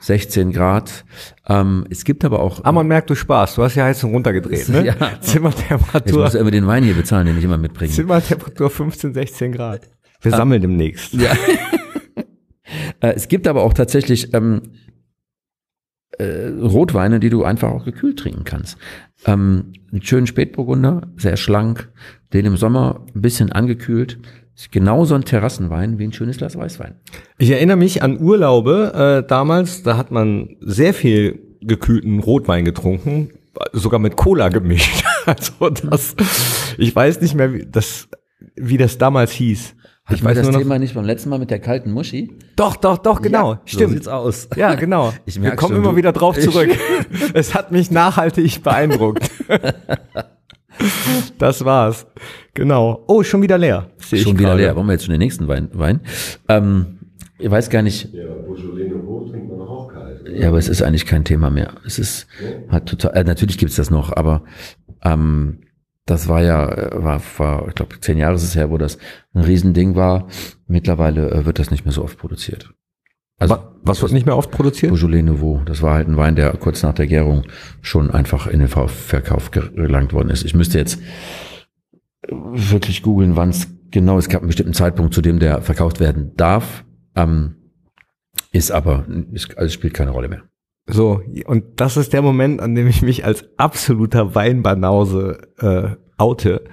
16 0.00 0.52
Grad. 0.52 1.04
Ähm, 1.48 1.86
es 1.90 2.04
gibt 2.04 2.24
aber 2.24 2.40
auch. 2.40 2.60
Aber 2.60 2.72
man 2.72 2.88
merkt, 2.88 3.10
du 3.10 3.14
Spaß. 3.14 3.56
Du 3.56 3.62
hast 3.62 3.76
die 3.76 3.82
Heizung 3.82 4.12
runtergedreht, 4.12 4.68
ne? 4.68 4.86
ja. 4.86 4.94
Zimmertemperatur. 5.20 6.06
Jetzt 6.06 6.14
musst 6.14 6.34
du 6.34 6.38
immer 6.38 6.50
den 6.50 6.66
Wein 6.66 6.84
hier 6.84 6.94
bezahlen, 6.94 7.26
den 7.26 7.38
ich 7.38 7.44
immer 7.44 7.58
mitbringe. 7.58 7.92
Zimmertemperatur 7.92 8.70
15, 8.70 9.14
16 9.14 9.52
Grad. 9.52 9.88
Wir 10.20 10.32
ah. 10.32 10.36
sammeln 10.36 10.62
demnächst. 10.62 11.14
Ja. 11.18 11.32
Äh, 13.00 13.14
es 13.14 13.28
gibt 13.28 13.48
aber 13.48 13.62
auch 13.62 13.72
tatsächlich 13.72 14.34
ähm, 14.34 14.60
äh, 16.18 16.48
Rotweine, 16.48 17.20
die 17.20 17.30
du 17.30 17.44
einfach 17.44 17.70
auch 17.70 17.84
gekühlt 17.84 18.18
trinken 18.18 18.44
kannst. 18.44 18.76
Ähm, 19.24 19.72
einen 19.90 20.02
schönen 20.02 20.26
Spätburgunder, 20.26 21.08
sehr 21.16 21.36
schlank, 21.36 21.90
den 22.32 22.44
im 22.44 22.56
Sommer 22.56 23.06
ein 23.14 23.22
bisschen 23.22 23.52
angekühlt. 23.52 24.18
Ist 24.58 24.72
genauso 24.72 25.14
ein 25.14 25.24
Terrassenwein 25.24 26.00
wie 26.00 26.04
ein 26.04 26.12
schönes 26.12 26.38
Glas 26.38 26.56
Weißwein. 26.56 26.96
Ich 27.38 27.48
erinnere 27.48 27.76
mich 27.76 28.02
an 28.02 28.20
Urlaube 28.20 29.22
äh, 29.22 29.28
damals, 29.28 29.84
da 29.84 29.96
hat 29.96 30.10
man 30.10 30.56
sehr 30.58 30.94
viel 30.94 31.38
gekühlten 31.60 32.18
Rotwein 32.18 32.64
getrunken, 32.64 33.30
sogar 33.72 34.00
mit 34.00 34.16
Cola 34.16 34.48
gemischt. 34.48 35.04
Also 35.26 35.68
das, 35.68 36.16
ich 36.78 36.96
weiß 36.96 37.20
nicht 37.20 37.34
mehr, 37.34 37.52
wie 37.52 37.66
das, 37.70 38.08
wie 38.56 38.78
das 38.78 38.96
damals 38.96 39.30
hieß. 39.30 39.74
Ich 40.08 40.24
weiß 40.24 40.36
das 40.36 40.44
nur 40.44 40.52
noch, 40.52 40.60
Thema 40.60 40.78
nicht 40.78 40.94
beim 40.94 41.04
letzten 41.04 41.28
Mal 41.28 41.38
mit 41.38 41.50
der 41.50 41.58
kalten 41.58 41.92
Muschi? 41.92 42.38
Doch, 42.56 42.76
doch, 42.76 42.96
doch, 42.96 43.20
genau. 43.20 43.52
Ja, 43.52 43.60
Stimmt. 43.66 43.90
So 43.90 43.94
sieht's 43.94 44.08
aus. 44.08 44.48
Ja, 44.56 44.74
genau. 44.74 45.12
Ich 45.26 45.40
Wir 45.40 45.50
kommen 45.50 45.74
schon, 45.74 45.84
immer 45.84 45.96
wieder 45.96 46.12
drauf 46.12 46.38
zurück. 46.38 46.70
es 47.34 47.54
hat 47.54 47.72
mich 47.72 47.90
nachhaltig 47.90 48.62
beeindruckt. 48.62 49.30
das 51.38 51.64
war's. 51.64 52.06
Genau. 52.54 53.04
Oh, 53.06 53.22
schon 53.22 53.42
wieder 53.42 53.58
leer. 53.58 53.90
Sehe 53.98 54.20
schon 54.20 54.38
wieder 54.38 54.54
leer. 54.54 54.74
Wollen 54.76 54.86
wir 54.86 54.92
jetzt 54.92 55.04
schon 55.04 55.12
den 55.12 55.20
nächsten 55.20 55.48
Wein? 55.48 55.68
Wein? 55.72 56.00
Ähm, 56.48 56.98
ich 57.38 57.50
weiß 57.50 57.70
gar 57.70 57.82
nicht. 57.82 58.12
Ja, 58.12 58.24
Beaujolais 58.26 58.88
Nouveau 58.88 59.28
trinkt 59.28 59.48
man 59.48 59.60
auch 59.60 59.92
kalt. 59.92 60.22
Oder? 60.22 60.36
Ja, 60.36 60.48
aber 60.48 60.58
es 60.58 60.68
ist 60.68 60.82
eigentlich 60.82 61.06
kein 61.06 61.24
Thema 61.24 61.50
mehr. 61.50 61.74
Es 61.86 61.98
ist, 61.98 62.26
hat 62.68 62.86
total, 62.86 63.16
äh, 63.16 63.24
natürlich 63.24 63.58
gibt's 63.58 63.76
das 63.76 63.90
noch, 63.90 64.12
aber 64.16 64.42
ähm, 65.04 65.60
das 66.04 66.26
war 66.26 66.42
ja, 66.42 66.66
war, 67.02 67.22
war 67.36 67.68
ich 67.68 67.74
glaube, 67.74 68.00
zehn 68.00 68.18
Jahre 68.18 68.34
ist 68.34 68.42
es 68.42 68.56
her, 68.56 68.70
wo 68.70 68.78
das 68.78 68.98
ein 69.34 69.42
Riesending 69.42 69.94
war. 69.94 70.26
Mittlerweile 70.66 71.30
äh, 71.30 71.44
wird 71.44 71.58
das 71.58 71.70
nicht 71.70 71.84
mehr 71.84 71.92
so 71.92 72.02
oft 72.02 72.18
produziert. 72.18 72.72
Also, 73.38 73.56
was 73.82 74.02
wird 74.02 74.12
nicht 74.12 74.26
mehr 74.26 74.36
oft 74.36 74.50
produziert? 74.50 74.92
Beaujolais 74.92 75.22
Nouveau. 75.22 75.62
Das 75.64 75.80
war 75.80 75.94
halt 75.94 76.08
ein 76.08 76.16
Wein, 76.16 76.34
der 76.34 76.52
kurz 76.56 76.82
nach 76.82 76.94
der 76.94 77.06
Gärung 77.06 77.44
schon 77.80 78.10
einfach 78.10 78.46
in 78.48 78.58
den 78.58 78.68
Verkauf 78.68 79.50
gelangt 79.50 80.12
worden 80.12 80.30
ist. 80.30 80.44
Ich 80.44 80.54
müsste 80.54 80.78
jetzt 80.78 81.00
wirklich 82.28 83.02
googeln, 83.02 83.36
wann 83.36 83.50
es 83.50 83.68
genau, 83.90 84.18
es 84.18 84.28
gab 84.28 84.42
einen 84.42 84.48
bestimmten 84.48 84.74
Zeitpunkt, 84.74 85.14
zu 85.14 85.22
dem 85.22 85.38
der 85.38 85.62
verkauft 85.62 86.00
werden 86.00 86.32
darf. 86.36 86.84
Ähm, 87.14 87.54
ist 88.52 88.70
aber, 88.70 89.06
ist, 89.32 89.56
also 89.56 89.72
spielt 89.72 89.94
keine 89.94 90.10
Rolle 90.10 90.28
mehr. 90.28 90.42
So, 90.86 91.20
und 91.46 91.80
das 91.80 91.96
ist 91.96 92.12
der 92.12 92.22
Moment, 92.22 92.60
an 92.60 92.74
dem 92.74 92.86
ich 92.86 93.02
mich 93.02 93.24
als 93.24 93.44
absoluter 93.58 94.34
Weinbanause 94.34 95.38
äh, 95.58 95.96
oute. 96.16 96.64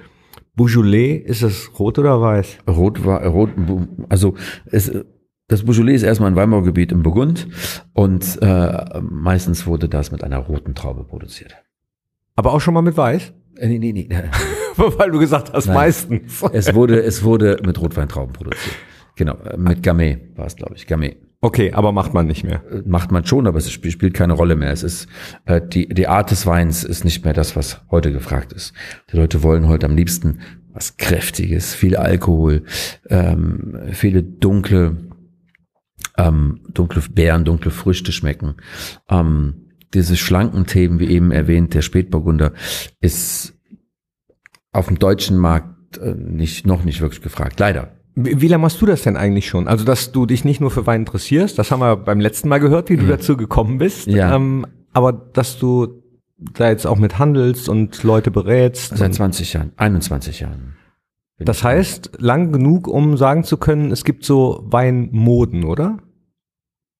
Beaujolais, 0.56 1.18
ist 1.18 1.42
es 1.42 1.78
rot 1.80 2.00
oder 2.00 2.22
weiß? 2.22 2.60
Rot 2.66 3.04
war 3.04 3.26
rot, 3.26 3.50
also 4.08 4.36
es, 4.68 4.90
das 5.48 5.64
Beaujolais 5.64 5.96
ist 5.96 6.04
erstmal 6.04 6.32
ein 6.32 6.36
Weinbaugebiet 6.36 6.92
im 6.92 7.04
Burgund 7.04 7.48
und 7.94 8.40
äh, 8.42 9.00
meistens 9.02 9.68
wurde 9.68 9.88
das 9.88 10.12
mit 10.12 10.24
einer 10.24 10.40
roten 10.40 10.74
Traube 10.76 11.04
produziert. 11.04 11.56
Aber 12.36 12.54
auch 12.54 12.62
schon 12.62 12.74
mal 12.74 12.82
mit 12.82 12.98
weiß? 12.98 13.34
Äh, 13.58 13.68
nee, 13.68 13.80
nee, 13.80 13.94
nee. 13.94 14.10
Weil 14.76 15.12
du 15.12 15.20
gesagt 15.20 15.54
hast, 15.54 15.68
Nein. 15.68 15.76
meistens. 15.76 16.44
es 16.54 16.74
wurde, 16.74 17.02
es 17.02 17.24
wurde 17.24 17.58
mit 17.66 17.80
Rotweintrauben 17.80 18.34
produziert. 18.34 18.76
Genau, 19.16 19.36
äh, 19.36 19.58
mit 19.58 19.84
Gamay 19.84 20.20
war 20.36 20.46
es, 20.46 20.56
glaube 20.56 20.76
ich, 20.76 20.88
Gamay. 20.88 21.16
Okay, 21.42 21.72
aber 21.74 21.92
macht 21.92 22.14
man 22.14 22.26
nicht 22.26 22.44
mehr. 22.44 22.64
Äh, 22.72 22.82
macht 22.86 23.12
man 23.12 23.26
schon, 23.26 23.46
aber 23.46 23.60
es 23.60 23.72
spielt 23.72 24.14
keine 24.14 24.34
Rolle 24.34 24.56
mehr. 24.56 24.72
Es 24.72 24.84
ist 24.84 25.08
äh, 25.46 25.62
die 25.62 25.88
die 25.88 26.08
Art 26.08 26.32
des 26.32 26.46
Weins 26.48 26.84
ist 26.84 27.06
nicht 27.06 27.24
mehr 27.24 27.34
das, 27.34 27.56
was 27.56 27.82
heute 27.92 28.12
gefragt 28.12 28.52
ist. 28.52 28.74
Die 29.12 29.18
Leute 29.18 29.44
wollen 29.44 29.68
heute 29.68 29.86
am 29.86 29.96
liebsten 29.96 30.40
was 30.74 30.98
kräftiges, 30.98 31.74
viel 31.74 31.96
Alkohol, 31.96 32.64
ähm, 33.10 33.80
viele 33.92 34.24
dunkle 34.24 34.98
ähm, 36.18 36.62
dunkle 36.74 37.02
Beeren, 37.12 37.46
dunkle 37.46 37.72
Früchte 37.72 38.12
schmecken. 38.12 38.56
Ähm, 39.10 39.66
diese 39.94 40.18
schlanken 40.18 40.66
Themen, 40.66 41.00
wie 41.00 41.08
eben 41.08 41.32
erwähnt, 41.32 41.74
der 41.74 41.82
Spätburgunder 41.82 42.54
ist 43.00 43.54
auf 44.72 44.88
dem 44.88 45.00
deutschen 45.00 45.38
Markt 45.38 45.98
äh, 45.98 46.14
nicht 46.14 46.68
noch 46.68 46.84
nicht 46.84 47.02
wirklich 47.02 47.22
gefragt. 47.22 47.60
Leider. 47.60 47.92
Wie, 48.18 48.48
lange 48.48 48.62
machst 48.62 48.82
du 48.82 48.86
das 48.86 49.02
denn 49.02 49.18
eigentlich 49.18 49.48
schon? 49.48 49.68
Also, 49.68 49.84
dass 49.84 50.14
du 50.14 50.26
dich 50.26 50.46
nicht 50.46 50.62
nur 50.62 50.72
für 50.72 50.88
Wein 50.88 51.02
interessierst, 51.02 51.60
das 51.60 51.72
haben 51.72 51.82
wir 51.82 51.98
beim 51.98 52.22
letzten 52.22 52.48
Mal 52.48 52.60
gehört, 52.60 52.90
wie 52.90 52.96
du 52.96 53.04
mhm. 53.04 53.10
dazu 53.10 53.36
gekommen 53.36 53.78
bist. 53.78 54.08
Ja. 54.08 54.34
Ähm, 54.34 54.66
aber 54.94 55.12
dass 55.12 55.60
du 55.60 56.02
da 56.38 56.70
jetzt 56.70 56.88
auch 56.88 56.98
mit 56.98 57.20
handelst 57.20 57.68
und 57.68 58.04
Leute 58.04 58.32
berätst. 58.32 58.98
Seit 58.98 59.14
20 59.14 59.54
Jahren, 59.54 59.72
21 59.76 60.40
Jahren. 60.42 60.76
Das 61.38 61.64
heißt, 61.64 62.12
lang 62.20 62.52
genug, 62.52 62.88
um 62.88 63.18
sagen 63.18 63.44
zu 63.44 63.58
können, 63.58 63.92
es 63.92 64.06
gibt 64.06 64.24
so 64.24 64.64
Weinmoden, 64.66 65.66
oder? 65.66 65.98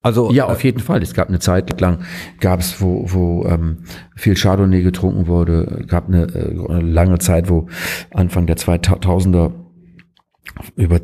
Also 0.02 0.32
ja, 0.32 0.46
auf 0.46 0.64
jeden 0.64 0.82
Fall. 0.82 1.02
Es 1.02 1.16
gab 1.16 1.30
eine 1.30 1.40
Zeit 1.40 1.82
lang, 1.82 2.04
gab 2.40 2.60
es, 2.60 2.80
wo, 2.80 3.06
wo 3.08 3.46
ähm, 3.46 3.86
viel 4.16 4.36
Chardonnay 4.36 4.84
getrunken 4.84 5.26
wurde. 5.26 5.84
Gab 5.88 6.08
eine, 6.08 6.26
äh, 6.26 6.70
eine 6.70 6.82
lange 6.82 7.18
Zeit, 7.18 7.50
wo 7.50 7.68
Anfang 8.14 8.46
der 8.46 8.58
2000er 8.58 9.52
über 10.76 11.00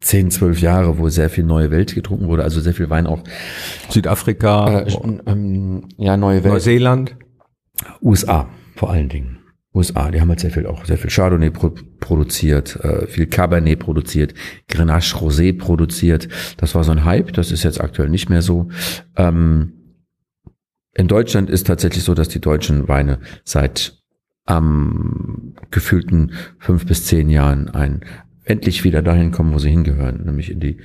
10, 0.00 0.30
12 0.32 0.60
Jahre, 0.60 0.98
wo 0.98 1.08
sehr 1.08 1.30
viel 1.30 1.44
neue 1.44 1.70
Welt 1.70 1.94
getrunken 1.94 2.26
wurde, 2.26 2.42
also 2.42 2.60
sehr 2.60 2.74
viel 2.74 2.90
Wein 2.90 3.06
auch. 3.06 3.22
Südafrika, 3.88 4.80
äh, 4.80 4.96
ähm, 5.26 5.88
ja, 5.96 6.16
neue 6.16 6.44
Welt. 6.44 6.52
Neuseeland. 6.52 7.16
USA 8.02 8.48
vor 8.76 8.90
allen 8.90 9.08
Dingen. 9.08 9.38
USA, 9.74 10.10
die 10.10 10.20
haben 10.20 10.28
halt 10.28 10.40
sehr 10.40 10.50
viel 10.50 10.66
auch 10.66 10.84
sehr 10.84 10.98
viel 10.98 11.10
Chardonnay 11.10 11.50
pro 11.50 11.72
produziert, 11.98 12.76
äh, 12.76 13.06
viel 13.06 13.26
Cabernet 13.26 13.78
produziert, 13.78 14.34
Grenache 14.68 15.16
Rosé 15.16 15.56
produziert. 15.56 16.28
Das 16.58 16.74
war 16.74 16.84
so 16.84 16.92
ein 16.92 17.04
Hype, 17.04 17.32
das 17.32 17.52
ist 17.52 17.62
jetzt 17.62 17.80
aktuell 17.80 18.10
nicht 18.10 18.28
mehr 18.28 18.42
so. 18.42 18.68
Ähm, 19.16 19.72
in 20.94 21.08
Deutschland 21.08 21.48
ist 21.48 21.66
tatsächlich 21.66 22.04
so, 22.04 22.14
dass 22.14 22.28
die 22.28 22.40
deutschen 22.40 22.86
Weine 22.86 23.20
seit 23.44 24.02
ähm, 24.46 25.54
gefühlten 25.70 26.32
fünf 26.58 26.86
bis 26.86 27.06
zehn 27.06 27.30
Jahren 27.30 27.70
ein 27.70 28.04
endlich 28.44 28.84
wieder 28.84 29.02
dahin 29.02 29.30
kommen, 29.30 29.54
wo 29.54 29.58
sie 29.58 29.70
hingehören, 29.70 30.24
nämlich 30.24 30.50
in 30.50 30.60
die 30.60 30.78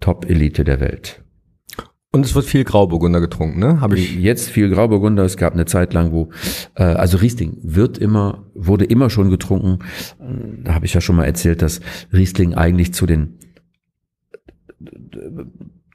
Top-Elite 0.00 0.64
der 0.64 0.80
Welt. 0.80 1.21
Und 2.14 2.26
es 2.26 2.34
wird 2.34 2.44
viel 2.44 2.62
Grauburgunder 2.64 3.22
getrunken, 3.22 3.58
ne? 3.58 3.80
Habe 3.80 3.98
ich 3.98 4.16
jetzt 4.16 4.50
viel 4.50 4.68
Grauburgunder. 4.68 5.24
Es 5.24 5.38
gab 5.38 5.54
eine 5.54 5.64
Zeit 5.64 5.94
lang, 5.94 6.12
wo 6.12 6.28
äh, 6.74 6.82
also 6.82 7.16
Riesling 7.16 7.56
wird 7.62 7.96
immer 7.96 8.44
wurde 8.54 8.84
immer 8.84 9.08
schon 9.08 9.30
getrunken. 9.30 9.78
Da 10.62 10.74
habe 10.74 10.84
ich 10.84 10.92
ja 10.92 11.00
schon 11.00 11.16
mal 11.16 11.24
erzählt, 11.24 11.62
dass 11.62 11.80
Riesling 12.12 12.52
eigentlich 12.52 12.92
zu 12.92 13.06
den 13.06 13.38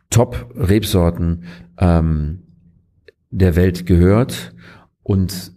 Top-Rebsorten 0.10 1.44
ähm, 1.78 2.44
der 3.30 3.56
Welt 3.56 3.86
gehört 3.86 4.56
und 5.04 5.54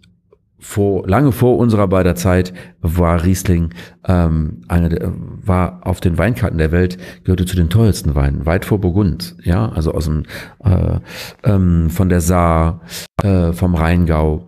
vor, 0.61 1.07
lange 1.07 1.31
vor 1.31 1.57
unserer 1.57 1.87
beider 1.87 2.15
Zeit 2.15 2.53
war 2.81 3.23
Riesling 3.23 3.73
ähm, 4.05 4.61
eine 4.67 4.89
der, 4.89 5.11
war 5.13 5.79
auf 5.85 5.99
den 5.99 6.19
Weinkarten 6.19 6.59
der 6.59 6.71
Welt 6.71 6.97
gehörte 7.23 7.47
zu 7.47 7.55
den 7.55 7.69
teuersten 7.69 8.13
Weinen 8.13 8.45
weit 8.45 8.63
vor 8.63 8.79
Burgund 8.79 9.35
ja 9.43 9.69
also 9.69 9.91
aus 9.91 10.05
dem 10.05 10.23
äh, 10.63 10.99
ähm, 11.43 11.89
von 11.89 12.09
der 12.09 12.21
Saar 12.21 12.81
äh, 13.23 13.53
vom 13.53 13.75
Rheingau. 13.75 14.47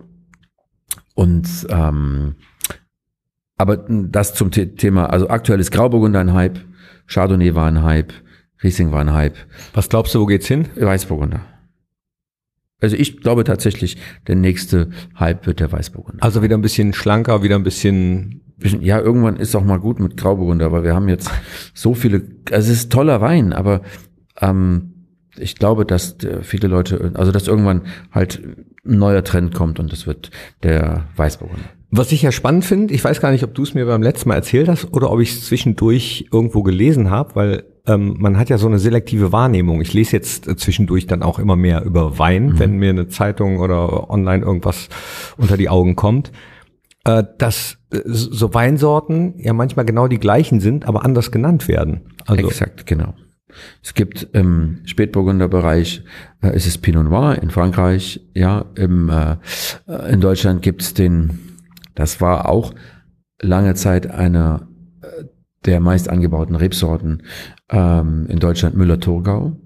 Und 1.16 1.48
ähm, 1.68 2.36
aber 3.56 3.76
das 3.88 4.34
zum 4.34 4.50
Thema 4.52 5.06
also 5.06 5.28
aktuell 5.28 5.60
ist 5.60 5.72
Grauburgunder 5.72 6.20
ein 6.20 6.32
Hype 6.32 6.60
Chardonnay 7.08 7.56
war 7.56 7.66
ein 7.66 7.82
Hype 7.82 8.12
Riesling 8.62 8.92
war 8.92 9.00
ein 9.00 9.12
Hype. 9.12 9.36
Was 9.74 9.88
glaubst 9.88 10.14
du 10.14 10.20
wo 10.20 10.26
geht's 10.26 10.46
hin? 10.46 10.68
Weißburgunder 10.76 11.53
also 12.84 12.96
ich 12.96 13.20
glaube 13.20 13.44
tatsächlich, 13.44 13.96
der 14.26 14.36
nächste 14.36 14.90
Hype 15.18 15.46
wird 15.46 15.60
der 15.60 15.72
Weißburgunder. 15.72 16.22
Also 16.22 16.42
wieder 16.42 16.56
ein 16.56 16.62
bisschen 16.62 16.92
schlanker, 16.92 17.42
wieder 17.42 17.56
ein 17.56 17.64
bisschen 17.64 18.40
ja, 18.80 19.00
irgendwann 19.00 19.36
ist 19.36 19.54
auch 19.56 19.64
mal 19.64 19.78
gut 19.78 20.00
mit 20.00 20.16
Grauburgunder, 20.16 20.66
aber 20.66 20.84
wir 20.84 20.94
haben 20.94 21.08
jetzt 21.08 21.30
so 21.74 21.94
viele, 21.94 22.22
also 22.50 22.70
es 22.70 22.78
ist 22.78 22.92
toller 22.92 23.20
Wein, 23.20 23.52
aber 23.52 23.82
ähm, 24.40 24.92
ich 25.36 25.56
glaube, 25.56 25.84
dass 25.84 26.16
viele 26.42 26.68
Leute, 26.68 27.12
also 27.14 27.32
dass 27.32 27.48
irgendwann 27.48 27.82
halt 28.12 28.40
ein 28.86 28.98
neuer 28.98 29.24
Trend 29.24 29.54
kommt 29.54 29.80
und 29.80 29.92
das 29.92 30.06
wird 30.06 30.30
der 30.62 31.08
Weißburgunder. 31.16 31.64
Was 31.90 32.12
ich 32.12 32.22
ja 32.22 32.32
spannend 32.32 32.64
finde, 32.64 32.94
ich 32.94 33.02
weiß 33.02 33.20
gar 33.20 33.32
nicht, 33.32 33.44
ob 33.44 33.54
du 33.54 33.62
es 33.62 33.74
mir 33.74 33.86
beim 33.86 34.02
letzten 34.02 34.28
Mal 34.28 34.36
erzählt 34.36 34.68
hast 34.68 34.92
oder 34.92 35.10
ob 35.10 35.20
ich 35.20 35.32
es 35.32 35.46
zwischendurch 35.46 36.28
irgendwo 36.32 36.62
gelesen 36.62 37.10
habe, 37.10 37.34
weil 37.34 37.64
ähm, 37.86 38.16
man 38.18 38.38
hat 38.38 38.48
ja 38.48 38.58
so 38.58 38.66
eine 38.66 38.78
selektive 38.78 39.32
Wahrnehmung. 39.32 39.80
Ich 39.80 39.92
lese 39.92 40.12
jetzt 40.12 40.48
äh, 40.48 40.56
zwischendurch 40.56 41.06
dann 41.06 41.22
auch 41.22 41.38
immer 41.38 41.56
mehr 41.56 41.84
über 41.84 42.18
Wein, 42.18 42.46
mhm. 42.46 42.58
wenn 42.58 42.76
mir 42.76 42.90
eine 42.90 43.08
Zeitung 43.08 43.58
oder 43.58 44.10
online 44.10 44.44
irgendwas 44.44 44.88
unter 45.36 45.56
die 45.56 45.68
Augen 45.68 45.94
kommt, 45.94 46.32
äh, 47.04 47.24
dass 47.38 47.78
äh, 47.90 48.00
so 48.04 48.54
Weinsorten 48.54 49.34
ja 49.38 49.52
manchmal 49.52 49.84
genau 49.84 50.08
die 50.08 50.18
gleichen 50.18 50.60
sind, 50.60 50.86
aber 50.88 51.04
anders 51.04 51.30
genannt 51.30 51.68
werden. 51.68 52.14
Also 52.26 52.48
Exakt, 52.48 52.86
genau. 52.86 53.14
Es 53.82 53.94
gibt 53.94 54.28
im 54.32 54.80
Spätburgunder 54.84 55.48
Bereich, 55.48 56.02
äh, 56.40 56.48
es 56.48 56.66
ist 56.66 56.78
Pinot 56.78 57.04
Noir 57.04 57.38
in 57.40 57.50
Frankreich, 57.50 58.20
ja, 58.34 58.64
im, 58.74 59.10
äh, 59.10 59.36
in 60.10 60.20
Deutschland 60.20 60.62
gibt 60.62 60.82
es 60.82 60.94
den, 60.94 61.38
das 61.94 62.20
war 62.20 62.48
auch 62.48 62.74
lange 63.40 63.74
Zeit 63.74 64.10
einer 64.10 64.68
der 65.64 65.80
meist 65.80 66.08
angebauten 66.08 66.56
Rebsorten 66.56 67.22
ähm, 67.70 68.26
in 68.28 68.38
Deutschland 68.38 68.76
Müller-Thurgau. 68.76 69.56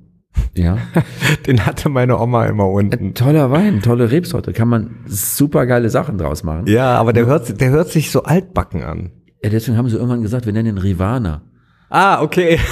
Ja. 0.55 0.79
Den 1.47 1.67
hatte 1.67 1.89
meine 1.89 2.19
Oma 2.19 2.47
immer 2.47 2.69
unten. 2.69 3.15
Toller 3.15 3.51
Wein, 3.51 3.83
tolle 3.83 4.11
Rebsorte. 4.11 4.53
Kann 4.53 4.69
man 4.69 4.97
super 5.07 5.67
geile 5.67 5.91
Sachen 5.91 6.19
draus 6.19 6.45
machen. 6.45 6.67
Ja, 6.67 6.97
aber 6.97 7.13
der 7.13 7.27
hört, 7.27 7.61
der 7.61 7.71
hört 7.71 7.89
sich 7.89 8.11
so 8.11 8.23
altbacken 8.23 8.85
an. 8.85 9.11
Ja, 9.43 9.51
deswegen 9.51 9.77
haben 9.77 9.89
sie 9.89 9.97
irgendwann 9.97 10.23
gesagt, 10.23 10.47
wir 10.47 10.53
nennen 10.53 10.77
ihn 10.77 10.79
Rivana. 10.79 11.43
Ah, 11.91 12.23
okay. 12.23 12.59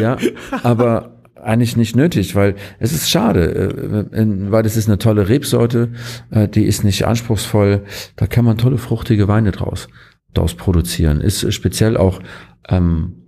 Ja, 0.00 0.16
aber 0.62 1.16
eigentlich 1.42 1.76
nicht 1.76 1.96
nötig, 1.96 2.34
weil 2.34 2.56
es 2.78 2.92
ist 2.92 3.08
schade, 3.08 4.08
äh, 4.12 4.50
weil 4.50 4.66
es 4.66 4.76
ist 4.76 4.88
eine 4.88 4.98
tolle 4.98 5.28
Rebsorte, 5.28 5.92
äh, 6.30 6.48
die 6.48 6.64
ist 6.64 6.84
nicht 6.84 7.06
anspruchsvoll, 7.06 7.84
da 8.16 8.26
kann 8.26 8.44
man 8.44 8.58
tolle 8.58 8.78
fruchtige 8.78 9.28
Weine 9.28 9.52
draus, 9.52 9.88
draus 10.36 10.54
produzieren. 10.54 11.20
Ist 11.20 11.52
speziell 11.52 11.96
auch 11.96 12.20
ähm, 12.68 13.22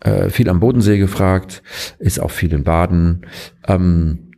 äh, 0.00 0.30
viel 0.30 0.48
am 0.48 0.60
Bodensee 0.60 0.98
gefragt, 0.98 1.62
ist 1.98 2.20
auch 2.20 2.30
viel 2.30 2.52
in 2.52 2.64
Baden 2.64 3.26
ähm, 3.66 4.30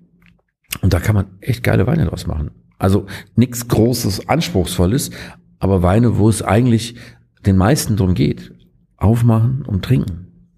und 0.83 0.93
da 0.93 1.01
kann 1.01 1.15
man 1.15 1.27
echt 1.41 1.63
geile 1.63 1.87
Weine 1.87 2.07
draus 2.07 2.27
machen. 2.27 2.51
Also 2.79 3.07
nichts 3.35 3.69
Großes, 3.69 4.29
Anspruchsvolles, 4.29 5.11
aber 5.59 5.83
Weine, 5.83 6.19
wo 6.19 6.29
es 6.29 6.43
eigentlich 6.43 6.97
den 7.45 7.57
meisten 7.57 7.97
drum 7.97 8.15
geht. 8.15 8.53
Aufmachen 8.99 9.63
und 9.67 9.85
trinken. 9.85 10.51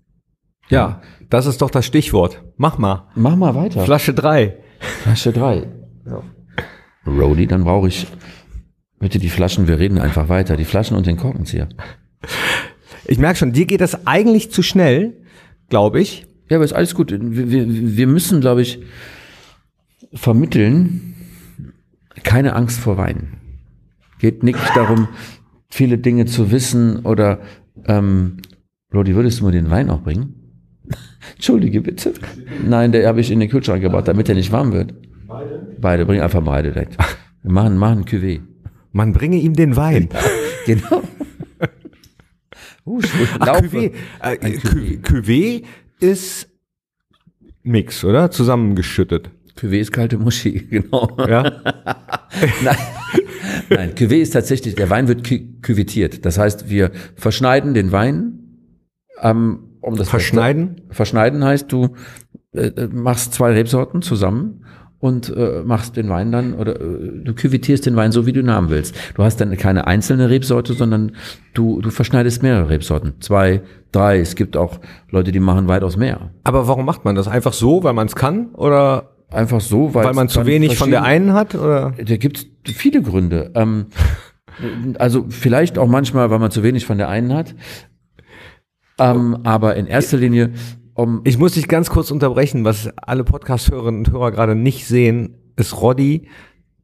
Ja, 0.69 1.01
das 1.31 1.47
ist 1.47 1.63
doch 1.63 1.71
das 1.71 1.87
Stichwort. 1.87 2.43
Mach 2.57 2.79
mal. 2.79 3.09
Mach 3.15 3.37
mal 3.37 3.55
weiter. 3.55 3.85
Flasche 3.85 4.15
drei. 4.15 4.59
Flasche 5.03 5.33
drei. 5.33 5.69
Rody, 7.07 7.47
dann 7.47 7.65
brauche 7.65 7.89
ich 7.89 8.07
bitte 8.99 9.19
die 9.19 9.29
Flaschen, 9.29 9.69
wir 9.69 9.79
reden 9.79 9.99
einfach 9.99 10.29
weiter. 10.29 10.57
Die 10.57 10.65
Flaschen 10.65 10.97
und 10.97 11.07
den 11.07 11.17
Korkenzieher. 11.17 11.69
Ich 13.07 13.19
merke 13.19 13.39
schon, 13.39 13.53
dir 13.53 13.67
geht 13.67 13.81
das 13.81 14.07
eigentlich 14.07 14.51
zu 14.51 14.63
schnell, 14.63 15.17
glaube 15.69 16.01
ich. 16.01 16.27
Ja, 16.49 16.57
aber 16.57 16.65
ist 16.65 16.73
alles 16.73 16.95
gut. 16.95 17.11
Wir, 17.11 17.51
wir, 17.51 17.67
wir 17.97 18.07
müssen, 18.07 18.41
glaube 18.41 18.63
ich, 18.63 18.81
vermitteln, 20.13 21.15
keine 22.23 22.55
Angst 22.55 22.81
vor 22.81 22.97
Wein. 22.97 23.35
Geht 24.19 24.43
nicht 24.43 24.59
darum, 24.75 25.09
viele 25.69 25.99
Dinge 25.99 26.27
zu 26.27 26.51
wissen 26.51 27.01
oder 27.01 27.41
ähm, 27.87 28.39
Rodi, 28.93 29.15
würdest 29.15 29.41
du 29.41 29.45
mir 29.45 29.53
den 29.53 29.71
Wein 29.71 29.91
auch 29.91 30.01
bringen? 30.01 30.35
Entschuldige 31.35 31.83
bitte. 31.83 32.15
Nein, 32.67 32.93
der 32.93 33.07
habe 33.07 33.21
ich 33.21 33.31
in 33.31 33.41
den 33.41 33.51
Kühlschrank 33.51 33.83
gebaut, 33.83 34.09
damit 34.09 34.29
er 34.29 34.35
nicht 34.35 34.51
warm 34.51 34.73
wird. 34.73 34.95
Beide? 35.27 35.77
Beide, 35.79 36.07
bring 36.07 36.21
einfach 36.21 36.43
beide 36.43 36.73
direkt. 36.73 36.97
Wir 37.43 37.53
machen, 37.53 37.77
machen 37.77 38.05
Cuvée. 38.05 38.41
Man 38.93 39.13
bringe 39.13 39.37
ihm 39.37 39.55
den 39.55 39.77
Wein. 39.77 40.09
Genau. 40.67 41.03
Uh, 42.85 43.03
schwul- 43.03 43.27
Ach. 43.41 43.61
Cuvée. 43.61 43.93
Äh, 44.23 44.37
Cuvée. 44.59 44.99
Cuvée 45.03 45.63
ist 46.01 46.49
Mix, 47.63 48.03
oder? 48.03 48.31
Zusammengeschüttet. 48.31 49.31
Cuvée 49.59 49.81
ist 49.81 49.93
kalte 49.93 50.17
Muschi, 50.17 50.67
genau. 50.71 51.15
Ja. 51.19 51.43
Nein, 52.63 52.77
Nein 53.69 53.95
Cuvée 53.95 54.23
ist 54.23 54.31
tatsächlich, 54.31 54.75
der 54.75 54.89
Wein 54.89 55.07
wird 55.07 55.29
cuvetiert. 55.63 56.25
Das 56.25 56.39
heißt, 56.39 56.71
wir 56.71 56.91
verschneiden 57.15 57.75
den 57.75 57.93
Wein, 57.93 58.39
ähm, 59.21 59.77
um 59.83 59.97
das 59.97 60.09
Verschneiden? 60.09 60.81
Verschneiden 60.89 61.45
heißt, 61.45 61.71
du 61.71 61.95
äh, 62.53 62.87
machst 62.87 63.35
zwei 63.35 63.53
Rebsorten 63.53 64.01
zusammen 64.01 64.65
und 65.01 65.35
äh, 65.37 65.63
machst 65.65 65.97
den 65.97 66.09
Wein 66.09 66.33
dann 66.33 66.55
oder 66.55 66.81
äh, 66.81 67.23
du 67.25 67.35
küvetierst 67.35 67.87
den 67.87 67.97
Wein 67.97 68.11
so, 68.13 68.27
wie 68.27 68.33
du 68.33 68.41
ihn 68.41 68.51
haben 68.51 68.69
willst. 68.71 68.95
Du 69.15 69.23
hast 69.23 69.41
dann 69.41 69.57
keine 69.57 69.87
einzelne 69.87 70.29
Rebsorte, 70.29 70.73
sondern 70.75 71.13
du, 71.55 71.81
du 71.81 71.91
verschneidest 71.91 72.43
mehrere 72.43 72.69
Rebsorten. 72.69 73.15
Zwei, 73.21 73.63
drei. 73.93 74.19
Es 74.19 74.35
gibt 74.35 74.57
auch 74.57 74.81
Leute, 75.11 75.31
die 75.31 75.41
machen 75.41 75.69
weitaus 75.69 75.97
mehr. 75.97 76.31
Aber 76.45 76.67
warum 76.67 76.85
macht 76.85 77.05
man 77.05 77.15
das? 77.15 77.29
Einfach 77.29 77.53
so, 77.53 77.85
weil 77.85 77.93
man 77.93 78.09
es 78.09 78.17
kann? 78.17 78.49
Oder 78.55 79.11
Einfach 79.31 79.61
so, 79.61 79.93
weil 79.95 80.07
weil 80.07 80.15
man 80.15 80.29
zu 80.29 80.47
wenig 80.47 80.79
von 80.79 80.91
der 80.91 81.03
einen 81.03 81.35
hat? 81.35 81.55
Oder? 81.55 81.93
Da 82.03 82.17
gibt 82.17 82.49
es 82.65 82.75
viele 82.75 83.03
Gründe. 83.03 83.51
Ähm, 83.55 83.87
also 84.99 85.27
vielleicht 85.29 85.79
auch 85.79 85.87
manchmal, 85.87 86.31
weil 86.31 86.39
man 86.39 86.51
zu 86.51 86.63
wenig 86.63 86.87
von 86.87 86.97
der 86.97 87.09
einen 87.09 87.35
hat. 87.35 87.55
Ähm, 88.99 89.39
aber 89.45 89.77
in 89.77 89.87
erster 89.87 90.17
Linie, 90.17 90.51
um 90.99 91.21
Ich 91.25 91.39
muss 91.39 91.53
dich 91.53 91.69
ganz 91.69 91.91
kurz 91.91 92.11
unterbrechen, 92.11 92.65
was 92.65 92.89
alle 92.97 93.25
Podcast-Hörerinnen 93.25 94.01
und 94.07 94.11
Hörer 94.13 94.33
gerade 94.33 94.55
nicht 94.55 94.87
sehen, 94.87 95.37
ist 95.57 95.81
Roddy, 95.81 96.29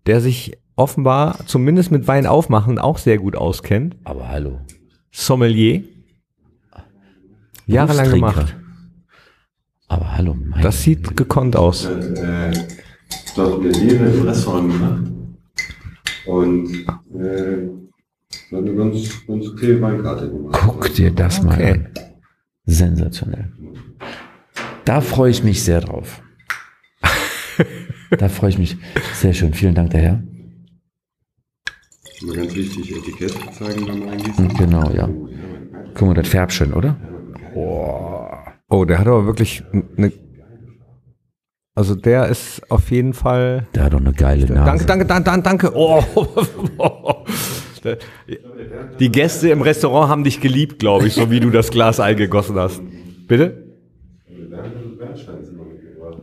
der 0.06 0.20
sich 0.20 0.56
offenbar 0.76 1.38
zumindest 1.46 1.90
mit 1.90 2.06
Wein 2.06 2.26
aufmachen 2.26 2.78
auch 2.78 2.98
sehr 2.98 3.18
gut 3.18 3.36
auskennt. 3.36 3.96
aber 4.04 4.28
hallo. 4.28 4.60
Sommelier. 5.10 5.82
Jahrelang 7.66 8.10
gemacht. 8.10 8.56
Aber 9.88 10.16
hallo, 10.16 10.34
mein 10.34 10.62
Das 10.62 10.82
sieht 10.82 11.16
gekonnt 11.16 11.56
aus. 11.56 11.84
äh, 11.86 12.52
dort 13.36 13.60
Plädiere 13.60 14.06
im 14.06 14.22
Restaurant 14.26 14.72
gemacht. 14.72 15.02
Und 16.26 16.72
äh, 17.14 17.68
hat 18.52 18.58
eine 18.58 18.74
ganz, 18.74 19.26
ganz 19.26 19.46
okay 19.48 19.80
Weinkarte 19.80 20.28
gemacht. 20.30 20.58
Guck 20.60 20.92
dir 20.94 21.10
das 21.10 21.42
mal 21.42 21.54
Okay. 21.54 21.72
an. 21.72 21.88
Sensationell. 22.66 23.52
Da 24.84 25.00
freue 25.00 25.30
ich 25.30 25.42
mich 25.42 25.62
sehr 25.64 25.80
drauf. 25.80 26.22
da 28.18 28.28
freue 28.28 28.50
ich 28.50 28.58
mich 28.58 28.76
sehr 29.14 29.32
schön. 29.32 29.54
Vielen 29.54 29.74
Dank, 29.74 29.90
der 29.90 30.00
Herr. 30.00 30.22
Immer 32.20 32.34
ganz 32.34 32.54
wichtig, 32.54 32.96
Etikett 32.96 33.34
zeigen 33.54 33.86
beim 33.86 34.08
Eingießen. 34.08 34.48
Genau, 34.54 34.90
ja. 34.90 35.08
Guck 35.94 36.08
mal, 36.08 36.14
das 36.14 36.28
färbt 36.28 36.52
schön, 36.52 36.72
oder? 36.72 36.96
Oh, 37.54 38.84
der 38.84 38.98
hat 38.98 39.06
aber 39.06 39.26
wirklich 39.26 39.62
eine. 39.96 40.12
Also 41.76 41.94
der 41.94 42.28
ist 42.28 42.62
auf 42.70 42.90
jeden 42.90 43.14
Fall. 43.14 43.66
Der 43.74 43.84
hat 43.84 43.94
doch 43.94 44.00
eine 44.00 44.12
geile 44.12 44.46
Nase. 44.46 44.86
Danke, 44.86 45.06
danke, 45.06 45.06
danke, 45.06 45.24
danke, 45.24 45.42
danke. 45.42 45.72
Oh. 45.74 46.02
Die 48.98 49.10
Gäste 49.10 49.50
im 49.50 49.60
Restaurant 49.60 50.08
haben 50.08 50.24
dich 50.24 50.40
geliebt, 50.40 50.78
glaube 50.78 51.06
ich, 51.06 51.14
so 51.14 51.30
wie 51.30 51.40
du 51.40 51.50
das 51.50 51.70
Glas 51.70 52.00
eingegossen 52.00 52.56
hast. 52.56 52.80
Bitte? 53.26 53.64
Bernstein 55.14 55.40
ist 55.40 55.50
immer 55.50 55.64
mitgebracht. 55.64 56.22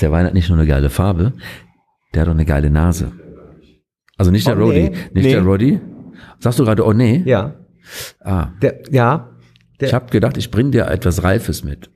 Der 0.00 0.10
Wein 0.12 0.26
hat 0.26 0.34
nicht 0.34 0.48
nur 0.48 0.58
eine 0.58 0.66
geile 0.66 0.90
Farbe, 0.90 1.32
der 2.14 2.22
hat 2.22 2.28
auch 2.28 2.32
eine 2.34 2.44
geile 2.44 2.70
Nase. 2.70 3.12
Also 4.18 4.30
nicht 4.30 4.46
der 4.46 4.56
Oh, 4.58 4.70
nee. 4.70 4.86
Roddy, 4.86 4.90
nicht 4.90 5.12
Nee. 5.14 5.32
der 5.32 5.42
Roddy. 5.42 5.80
Sagst 6.38 6.58
du 6.58 6.64
gerade, 6.64 6.84
oh 6.84 6.92
nee? 6.92 7.22
Ja. 7.24 7.54
Ah, 8.20 8.48
Der, 8.62 8.82
ja. 8.90 9.30
Der, 9.80 9.88
ich 9.88 9.94
habe 9.94 10.10
gedacht, 10.10 10.36
ich 10.38 10.50
bring 10.50 10.70
dir 10.70 10.86
etwas 10.88 11.22
Reifes 11.22 11.62
mit. 11.64 11.90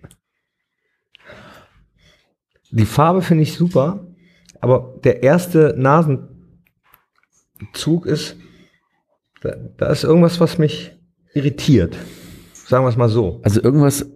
Die 2.70 2.84
Farbe 2.86 3.22
finde 3.22 3.42
ich 3.42 3.54
super, 3.54 4.06
aber 4.60 4.94
der 5.02 5.22
erste 5.22 5.74
Nasenzug 5.76 6.28
ist, 8.06 8.36
da, 9.40 9.54
da 9.78 9.86
ist 9.90 10.04
irgendwas, 10.04 10.38
was 10.40 10.58
mich 10.58 10.92
irritiert. 11.34 11.96
Sagen 12.52 12.84
wir 12.84 12.88
es 12.90 12.96
mal 12.96 13.08
so. 13.08 13.40
Also 13.42 13.60
irgendwas 13.62 14.06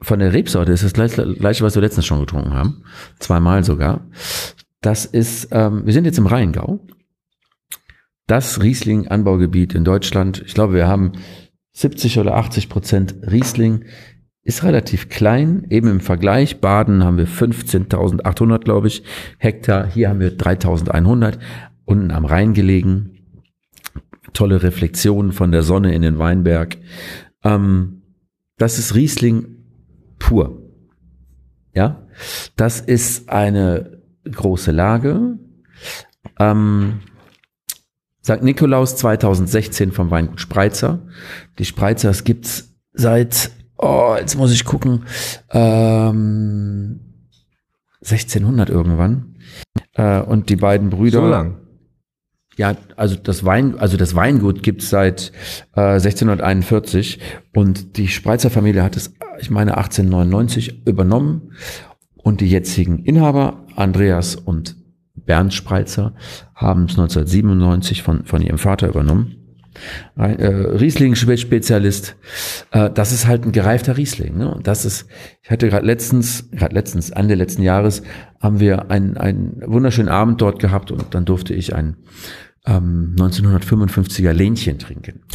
von 0.00 0.18
der 0.18 0.32
Rebsorte 0.32 0.72
ist 0.72 0.84
das 0.84 0.92
gleiche, 0.92 1.64
was 1.64 1.74
wir 1.74 1.82
letztens 1.82 2.06
schon 2.06 2.20
getrunken 2.20 2.54
haben. 2.54 2.84
Zweimal 3.18 3.64
sogar. 3.64 4.06
Das 4.80 5.04
ist, 5.04 5.48
ähm, 5.50 5.86
wir 5.86 5.92
sind 5.92 6.04
jetzt 6.04 6.18
im 6.18 6.26
Rheingau. 6.26 6.80
Das 8.26 8.62
Riesling-Anbaugebiet 8.62 9.74
in 9.74 9.84
Deutschland. 9.84 10.42
Ich 10.46 10.54
glaube, 10.54 10.74
wir 10.74 10.86
haben 10.86 11.12
70 11.72 12.18
oder 12.18 12.36
80 12.36 12.68
Prozent 12.68 13.16
Riesling. 13.28 13.86
Ist 14.42 14.62
relativ 14.62 15.08
klein, 15.08 15.66
eben 15.68 15.88
im 15.88 16.00
Vergleich. 16.00 16.60
Baden 16.60 17.04
haben 17.04 17.18
wir 17.18 17.26
15.800, 17.26 18.60
glaube 18.60 18.86
ich, 18.86 19.02
Hektar. 19.38 19.86
Hier 19.86 20.08
haben 20.08 20.20
wir 20.20 20.36
3.100. 20.36 21.38
Unten 21.84 22.10
am 22.10 22.24
Rhein 22.24 22.54
gelegen. 22.54 23.18
Tolle 24.32 24.62
Reflexionen 24.62 25.32
von 25.32 25.50
der 25.50 25.62
Sonne 25.62 25.94
in 25.94 26.02
den 26.02 26.18
Weinberg. 26.18 26.76
Ähm, 27.42 28.02
das 28.56 28.78
ist 28.78 28.94
Riesling 28.94 29.57
pur. 30.18 30.62
Ja, 31.74 32.06
das 32.56 32.80
ist 32.80 33.28
eine 33.28 34.02
große 34.30 34.72
Lage. 34.72 35.38
Ähm, 36.38 37.00
St. 38.24 38.42
Nikolaus 38.42 38.96
2016 38.96 39.92
vom 39.92 40.10
Weingut 40.10 40.40
Spreitzer. 40.40 41.00
Die 41.58 41.64
Spreizers 41.64 42.24
gibt's 42.24 42.74
seit, 42.92 43.50
oh, 43.76 44.16
jetzt 44.18 44.36
muss 44.36 44.52
ich 44.52 44.64
gucken, 44.64 45.04
ähm, 45.50 47.00
1600 48.02 48.70
irgendwann. 48.70 49.36
Äh, 49.94 50.20
und 50.20 50.50
die 50.50 50.56
beiden 50.56 50.90
Brüder. 50.90 51.20
So 51.20 51.26
lang. 51.28 51.67
Ja, 52.58 52.76
also 52.96 53.14
das 53.14 53.44
Wein, 53.44 53.78
also 53.78 53.96
das 53.96 54.16
Weingut 54.16 54.64
gibt's 54.64 54.90
seit 54.90 55.30
äh, 55.76 55.80
1641 55.80 57.20
und 57.54 57.96
die 57.96 58.08
Spreizer 58.08 58.50
Familie 58.50 58.82
hat 58.82 58.96
es, 58.96 59.14
ich 59.38 59.48
meine, 59.48 59.76
1899 59.76 60.84
übernommen 60.84 61.52
und 62.16 62.40
die 62.40 62.50
jetzigen 62.50 62.98
Inhaber 63.04 63.64
Andreas 63.76 64.34
und 64.34 64.74
Bernd 65.14 65.54
Spreizer 65.54 66.14
haben 66.52 66.86
es 66.86 66.98
1997 66.98 68.02
von 68.02 68.24
von 68.24 68.42
ihrem 68.42 68.58
Vater 68.58 68.88
übernommen 68.88 69.36
äh, 70.16 70.46
Riesling-Spezialist. 70.46 72.16
Äh, 72.72 72.90
das 72.90 73.12
ist 73.12 73.26
halt 73.26 73.44
ein 73.44 73.52
gereifter 73.52 73.96
Riesling. 73.96 74.36
Ne? 74.36 74.52
Und 74.52 74.66
das 74.66 74.84
ist, 74.84 75.06
ich 75.42 75.50
hatte 75.50 75.68
gerade 75.68 75.86
letztens, 75.86 76.50
gerade 76.50 76.74
letztens, 76.74 77.10
Ende 77.10 77.34
letzten 77.34 77.62
Jahres, 77.62 78.02
haben 78.40 78.60
wir 78.60 78.90
einen, 78.90 79.16
einen 79.16 79.62
wunderschönen 79.64 80.08
Abend 80.08 80.40
dort 80.40 80.58
gehabt 80.58 80.90
und 80.90 81.14
dann 81.14 81.24
durfte 81.24 81.54
ich 81.54 81.74
ein 81.74 81.96
ähm, 82.68 83.16
1955er 83.18 84.32
Lähnchen 84.32 84.78
trinken. 84.78 85.22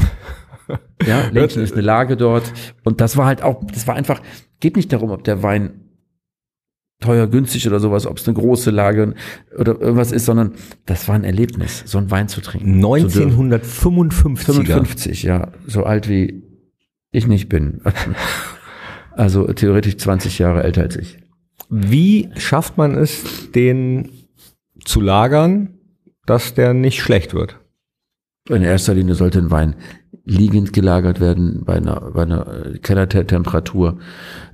Ja, 1.06 1.28
Lähnchen 1.28 1.62
ist 1.62 1.74
eine 1.74 1.82
Lage 1.82 2.16
dort. 2.16 2.54
Und 2.86 3.02
das 3.02 3.18
war 3.18 3.26
halt 3.26 3.44
auch, 3.44 3.62
das 3.66 3.86
war 3.86 3.96
einfach, 3.96 4.22
geht 4.62 4.78
nicht 4.78 4.94
darum, 4.94 5.12
ob 5.12 5.26
der 5.26 5.44
Wein 5.44 5.84
teuer, 7.02 7.28
günstig 7.28 7.68
oder 7.68 7.82
sowas, 7.82 8.08
ob 8.08 8.18
es 8.18 8.28
eine 8.28 8.36
große 8.36 8.72
Lage 8.72 9.14
oder 9.60 9.80
irgendwas 9.80 10.14
ist, 10.14 10.26
sondern 10.26 10.54
das 10.86 11.10
war 11.10 11.16
ein 11.16 11.26
Erlebnis, 11.26 11.84
so 11.86 11.98
einen 11.98 12.10
Wein 12.12 12.30
zu 12.30 12.40
trinken. 12.40 12.76
1955. 12.76 14.56
55, 14.56 15.24
ja, 15.24 15.52
so 15.68 15.84
alt 15.84 16.08
wie 16.08 16.44
ich 17.12 17.28
nicht 17.28 17.50
bin. 17.50 17.82
Also 19.16 19.46
theoretisch 19.46 19.98
20 19.98 20.40
Jahre 20.40 20.64
älter 20.64 20.82
als 20.82 20.96
ich. 20.96 21.20
Wie 21.70 22.32
schafft 22.36 22.80
man 22.80 22.96
es, 22.96 23.52
den 23.52 24.10
zu 24.86 25.02
lagern, 25.02 25.73
dass 26.26 26.54
der 26.54 26.74
nicht 26.74 27.02
schlecht 27.02 27.34
wird? 27.34 27.60
In 28.50 28.62
erster 28.62 28.94
Linie 28.94 29.16
sollte 29.16 29.40
ein 29.40 29.52
Wein 29.52 29.76
liegend 30.26 30.74
gelagert 30.74 31.20
werden 31.20 31.64
bei 31.66 31.76
einer, 31.76 32.12
bei 32.12 32.24
einer 32.24 32.78
Kellertemperatur. 32.82 34.00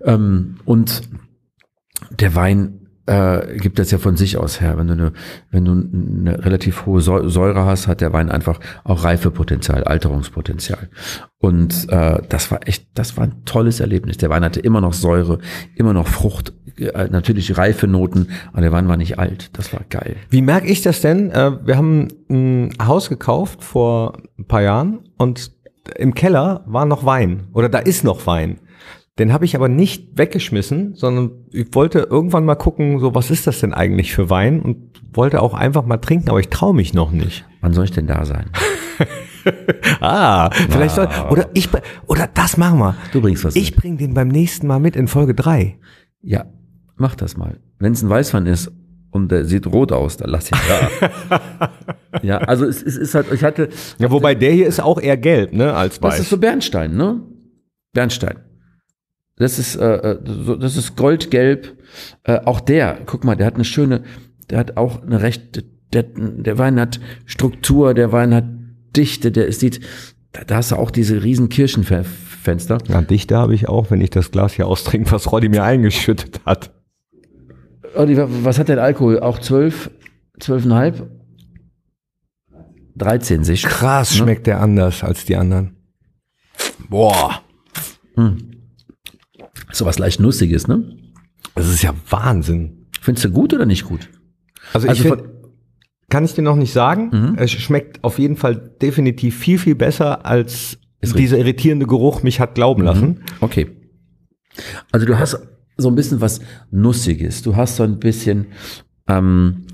Ähm, 0.03 0.57
und 0.65 1.01
der 2.11 2.35
Wein 2.35 2.78
äh, 3.09 3.57
gibt 3.57 3.79
das 3.79 3.89
ja 3.89 3.97
von 3.97 4.15
sich 4.15 4.37
aus 4.37 4.61
her. 4.61 4.77
Wenn 4.77 4.87
du 4.87 4.93
eine, 4.93 5.11
wenn 5.49 5.65
du 5.65 5.71
eine 5.71 6.45
relativ 6.45 6.85
hohe 6.85 7.01
Säure 7.01 7.65
hast, 7.65 7.87
hat 7.87 8.01
der 8.01 8.13
Wein 8.13 8.29
einfach 8.29 8.59
auch 8.83 9.03
Reifepotenzial, 9.03 9.83
Alterungspotenzial. 9.83 10.89
Und 11.39 11.89
äh, 11.89 12.21
das 12.29 12.51
war 12.51 12.67
echt, 12.67 12.87
das 12.93 13.17
war 13.17 13.23
ein 13.23 13.45
tolles 13.45 13.79
Erlebnis. 13.79 14.17
Der 14.17 14.29
Wein 14.29 14.43
hatte 14.43 14.59
immer 14.59 14.79
noch 14.79 14.93
Säure, 14.93 15.39
immer 15.75 15.93
noch 15.93 16.07
Frucht, 16.07 16.53
äh, 16.77 17.07
natürlich 17.09 17.57
reife 17.57 17.87
Noten, 17.87 18.27
aber 18.51 18.61
der 18.61 18.71
Wein 18.71 18.87
war 18.87 18.97
nicht 18.97 19.17
alt. 19.17 19.57
Das 19.57 19.73
war 19.73 19.81
geil. 19.89 20.15
Wie 20.29 20.43
merke 20.43 20.67
ich 20.67 20.83
das 20.83 21.01
denn? 21.01 21.31
Äh, 21.31 21.65
wir 21.65 21.77
haben 21.77 22.09
ein 22.29 22.73
Haus 22.79 23.09
gekauft 23.09 23.63
vor 23.63 24.17
ein 24.37 24.45
paar 24.45 24.61
Jahren 24.61 24.99
und 25.17 25.51
im 25.95 26.13
Keller 26.13 26.63
war 26.67 26.85
noch 26.85 27.05
Wein 27.05 27.47
oder 27.53 27.69
da 27.69 27.79
ist 27.79 28.03
noch 28.03 28.27
Wein. 28.27 28.59
Den 29.19 29.33
habe 29.33 29.43
ich 29.43 29.53
aber 29.53 29.67
nicht 29.67 30.17
weggeschmissen, 30.17 30.95
sondern 30.95 31.31
ich 31.51 31.67
wollte 31.73 31.99
irgendwann 31.99 32.45
mal 32.45 32.55
gucken, 32.55 32.99
so 32.99 33.13
was 33.13 33.29
ist 33.29 33.47
das 33.47 33.59
denn 33.59 33.73
eigentlich 33.73 34.13
für 34.13 34.29
Wein 34.29 34.61
und 34.61 34.77
wollte 35.13 35.41
auch 35.41 35.53
einfach 35.53 35.85
mal 35.85 35.97
trinken, 35.97 36.29
aber 36.29 36.39
ich 36.39 36.47
traue 36.47 36.73
mich 36.73 36.93
noch 36.93 37.11
nicht. 37.11 37.45
Wann 37.59 37.73
soll 37.73 37.83
ich 37.83 37.91
denn 37.91 38.07
da 38.07 38.23
sein? 38.23 38.45
ah, 39.99 40.49
vielleicht 40.69 40.95
soll 40.95 41.09
oder 41.29 41.49
ich 41.53 41.67
oder 42.07 42.29
das 42.33 42.55
machen 42.55 42.79
wir. 42.79 42.95
Du 43.11 43.19
bringst 43.19 43.43
was. 43.43 43.57
Ich 43.57 43.75
bring 43.75 43.97
den 43.97 44.13
beim 44.13 44.29
nächsten 44.29 44.67
Mal 44.67 44.79
mit 44.79 44.95
in 44.95 45.09
Folge 45.09 45.35
drei. 45.35 45.77
Ja, 46.21 46.45
mach 46.95 47.15
das 47.15 47.35
mal. 47.35 47.59
Wenn 47.77 47.91
es 47.91 48.01
ein 48.01 48.09
Weißwein 48.09 48.45
ist 48.45 48.71
und 49.11 49.31
der 49.33 49.43
sieht 49.43 49.67
rot 49.67 49.91
aus, 49.91 50.15
dann 50.15 50.29
lass 50.29 50.49
ihn 50.49 50.57
da. 50.69 51.71
ja, 52.21 52.37
also 52.37 52.65
es, 52.65 52.81
es 52.81 52.95
ist 52.95 53.15
halt, 53.15 53.29
ich 53.33 53.43
hatte. 53.43 53.67
Ja, 53.97 54.11
wobei 54.11 54.33
der 54.33 54.53
hier 54.53 54.67
ist 54.67 54.79
auch 54.79 55.01
eher 55.01 55.17
gelb, 55.17 55.51
ne, 55.51 55.73
als 55.73 56.01
weiß. 56.01 56.13
Das 56.13 56.19
ist 56.21 56.29
so 56.29 56.37
Bernstein, 56.37 56.95
ne? 56.95 57.21
Bernstein. 57.93 58.37
Das 59.39 59.57
ist, 59.57 59.77
äh, 59.77 59.95
äh, 59.95 60.19
so, 60.25 60.55
das 60.55 60.75
ist 60.75 60.95
goldgelb. 60.95 61.77
Äh, 62.23 62.41
auch 62.45 62.59
der, 62.59 62.99
guck 63.05 63.23
mal, 63.23 63.35
der 63.35 63.47
hat 63.47 63.55
eine 63.55 63.63
schöne, 63.63 64.03
der 64.49 64.59
hat 64.59 64.77
auch 64.77 65.01
eine 65.01 65.21
recht, 65.21 65.63
der, 65.93 66.03
der 66.03 66.57
Wein 66.57 66.79
hat 66.79 66.99
Struktur, 67.25 67.93
der 67.93 68.11
Wein 68.11 68.35
hat 68.35 68.45
Dichte, 68.95 69.31
der 69.31 69.51
sieht, 69.53 69.79
da, 70.33 70.43
da 70.43 70.57
hast 70.57 70.71
du 70.71 70.75
auch 70.75 70.91
diese 70.91 71.23
riesen 71.23 71.47
Kirchenfenster. 71.47 72.79
Ja, 72.89 73.01
Dichte 73.01 73.37
habe 73.37 73.55
ich 73.55 73.69
auch, 73.69 73.89
wenn 73.91 74.01
ich 74.01 74.09
das 74.09 74.29
Glas 74.31 74.53
hier 74.53 74.67
austrinke, 74.67 75.11
was 75.11 75.31
Roddy 75.31 75.47
mir 75.47 75.63
eingeschüttet 75.63 76.41
hat. 76.45 76.71
Roddy, 77.95 78.17
was 78.17 78.59
hat 78.59 78.67
der 78.67 78.83
Alkohol? 78.83 79.21
Auch 79.21 79.39
zwölf, 79.39 79.89
zwölfeinhalb? 80.37 81.09
13 82.97 83.45
sich. 83.45 83.63
Krass, 83.63 84.11
ne? 84.11 84.17
schmeckt 84.17 84.47
der 84.47 84.59
anders 84.59 85.01
als 85.01 85.23
die 85.23 85.37
anderen. 85.37 85.77
Boah. 86.89 87.41
Hm. 88.15 88.48
So 89.71 89.85
was 89.85 89.99
leicht 89.99 90.19
Nussiges, 90.19 90.67
ne? 90.67 90.97
Das 91.55 91.67
ist 91.67 91.81
ja 91.81 91.93
Wahnsinn. 92.09 92.87
Findest 93.01 93.25
du 93.25 93.31
gut 93.31 93.53
oder 93.53 93.65
nicht 93.65 93.85
gut? 93.85 94.09
Also, 94.73 94.87
also 94.87 95.03
ich 95.03 95.09
find, 95.09 95.23
kann 96.09 96.25
ich 96.25 96.33
dir 96.33 96.41
noch 96.41 96.55
nicht 96.55 96.73
sagen. 96.73 97.09
Mhm. 97.11 97.35
Es 97.37 97.51
schmeckt 97.51 98.03
auf 98.03 98.19
jeden 98.19 98.35
Fall 98.35 98.55
definitiv 98.81 99.37
viel, 99.37 99.57
viel 99.57 99.75
besser, 99.75 100.25
als 100.25 100.77
dieser 101.01 101.37
irritierende 101.37 101.85
Geruch 101.85 102.23
mich 102.23 102.39
hat 102.39 102.55
glauben 102.55 102.81
mhm. 102.81 102.87
lassen. 102.87 103.23
Okay. 103.39 103.67
Also 104.91 105.05
du 105.05 105.17
hast 105.17 105.39
so 105.77 105.87
ein 105.87 105.95
bisschen 105.95 106.19
was 106.19 106.41
Nussiges. 106.71 107.41
Du 107.41 107.55
hast 107.55 107.77
so 107.77 107.83
ein 107.83 107.99
bisschen, 107.99 108.47
ähm, 109.07 109.65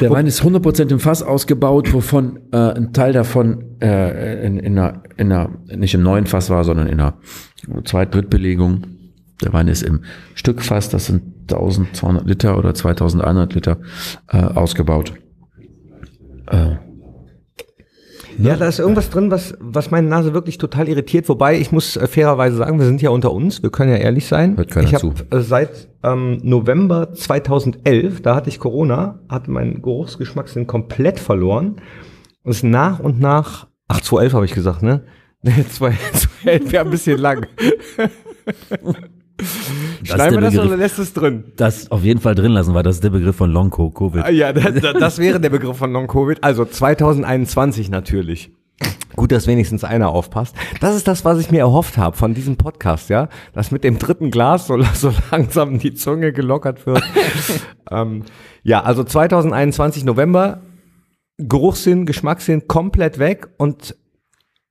der 0.00 0.10
Wein 0.10 0.26
ist 0.26 0.42
100% 0.42 0.90
im 0.90 1.00
Fass 1.00 1.22
ausgebaut, 1.22 1.92
wovon 1.92 2.38
äh, 2.52 2.56
ein 2.56 2.92
Teil 2.92 3.12
davon 3.12 3.76
äh, 3.80 4.46
in, 4.46 4.58
in, 4.58 4.78
einer, 4.78 5.02
in 5.16 5.32
einer, 5.32 5.50
nicht 5.74 5.94
im 5.94 6.02
neuen 6.02 6.26
Fass 6.26 6.50
war, 6.50 6.64
sondern 6.64 6.86
in 6.86 7.00
einer 7.00 7.18
Zweit-, 7.84 8.14
Drittbelegung. 8.14 8.86
Der 9.42 9.52
Wein 9.52 9.68
ist 9.68 9.82
im 9.82 10.02
Stückfass, 10.34 10.90
das 10.90 11.06
sind 11.06 11.22
1200 11.50 12.26
Liter 12.26 12.58
oder 12.58 12.74
2100 12.74 13.54
Liter 13.54 13.78
äh, 14.28 14.38
ausgebaut. 14.38 15.14
Äh, 16.46 16.76
ja, 18.38 18.56
da 18.56 18.66
ist 18.66 18.78
irgendwas 18.78 19.10
drin, 19.10 19.30
was, 19.30 19.54
was 19.60 19.90
meine 19.90 20.08
Nase 20.08 20.34
wirklich 20.34 20.58
total 20.58 20.88
irritiert. 20.88 21.28
Wobei, 21.28 21.58
ich 21.58 21.72
muss 21.72 21.96
äh, 21.96 22.06
fairerweise 22.06 22.56
sagen, 22.56 22.78
wir 22.78 22.86
sind 22.86 23.02
ja 23.02 23.10
unter 23.10 23.32
uns, 23.32 23.62
wir 23.62 23.70
können 23.70 23.90
ja 23.90 23.98
ehrlich 23.98 24.26
sein. 24.26 24.56
Hört 24.56 24.70
keiner 24.70 24.86
ich 24.86 24.94
habe 24.94 25.12
äh, 25.30 25.40
seit 25.40 25.88
ähm, 26.02 26.38
November 26.42 27.12
2011, 27.12 28.22
da 28.22 28.34
hatte 28.34 28.48
ich 28.48 28.58
Corona, 28.58 29.20
hatte 29.28 29.50
mein 29.50 29.82
Geruchsgeschmackssinn 29.82 30.66
komplett 30.66 31.18
verloren. 31.18 31.76
Und 32.42 32.50
ist 32.52 32.64
nach 32.64 33.00
und 33.00 33.20
nach, 33.20 33.66
ach 33.88 34.00
2011 34.00 34.32
habe 34.34 34.44
ich 34.46 34.54
gesagt, 34.54 34.82
ne? 34.82 35.02
2011 35.44 36.72
wäre 36.72 36.84
ein 36.84 36.90
bisschen 36.90 37.18
lang. 37.18 37.46
Schneiden 40.02 40.36
wir 40.36 40.40
das 40.40 40.52
Begriff, 40.52 40.66
oder 40.66 40.76
lässt 40.76 40.98
es 40.98 41.12
drin? 41.12 41.44
Das 41.56 41.90
auf 41.90 42.02
jeden 42.02 42.20
Fall 42.20 42.34
drin 42.34 42.52
lassen, 42.52 42.74
weil 42.74 42.82
das 42.82 42.96
ist 42.96 43.04
der 43.04 43.10
Begriff 43.10 43.36
von 43.36 43.50
Long 43.50 43.70
Covid. 43.70 44.28
Ja, 44.30 44.52
das, 44.52 44.80
das 44.98 45.18
wäre 45.18 45.40
der 45.40 45.50
Begriff 45.50 45.76
von 45.76 45.92
Long 45.92 46.06
Covid. 46.06 46.42
Also 46.42 46.64
2021 46.64 47.90
natürlich. 47.90 48.50
Gut, 49.16 49.32
dass 49.32 49.46
wenigstens 49.46 49.84
einer 49.84 50.10
aufpasst. 50.10 50.54
Das 50.80 50.94
ist 50.96 51.08
das, 51.08 51.24
was 51.24 51.38
ich 51.40 51.50
mir 51.50 51.58
erhofft 51.58 51.98
habe 51.98 52.16
von 52.16 52.32
diesem 52.32 52.56
Podcast, 52.56 53.10
ja. 53.10 53.28
Dass 53.52 53.70
mit 53.70 53.84
dem 53.84 53.98
dritten 53.98 54.30
Glas 54.30 54.66
so, 54.66 54.80
so 54.94 55.12
langsam 55.30 55.78
die 55.78 55.94
Zunge 55.94 56.32
gelockert 56.32 56.86
wird. 56.86 57.02
ähm, 57.90 58.24
ja, 58.62 58.82
also 58.82 59.04
2021 59.04 60.04
November, 60.04 60.62
Geruchssinn, 61.38 62.06
Geschmackssinn 62.06 62.68
komplett 62.68 63.18
weg 63.18 63.48
und 63.58 63.96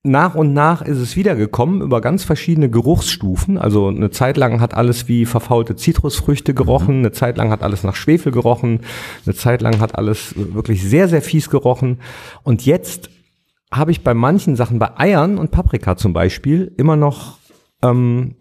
nach 0.10 0.36
und 0.36 0.54
nach 0.54 0.82
ist 0.82 0.98
es 0.98 1.16
wiedergekommen 1.16 1.82
über 1.82 2.02
ganz 2.02 2.24
verschiedene 2.24 2.70
Geruchsstufen. 2.70 3.58
Also 3.58 3.88
eine 3.88 4.10
Zeit 4.10 4.38
lang 4.38 4.60
hat 4.60 4.74
alles 4.74 5.08
wie 5.08 5.26
verfaulte 5.26 5.76
Zitrusfrüchte 5.76 6.54
gerochen, 6.54 6.98
mhm. 6.98 7.06
eine 7.06 7.12
Zeit 7.12 7.38
lang 7.38 7.52
hat 7.52 7.64
alles 7.64 7.84
nach 7.84 7.96
Schwefel 7.96 8.32
gerochen, 8.32 8.82
eine 9.26 9.36
Zeit 9.36 9.62
lang 9.62 9.80
hat 9.80 9.98
alles 9.98 10.34
wirklich 10.36 10.84
sehr, 10.84 11.08
sehr 11.08 11.22
fies 11.22 11.50
gerochen. 11.50 12.00
Und 12.44 12.66
jetzt 12.66 13.10
habe 13.72 13.92
ich 13.92 14.04
bei 14.04 14.14
manchen 14.14 14.56
Sachen, 14.56 14.80
bei 14.80 14.98
Eiern 14.98 15.38
und 15.38 15.52
Paprika 15.52 15.96
zum 15.96 16.14
Beispiel, 16.14 16.74
immer 16.78 16.96
noch 16.96 17.38
ähm, 17.84 18.36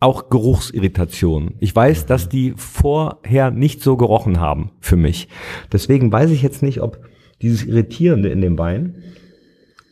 auch 0.00 0.30
Geruchsirritationen. 0.30 1.54
Ich 1.58 1.74
weiß, 1.74 2.06
dass 2.06 2.28
die 2.28 2.54
vorher 2.56 3.50
nicht 3.50 3.82
so 3.82 3.96
gerochen 3.96 4.38
haben 4.38 4.70
für 4.80 4.96
mich. 4.96 5.28
Deswegen 5.72 6.12
weiß 6.12 6.30
ich 6.30 6.42
jetzt 6.42 6.62
nicht, 6.62 6.80
ob 6.80 7.00
dieses 7.42 7.64
Irritierende 7.64 8.28
in 8.28 8.40
dem 8.40 8.58
Wein 8.58 9.02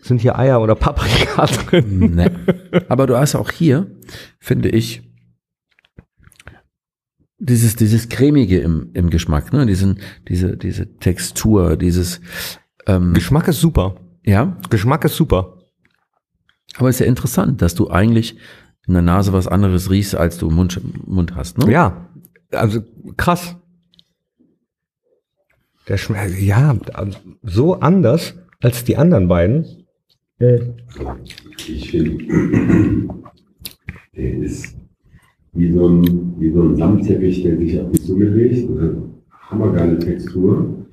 sind 0.07 0.21
hier 0.21 0.39
Eier 0.39 0.61
oder 0.61 0.75
Paprika 0.75 1.47
drin. 1.69 2.15
Nee. 2.15 2.31
Aber 2.89 3.07
du 3.07 3.17
hast 3.17 3.35
auch 3.35 3.51
hier, 3.51 3.91
finde 4.39 4.69
ich, 4.69 5.03
dieses, 7.39 7.77
dieses 7.77 8.09
cremige 8.09 8.59
im, 8.61 8.91
im 8.95 9.11
Geschmack, 9.11 9.53
ne? 9.53 9.67
Diesen, 9.67 10.01
diese, 10.29 10.57
diese 10.57 10.97
Textur, 10.97 11.77
dieses 11.77 12.21
ähm, 12.87 13.13
Geschmack 13.15 13.49
ist 13.49 13.61
super. 13.61 13.97
Ja. 14.25 14.57
Geschmack 14.71 15.05
ist 15.05 15.17
super. 15.17 15.59
Aber 16.79 16.89
es 16.89 16.97
ist 16.97 17.01
ja 17.01 17.07
interessant, 17.07 17.63
dass 17.63 17.75
du 17.75 17.91
eigentlich 17.91 18.37
in 18.87 18.95
der 18.95 19.03
Nase 19.03 19.33
was 19.33 19.49
anderes 19.49 19.91
riechst, 19.91 20.15
als 20.15 20.39
du 20.39 20.49
im 20.49 20.55
Mund, 20.55 20.81
Mund 21.07 21.35
hast, 21.35 21.59
ne? 21.59 21.71
Ja. 21.71 22.09
Also 22.53 22.83
krass. 23.17 23.57
Der 25.89 25.99
schmeckt, 25.99 26.41
ja, 26.41 26.77
so 27.43 27.81
anders 27.81 28.35
als 28.61 28.85
die 28.85 28.97
anderen 28.97 29.29
beiden. 29.29 29.86
Ich 30.39 31.91
finde, 31.91 32.25
der 34.15 34.39
ist 34.39 34.77
wie 35.55 35.73
so 35.73 35.89
ein, 35.89 36.35
wie 36.39 36.51
so 36.51 36.63
ein 36.63 36.77
Samtteppich, 36.77 37.43
der 37.43 37.57
sich 37.57 37.81
auf 37.81 37.91
die 37.93 38.03
Zunge 38.03 38.27
legt. 38.27 38.69
Also 38.79 39.11
hammergeile 39.31 39.99
Textur. 39.99 40.87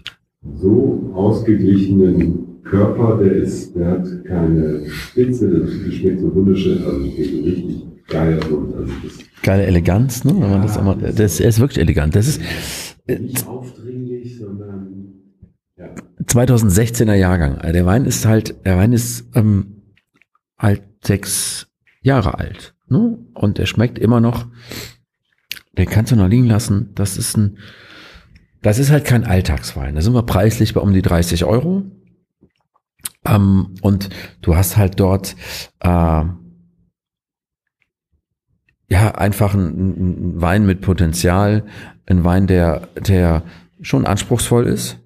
So 0.61 1.11
ausgeglichenen 1.13 2.61
Körper, 2.63 3.17
der 3.17 3.33
ist, 3.33 3.75
der 3.75 3.91
hat 3.91 4.25
keine 4.25 4.85
Spitze, 4.89 5.49
das 5.49 5.93
schmeckt 5.93 6.21
so 6.21 6.33
wunderschön, 6.33 6.81
also 6.83 6.99
schmeckt 7.01 7.45
richtig 7.45 7.85
geil 8.07 8.39
und 8.49 8.75
also 8.75 8.93
das 9.03 9.19
Geile 9.41 9.65
Eleganz, 9.65 10.23
ne? 10.23 10.31
Wenn 10.33 10.49
man 10.49 10.61
das, 10.61 10.77
immer, 10.77 10.95
das 10.95 11.39
er 11.41 11.49
ist 11.49 11.59
wirklich 11.59 11.79
elegant. 11.79 12.15
Das 12.15 12.27
ist 12.27 12.41
äh, 13.07 13.19
nicht 13.19 13.45
aufdringlich, 13.45 14.37
sondern 14.37 14.93
ja. 14.95 15.32
2016er 16.25 17.13
Jahrgang. 17.13 17.57
Also 17.57 17.73
Der 17.73 17.86
Wein 17.86 18.05
ist 18.05 18.25
halt, 18.25 18.65
der 18.65 18.77
Wein 18.77 18.93
ist 18.93 19.25
ähm, 19.36 19.84
halt 20.57 20.84
sechs 21.03 21.67
Jahre 22.01 22.38
alt. 22.39 22.75
Ne? 22.88 23.17
Und 23.34 23.57
der 23.57 23.65
schmeckt 23.65 23.99
immer 23.99 24.19
noch. 24.19 24.47
Den 25.77 25.89
kannst 25.89 26.11
du 26.11 26.15
noch 26.15 26.27
liegen 26.27 26.45
lassen. 26.45 26.91
Das 26.95 27.17
ist 27.17 27.38
ein, 27.38 27.57
das 28.61 28.79
ist 28.79 28.91
halt 28.91 29.05
kein 29.05 29.23
Alltagswein. 29.23 29.95
Da 29.95 30.01
sind 30.01 30.13
wir 30.13 30.23
preislich 30.23 30.73
bei 30.73 30.81
um 30.81 30.93
die 30.93 31.01
30 31.01 31.45
Euro. 31.45 31.84
Ähm, 33.25 33.75
und 33.81 34.09
du 34.41 34.55
hast 34.55 34.77
halt 34.77 34.99
dort 34.99 35.36
äh, 35.79 36.23
ja 38.89 39.15
einfach 39.15 39.53
ein, 39.53 40.36
ein 40.36 40.41
Wein 40.41 40.65
mit 40.65 40.81
Potenzial, 40.81 41.65
ein 42.05 42.23
Wein, 42.23 42.47
der, 42.47 42.88
der 42.95 43.43
schon 43.81 44.05
anspruchsvoll 44.05 44.67
ist, 44.67 44.99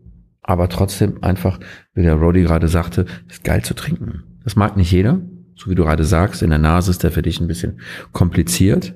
aber 0.48 0.70
trotzdem 0.70 1.22
einfach, 1.24 1.60
wie 1.94 2.02
der 2.02 2.16
Rody 2.16 2.42
gerade 2.42 2.68
sagte, 2.68 3.06
ist 3.30 3.44
geil 3.44 3.64
zu 3.64 3.76
trinken. 3.76 4.24
Das 4.44 4.56
mag 4.56 4.78
nicht 4.78 4.92
jeder, 4.92 5.22
so 5.56 5.70
wie 5.70 5.76
du 5.76 5.84
gerade 5.84 6.06
sagst, 6.06 6.42
in 6.42 6.50
der 6.50 6.58
Nase 6.58 6.90
ist 6.90 7.04
der 7.04 7.12
für 7.12 7.22
dich 7.22 7.40
ein 7.40 7.48
bisschen 7.48 7.80
kompliziert, 8.14 8.96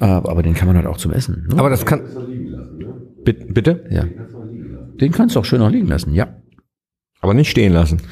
aber 0.00 0.42
den 0.42 0.54
kann 0.54 0.66
man 0.66 0.76
halt 0.76 0.86
auch 0.86 0.96
zum 0.96 1.12
Essen. 1.12 1.46
Ne? 1.48 1.58
Aber 1.58 1.70
das 1.70 1.86
kann. 1.86 2.00
Kannst 2.00 2.16
du 2.16 2.26
liegen 2.26 2.46
lassen, 2.48 2.78
ne? 2.78 2.94
Bitte? 3.24 3.46
bitte? 3.46 3.84
ja, 3.90 4.04
Kannst 4.04 4.34
du 4.34 4.38
auch 4.38 4.44
liegen 4.46 4.72
lassen. 4.72 4.98
den 4.98 5.12
kannst 5.12 5.36
du 5.36 5.40
auch 5.40 5.44
schön 5.44 5.60
noch 5.60 5.70
liegen 5.70 5.86
lassen, 5.86 6.12
ja. 6.12 6.36
Aber 7.20 7.34
nicht 7.34 7.50
stehen 7.50 7.72
lassen. 7.72 8.02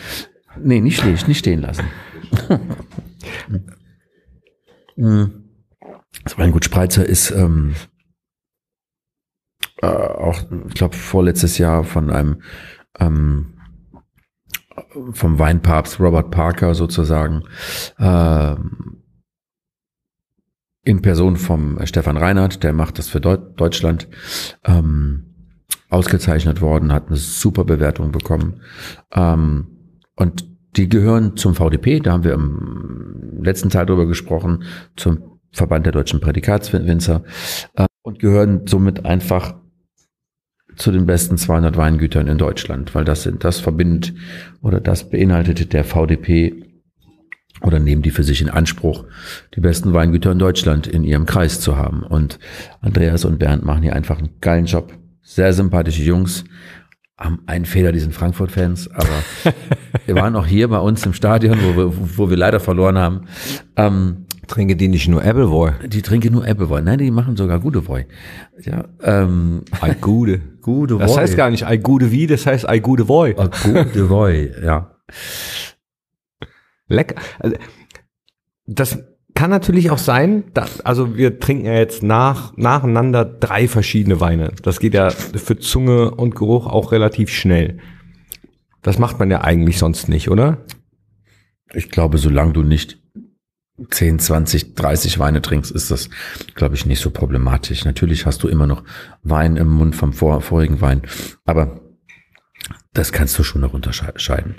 Nee, 0.63 0.81
nicht 0.81 1.05
nicht 1.05 1.39
stehen 1.39 1.61
lassen. 1.61 1.85
Hm. 4.97 5.31
Das 6.25 6.37
Weingut 6.39 6.65
Spreizer 6.65 7.07
ist 7.07 7.31
ähm, 7.31 7.75
äh, 9.83 9.87
auch, 9.87 10.41
ich 10.69 10.75
glaube, 10.75 10.97
vorletztes 10.97 11.59
Jahr 11.59 11.85
von 11.85 12.11
einem 12.11 12.43
ähm, 12.99 13.55
vom 15.13 15.39
Weinpapst 15.39 16.01
Robert 16.01 16.31
Parker 16.31 16.75
sozusagen 16.75 17.43
ähm, 17.99 19.03
in 20.85 21.03
Person 21.03 21.37
vom 21.37 21.79
Stefan 21.85 22.17
Reinhardt, 22.17 22.63
der 22.63 22.73
macht 22.73 22.99
das 22.99 23.09
für 23.09 23.21
Deu 23.21 23.37
Deutschland, 23.37 24.09
ähm, 24.65 25.25
ausgezeichnet 25.91 26.61
worden, 26.61 26.93
hat 26.93 27.09
eine 27.09 27.17
super 27.17 27.65
Bewertung 27.65 28.13
bekommen. 28.13 28.63
Ähm, 29.13 29.67
und 30.17 30.49
die 30.77 30.89
gehören 30.89 31.37
zum 31.37 31.55
VDP, 31.55 32.01
da 32.01 32.13
haben 32.13 32.25
wir 32.25 32.35
im 32.35 33.41
letzten 33.43 33.71
Teil 33.71 33.87
drüber 33.87 34.07
gesprochen, 34.07 34.65
zum 34.97 35.41
Verband 35.51 35.87
der 35.87 35.93
deutschen 35.93 36.21
Prädikatswinzer 36.21 37.25
äh, 37.75 37.87
und 38.03 38.19
gehören 38.19 38.67
somit 38.67 39.05
einfach 39.05 39.55
zu 40.79 40.93
den 40.93 41.07
besten 41.07 41.37
200 41.37 41.77
Weingütern 41.77 42.29
in 42.29 42.39
Deutschland, 42.39 42.95
weil 42.95 43.05
das 43.05 43.25
sind, 43.25 43.45
das 43.45 43.61
verbindet 43.61 44.15
oder 44.63 44.81
das 44.81 45.11
beinhaltet 45.11 45.73
der 45.73 45.85
VDP 45.85 46.65
oder 47.63 47.81
nehmen 47.81 48.03
die 48.03 48.11
für 48.11 48.23
sich 48.23 48.41
in 48.41 48.49
Anspruch, 48.49 49.05
die 49.57 49.61
besten 49.61 49.93
Weingüter 49.93 50.33
in 50.33 50.39
Deutschland 50.39 50.87
in 50.87 51.03
ihrem 51.03 51.27
Kreis 51.27 51.61
zu 51.61 51.77
haben. 51.77 52.05
Und 52.05 52.39
Andreas 52.81 53.25
und 53.25 53.39
Bernd 53.39 53.65
machen 53.65 53.83
hier 53.83 53.97
einfach 53.97 54.19
einen 54.19 54.41
geilen 54.41 54.67
Job. 54.67 54.93
Sehr 55.23 55.53
sympathische 55.53 56.03
Jungs, 56.03 56.45
haben 57.19 57.41
einen 57.47 57.65
Fehler, 57.65 57.91
die 57.91 57.99
sind 57.99 58.15
Frankfurt-Fans, 58.15 58.91
aber 58.93 59.25
wir 60.07 60.15
waren 60.15 60.37
auch 60.37 60.47
hier 60.47 60.69
bei 60.69 60.79
uns 60.79 61.05
im 61.05 61.13
Stadion, 61.13 61.59
wo 61.63 61.77
wir, 61.77 62.17
wo 62.17 62.31
wir 62.31 62.37
leider 62.37 62.61
verloren 62.61 62.97
haben. 62.97 63.23
Ähm, 63.77 64.27
Trinke 64.49 64.75
die 64.75 64.89
nicht 64.89 65.09
nur 65.09 65.23
Appleboy. 65.23 65.73
die 65.87 66.03
trinken 66.03 66.33
nur 66.33 66.45
Appleboy. 66.47 66.83
Nein, 66.83 66.99
die 66.99 67.11
machen 67.11 67.37
sogar 67.37 67.61
gute 67.61 67.83
Boy. 67.83 68.07
Ja, 68.65 68.85
ähm, 69.03 69.63
Ei 69.81 69.95
Gude. 69.95 70.41
gute 70.63 70.97
Das 70.99 71.17
heißt 71.17 71.37
gar 71.37 71.51
nicht 71.51 71.67
Ei 71.67 71.77
Gude 71.77 72.11
wie, 72.11 72.27
das 72.27 72.47
heißt 72.47 72.69
Ei 72.69 72.81
Gude 72.81 73.05
Boy. 73.05 73.35
Ah, 73.39 73.51
gute 73.63 74.05
Boy, 74.05 74.53
ja. 74.65 74.97
Lecker. 76.89 77.17
Also, 77.39 77.57
das 78.67 78.99
kann 79.35 79.51
natürlich 79.51 79.91
auch 79.91 79.99
sein, 79.99 80.45
da, 80.53 80.67
also 80.83 81.17
wir 81.17 81.39
trinken 81.39 81.67
ja 81.67 81.75
jetzt 81.75 82.03
nach, 82.03 82.57
nacheinander 82.57 83.25
drei 83.25 83.69
verschiedene 83.69 84.21
Weine. 84.21 84.53
Das 84.63 84.81
geht 84.81 84.95
ja 84.95 85.11
für 85.11 85.59
Zunge 85.59 86.11
und 86.11 86.35
Geruch 86.35 86.67
auch 86.67 86.91
relativ 86.91 87.31
schnell. 87.31 87.79
Das 88.83 88.99
macht 88.99 89.19
man 89.21 89.31
ja 89.31 89.43
eigentlich 89.43 89.79
sonst 89.79 90.09
nicht, 90.09 90.29
oder? 90.29 90.65
Ich 91.73 91.91
glaube, 91.91 92.19
solange 92.19 92.53
du 92.53 92.63
nicht 92.63 92.98
10, 93.91 94.19
20, 94.19 94.75
30 94.75 95.19
Weine 95.19 95.41
trinkst, 95.43 95.71
ist 95.71 95.91
das, 95.91 96.09
glaube 96.55 96.75
ich, 96.75 96.85
nicht 96.87 97.01
so 97.01 97.11
problematisch. 97.11 97.85
Natürlich 97.85 98.27
hast 98.27 98.43
du 98.43 98.49
immer 98.49 98.67
noch 98.67 98.83
Wein 99.23 99.57
im 99.57 99.69
Mund 99.69 99.95
vom 99.95 100.13
vor, 100.13 100.41
vorigen 100.41 100.81
Wein, 100.81 101.03
aber 101.45 101.81
das 102.93 103.13
kannst 103.13 103.39
du 103.39 103.45
schon 103.45 103.61
noch 103.61 103.75
unterscheiden. 103.75 104.57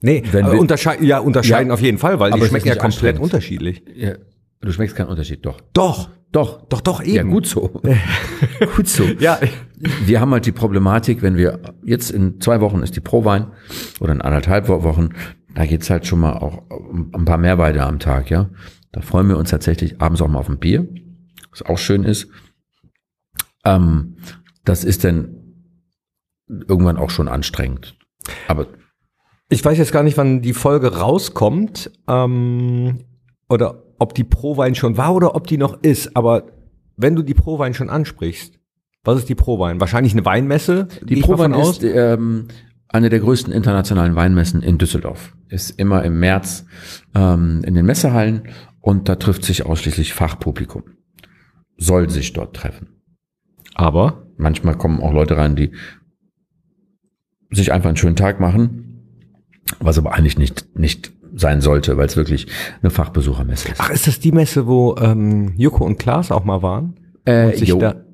Nee, 0.00 0.22
Wenn 0.32 0.44
aber 0.44 0.54
wir- 0.54 0.60
unterscheiden, 0.60 1.06
ja, 1.06 1.18
unterscheiden 1.18 1.68
Ja, 1.68 1.74
auf 1.74 1.80
jeden 1.80 1.98
Fall, 1.98 2.18
weil 2.18 2.32
aber 2.32 2.42
die 2.42 2.48
schmecken 2.48 2.68
ja 2.68 2.74
komplett 2.76 3.18
unterschiedlich. 3.18 3.82
Ja, 3.94 4.14
du 4.60 4.72
schmeckst 4.72 4.96
keinen 4.96 5.08
Unterschied, 5.08 5.44
doch. 5.46 5.60
Doch, 5.72 6.10
Doch, 6.32 6.66
doch, 6.68 6.80
doch, 6.80 7.02
eben. 7.02 7.14
Ja, 7.14 7.22
gut 7.24 7.46
so. 7.46 7.68
gut 8.76 8.88
so. 8.88 9.04
Ja, 9.20 9.38
Wir 10.06 10.18
haben 10.18 10.32
halt 10.32 10.46
die 10.46 10.52
Problematik, 10.52 11.20
wenn 11.20 11.36
wir 11.36 11.60
jetzt 11.84 12.10
in 12.10 12.40
zwei 12.40 12.62
Wochen 12.62 12.82
ist 12.82 12.96
die 12.96 13.00
Prowein 13.00 13.48
oder 14.00 14.12
in 14.14 14.22
anderthalb 14.22 14.66
Wo- 14.68 14.82
Wochen, 14.82 15.10
da 15.54 15.66
geht's 15.66 15.90
halt 15.90 16.06
schon 16.06 16.20
mal 16.20 16.34
auch 16.34 16.62
ein 16.70 17.24
paar 17.24 17.38
mehr 17.38 17.58
Weine 17.58 17.84
am 17.84 17.98
Tag, 17.98 18.30
ja. 18.30 18.50
Da 18.92 19.00
freuen 19.00 19.28
wir 19.28 19.38
uns 19.38 19.50
tatsächlich 19.50 20.00
abends 20.00 20.20
auch 20.20 20.28
mal 20.28 20.38
auf 20.38 20.48
ein 20.48 20.58
Bier, 20.58 20.86
was 21.50 21.62
auch 21.62 21.78
schön 21.78 22.04
ist. 22.04 22.28
Ähm, 23.64 24.16
das 24.64 24.84
ist 24.84 25.04
dann 25.04 25.34
irgendwann 26.48 26.96
auch 26.96 27.10
schon 27.10 27.28
anstrengend. 27.28 27.96
Aber 28.48 28.66
Ich 29.48 29.64
weiß 29.64 29.78
jetzt 29.78 29.92
gar 29.92 30.02
nicht, 30.02 30.16
wann 30.16 30.42
die 30.42 30.52
Folge 30.54 30.96
rauskommt, 30.96 31.90
ähm, 32.08 33.04
oder 33.48 33.82
ob 33.98 34.14
die 34.14 34.24
Prowein 34.24 34.74
schon 34.74 34.96
war 34.96 35.14
oder 35.14 35.34
ob 35.34 35.46
die 35.46 35.58
noch 35.58 35.82
ist. 35.82 36.16
Aber 36.16 36.44
wenn 36.96 37.14
du 37.14 37.22
die 37.22 37.34
Prowein 37.34 37.74
schon 37.74 37.90
ansprichst, 37.90 38.58
was 39.04 39.18
ist 39.18 39.28
die 39.28 39.34
Prowein? 39.34 39.80
Wahrscheinlich 39.80 40.12
eine 40.12 40.24
Weinmesse? 40.24 40.88
Die 41.02 41.16
Prowein 41.16 41.54
ist 41.54 41.82
ähm, 41.82 42.48
eine 42.92 43.08
der 43.08 43.20
größten 43.20 43.52
internationalen 43.52 44.14
Weinmessen 44.14 44.62
in 44.62 44.78
Düsseldorf. 44.78 45.34
Ist 45.48 45.70
immer 45.78 46.04
im 46.04 46.18
März 46.20 46.66
ähm, 47.14 47.62
in 47.64 47.74
den 47.74 47.86
Messehallen 47.86 48.48
und 48.80 49.08
da 49.08 49.16
trifft 49.16 49.44
sich 49.44 49.64
ausschließlich 49.66 50.14
Fachpublikum. 50.14 50.82
Soll 51.76 52.10
sich 52.10 52.32
dort 52.32 52.54
treffen. 52.54 52.88
Aber 53.74 54.22
Manchmal 54.42 54.76
kommen 54.76 55.00
auch 55.00 55.12
Leute 55.12 55.36
rein, 55.36 55.56
die 55.56 55.70
sich 57.50 57.72
einfach 57.72 57.88
einen 57.88 57.96
schönen 57.96 58.16
Tag 58.16 58.40
machen, 58.40 59.04
was 59.78 59.98
aber 59.98 60.14
eigentlich 60.14 60.36
nicht, 60.36 60.76
nicht 60.76 61.12
sein 61.34 61.60
sollte, 61.60 61.96
weil 61.96 62.06
es 62.06 62.16
wirklich 62.16 62.46
eine 62.82 62.90
Fachbesuchermesse 62.90 63.68
ist. 63.70 63.80
ach, 63.80 63.90
ist 63.90 64.06
das 64.06 64.18
die 64.20 64.32
Messe, 64.32 64.66
wo 64.66 64.96
ähm, 64.96 65.54
Joko 65.56 65.84
und 65.84 65.98
Klaas 65.98 66.32
auch 66.32 66.44
mal 66.44 66.62
waren? 66.62 66.98
Äh, 67.24 67.46
Und 67.46 67.56
sich 67.56 67.68
jo. 67.68 67.78
da, 67.78 68.04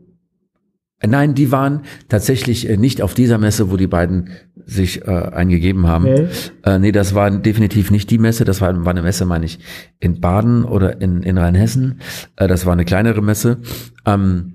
Nein, 1.06 1.34
die 1.34 1.52
waren 1.52 1.82
tatsächlich 2.08 2.68
äh, 2.68 2.76
nicht 2.76 3.02
auf 3.02 3.14
dieser 3.14 3.38
Messe, 3.38 3.70
wo 3.70 3.76
die 3.76 3.86
beiden 3.86 4.30
sich 4.66 5.06
äh, 5.06 5.10
eingegeben 5.10 5.86
haben. 5.86 6.06
Äh, 6.64 6.78
nee, 6.78 6.92
das 6.92 7.14
war 7.14 7.30
definitiv 7.30 7.90
nicht 7.90 8.10
die 8.10 8.18
Messe. 8.18 8.44
Das 8.44 8.60
war, 8.60 8.84
war 8.84 8.90
eine 8.90 9.02
Messe, 9.02 9.24
meine 9.24 9.44
ich, 9.44 9.60
in 10.00 10.20
Baden 10.20 10.64
oder 10.64 11.00
in, 11.00 11.22
in 11.22 11.38
Rheinhessen. 11.38 12.00
Äh, 12.36 12.48
das 12.48 12.66
war 12.66 12.72
eine 12.72 12.84
kleinere 12.84 13.22
Messe. 13.22 13.58
Ähm, 14.04 14.54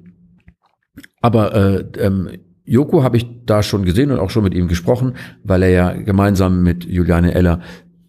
aber 1.21 1.55
äh, 1.55 1.85
ähm, 1.99 2.29
Joko 2.65 3.03
habe 3.03 3.17
ich 3.17 3.45
da 3.45 3.63
schon 3.63 3.85
gesehen 3.85 4.11
und 4.11 4.19
auch 4.19 4.29
schon 4.29 4.43
mit 4.43 4.53
ihm 4.53 4.67
gesprochen, 4.67 5.13
weil 5.43 5.63
er 5.63 5.69
ja 5.69 5.91
gemeinsam 5.93 6.63
mit 6.63 6.85
Juliane 6.85 7.33
Eller 7.33 7.61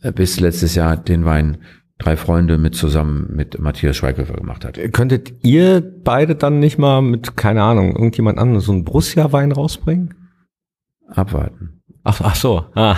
äh, 0.03 0.12
bis 0.12 0.41
letztes 0.41 0.74
Jahr 0.74 0.97
den 0.97 1.24
Wein 1.24 1.59
Drei 1.99 2.16
Freunde 2.16 2.59
mit 2.59 2.74
zusammen 2.74 3.28
mit 3.34 3.59
Matthias 3.61 3.97
Schweighöfer 3.97 4.34
gemacht 4.34 4.64
hat. 4.64 4.78
könntet 4.92 5.32
ihr 5.45 5.80
beide 5.80 6.34
dann 6.34 6.59
nicht 6.59 6.76
mal 6.76 7.01
mit, 7.01 7.36
keine 7.36 7.62
Ahnung, 7.62 7.92
irgendjemand 7.92 8.38
anderes 8.38 8.64
so 8.64 8.72
einen 8.72 8.84
Borussia-Wein 8.84 9.53
rausbringen? 9.53 10.14
Abwarten. 11.09 11.82
Ach, 12.03 12.20
ach 12.20 12.34
so. 12.34 12.66
Ah. 12.74 12.97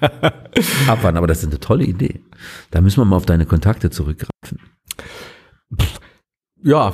Abwarten, 0.88 1.18
aber 1.18 1.26
das 1.26 1.42
ist 1.42 1.50
eine 1.50 1.60
tolle 1.60 1.84
Idee. 1.84 2.20
Da 2.70 2.80
müssen 2.80 3.00
wir 3.00 3.04
mal 3.04 3.16
auf 3.16 3.26
deine 3.26 3.46
Kontakte 3.46 3.90
zurückgreifen. 3.90 4.58
Ja, 6.62 6.92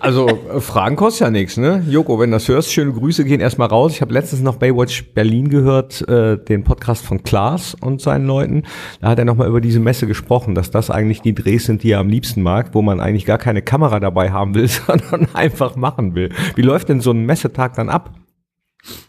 also 0.00 0.26
äh, 0.26 0.60
Fragen 0.60 0.96
kostet 0.96 1.20
ja 1.20 1.30
nichts, 1.30 1.58
ne? 1.58 1.84
Joko, 1.86 2.18
wenn 2.18 2.30
du 2.30 2.36
das 2.36 2.48
hörst, 2.48 2.72
schöne 2.72 2.92
Grüße 2.92 3.24
gehen 3.24 3.40
erstmal 3.40 3.68
raus. 3.68 3.92
Ich 3.92 4.00
habe 4.00 4.14
letztens 4.14 4.40
noch 4.40 4.56
Baywatch 4.56 5.12
Berlin 5.12 5.50
gehört, 5.50 6.06
äh, 6.08 6.42
den 6.42 6.64
Podcast 6.64 7.04
von 7.04 7.22
Klaas 7.22 7.74
und 7.74 8.00
seinen 8.00 8.26
Leuten. 8.26 8.62
Da 9.02 9.08
hat 9.08 9.18
er 9.18 9.26
nochmal 9.26 9.48
über 9.48 9.60
diese 9.60 9.80
Messe 9.80 10.06
gesprochen, 10.06 10.54
dass 10.54 10.70
das 10.70 10.90
eigentlich 10.90 11.20
die 11.20 11.34
Drehs 11.34 11.66
sind, 11.66 11.82
die 11.82 11.90
er 11.90 11.98
am 11.98 12.08
liebsten 12.08 12.40
mag, 12.40 12.70
wo 12.72 12.80
man 12.80 13.00
eigentlich 13.00 13.26
gar 13.26 13.38
keine 13.38 13.60
Kamera 13.60 14.00
dabei 14.00 14.30
haben 14.30 14.54
will, 14.54 14.68
sondern 14.86 15.28
einfach 15.34 15.76
machen 15.76 16.14
will. 16.14 16.30
Wie 16.54 16.62
läuft 16.62 16.88
denn 16.88 17.02
so 17.02 17.10
ein 17.10 17.26
Messetag 17.26 17.74
dann 17.74 17.90
ab? 17.90 18.14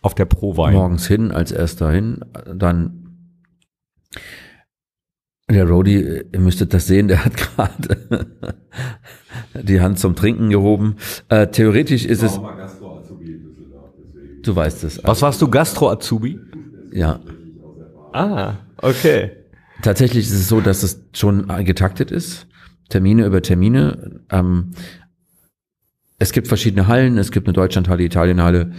Auf 0.01 0.15
der 0.15 0.25
Pro-Wein. 0.25 0.73
morgens 0.73 1.07
hin, 1.07 1.31
als 1.31 1.51
erster 1.51 1.89
hin, 1.89 2.19
dann 2.53 3.03
der 5.53 5.67
Roadie, 5.67 6.23
ihr 6.31 6.39
müsstet 6.39 6.73
das 6.73 6.87
sehen, 6.87 7.07
der 7.07 7.23
hat 7.25 7.35
gerade 7.55 8.27
die 9.61 9.81
Hand 9.81 9.99
zum 9.99 10.15
Trinken 10.15 10.49
gehoben. 10.49 10.95
Äh, 11.29 11.47
theoretisch 11.47 12.05
ist 12.05 12.23
es, 12.23 12.39
du 14.43 14.55
weißt 14.55 14.83
es. 14.83 15.03
Was 15.03 15.21
warst 15.21 15.41
du, 15.41 15.47
Gastro-Azubi? 15.49 16.39
Ja, 16.91 17.19
Ah, 18.11 18.57
okay. 18.77 19.31
tatsächlich 19.81 20.27
ist 20.27 20.33
es 20.33 20.47
so, 20.47 20.61
dass 20.61 20.83
es 20.83 21.01
schon 21.13 21.47
getaktet 21.65 22.11
ist. 22.11 22.47
Termine 22.89 23.25
über 23.25 23.41
Termine. 23.41 24.21
Ähm, 24.29 24.71
es 26.23 26.31
gibt 26.31 26.47
verschiedene 26.47 26.87
Hallen. 26.87 27.17
Es 27.17 27.31
gibt 27.31 27.47
eine 27.47 27.53
Deutschlandhalle, 27.53 28.03
Italienhalle. 28.03 28.71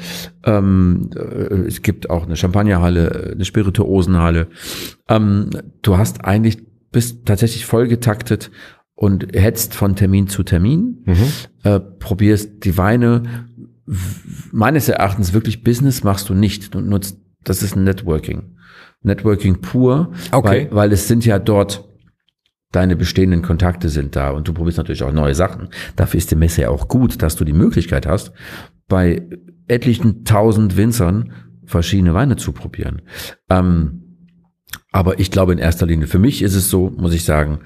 Ähm, 0.44 1.10
äh, 1.14 1.66
es 1.66 1.82
gibt 1.82 2.10
auch 2.10 2.24
eine 2.24 2.36
Champagnerhalle, 2.36 3.32
eine 3.34 3.44
Spirituosenhalle. 3.44 4.48
Ähm, 5.08 5.50
du 5.82 5.96
hast 5.96 6.24
eigentlich 6.24 6.58
bist 6.90 7.26
tatsächlich 7.26 7.66
voll 7.66 7.86
getaktet 7.88 8.50
und 8.94 9.34
hetzt 9.34 9.74
von 9.74 9.94
Termin 9.96 10.28
zu 10.28 10.42
Termin. 10.42 11.04
Äh, 11.62 11.80
probierst 11.80 12.64
die 12.64 12.78
Weine. 12.78 13.22
Meines 14.52 14.88
Erachtens 14.88 15.32
wirklich 15.32 15.62
Business 15.64 16.04
machst 16.04 16.28
du 16.28 16.34
nicht. 16.34 16.74
Du 16.74 16.80
nutzt, 16.80 17.18
das 17.42 17.62
ist 17.62 17.76
ein 17.76 17.84
Networking. 17.84 18.54
Networking 19.02 19.60
pur, 19.60 20.12
Okay. 20.32 20.68
weil, 20.70 20.74
weil 20.76 20.92
es 20.92 21.08
sind 21.08 21.26
ja 21.26 21.38
dort 21.38 21.84
deine 22.74 22.96
bestehenden 22.96 23.42
Kontakte 23.42 23.88
sind 23.88 24.16
da 24.16 24.30
und 24.30 24.48
du 24.48 24.52
probierst 24.52 24.78
natürlich 24.78 25.02
auch 25.02 25.12
neue 25.12 25.34
Sachen. 25.34 25.68
Dafür 25.96 26.18
ist 26.18 26.30
die 26.30 26.36
Messe 26.36 26.62
ja 26.62 26.70
auch 26.70 26.88
gut, 26.88 27.22
dass 27.22 27.36
du 27.36 27.44
die 27.44 27.52
Möglichkeit 27.52 28.06
hast, 28.06 28.32
bei 28.88 29.28
etlichen 29.68 30.24
tausend 30.24 30.76
Winzern 30.76 31.32
verschiedene 31.64 32.14
Weine 32.14 32.36
zu 32.36 32.52
probieren. 32.52 33.02
Ähm, 33.48 34.00
aber 34.92 35.18
ich 35.18 35.30
glaube 35.30 35.52
in 35.52 35.58
erster 35.58 35.86
Linie, 35.86 36.06
für 36.06 36.18
mich 36.18 36.42
ist 36.42 36.54
es 36.54 36.70
so, 36.70 36.90
muss 36.90 37.14
ich 37.14 37.24
sagen, 37.24 37.60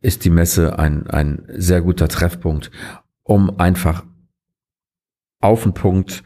ist 0.00 0.24
die 0.24 0.30
Messe 0.30 0.78
ein, 0.78 1.06
ein 1.08 1.46
sehr 1.54 1.82
guter 1.82 2.08
Treffpunkt, 2.08 2.70
um 3.22 3.58
einfach 3.58 4.04
auf 5.40 5.62
den 5.62 5.74
Punkt 5.74 6.22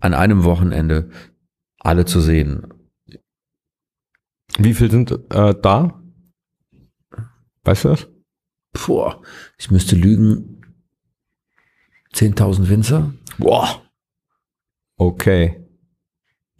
an 0.00 0.14
einem 0.14 0.44
Wochenende 0.44 1.10
alle 1.78 2.04
zu 2.04 2.20
sehen. 2.20 2.66
Wie 4.58 4.74
viel 4.74 4.90
sind 4.90 5.12
äh, 5.30 5.54
da? 5.60 6.01
Weißt 7.64 7.84
du 7.84 7.88
das? 7.88 8.08
Puh, 8.72 9.12
ich 9.58 9.70
müsste 9.70 9.96
lügen. 9.96 10.62
10.000 12.14 12.68
Winzer? 12.68 13.12
Boah. 13.38 13.82
Okay. 14.96 15.58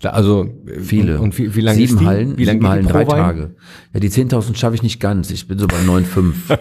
Also 0.03 0.49
Viele. 0.81 1.17
Und, 1.19 1.25
und 1.25 1.39
wie, 1.39 1.55
wie 1.55 1.61
lange 1.61 1.77
sieben 1.77 1.95
ist 1.95 2.01
die? 2.01 2.07
Hallen, 2.07 2.39
wie 2.39 2.45
lange 2.45 2.59
sieben 2.59 2.69
Hallen, 2.69 2.87
drei 2.87 3.05
Prowein? 3.05 3.21
Tage. 3.21 3.55
Ja, 3.95 4.01
die 4.01 4.11
10.000 4.11 4.57
schaffe 4.57 4.75
ich 4.75 4.83
nicht 4.83 5.01
ganz. 5.01 5.31
Ich 5.31 5.47
bin 5.47 5.59
so 5.59 5.69
bei 5.69 5.81
9,5. 5.81 6.59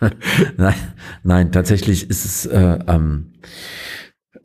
nein, 0.56 0.74
nein, 1.22 1.52
tatsächlich 1.52 2.08
ist 2.08 2.24
es 2.24 2.46
äh, 2.46 2.78
ähm, 2.86 3.32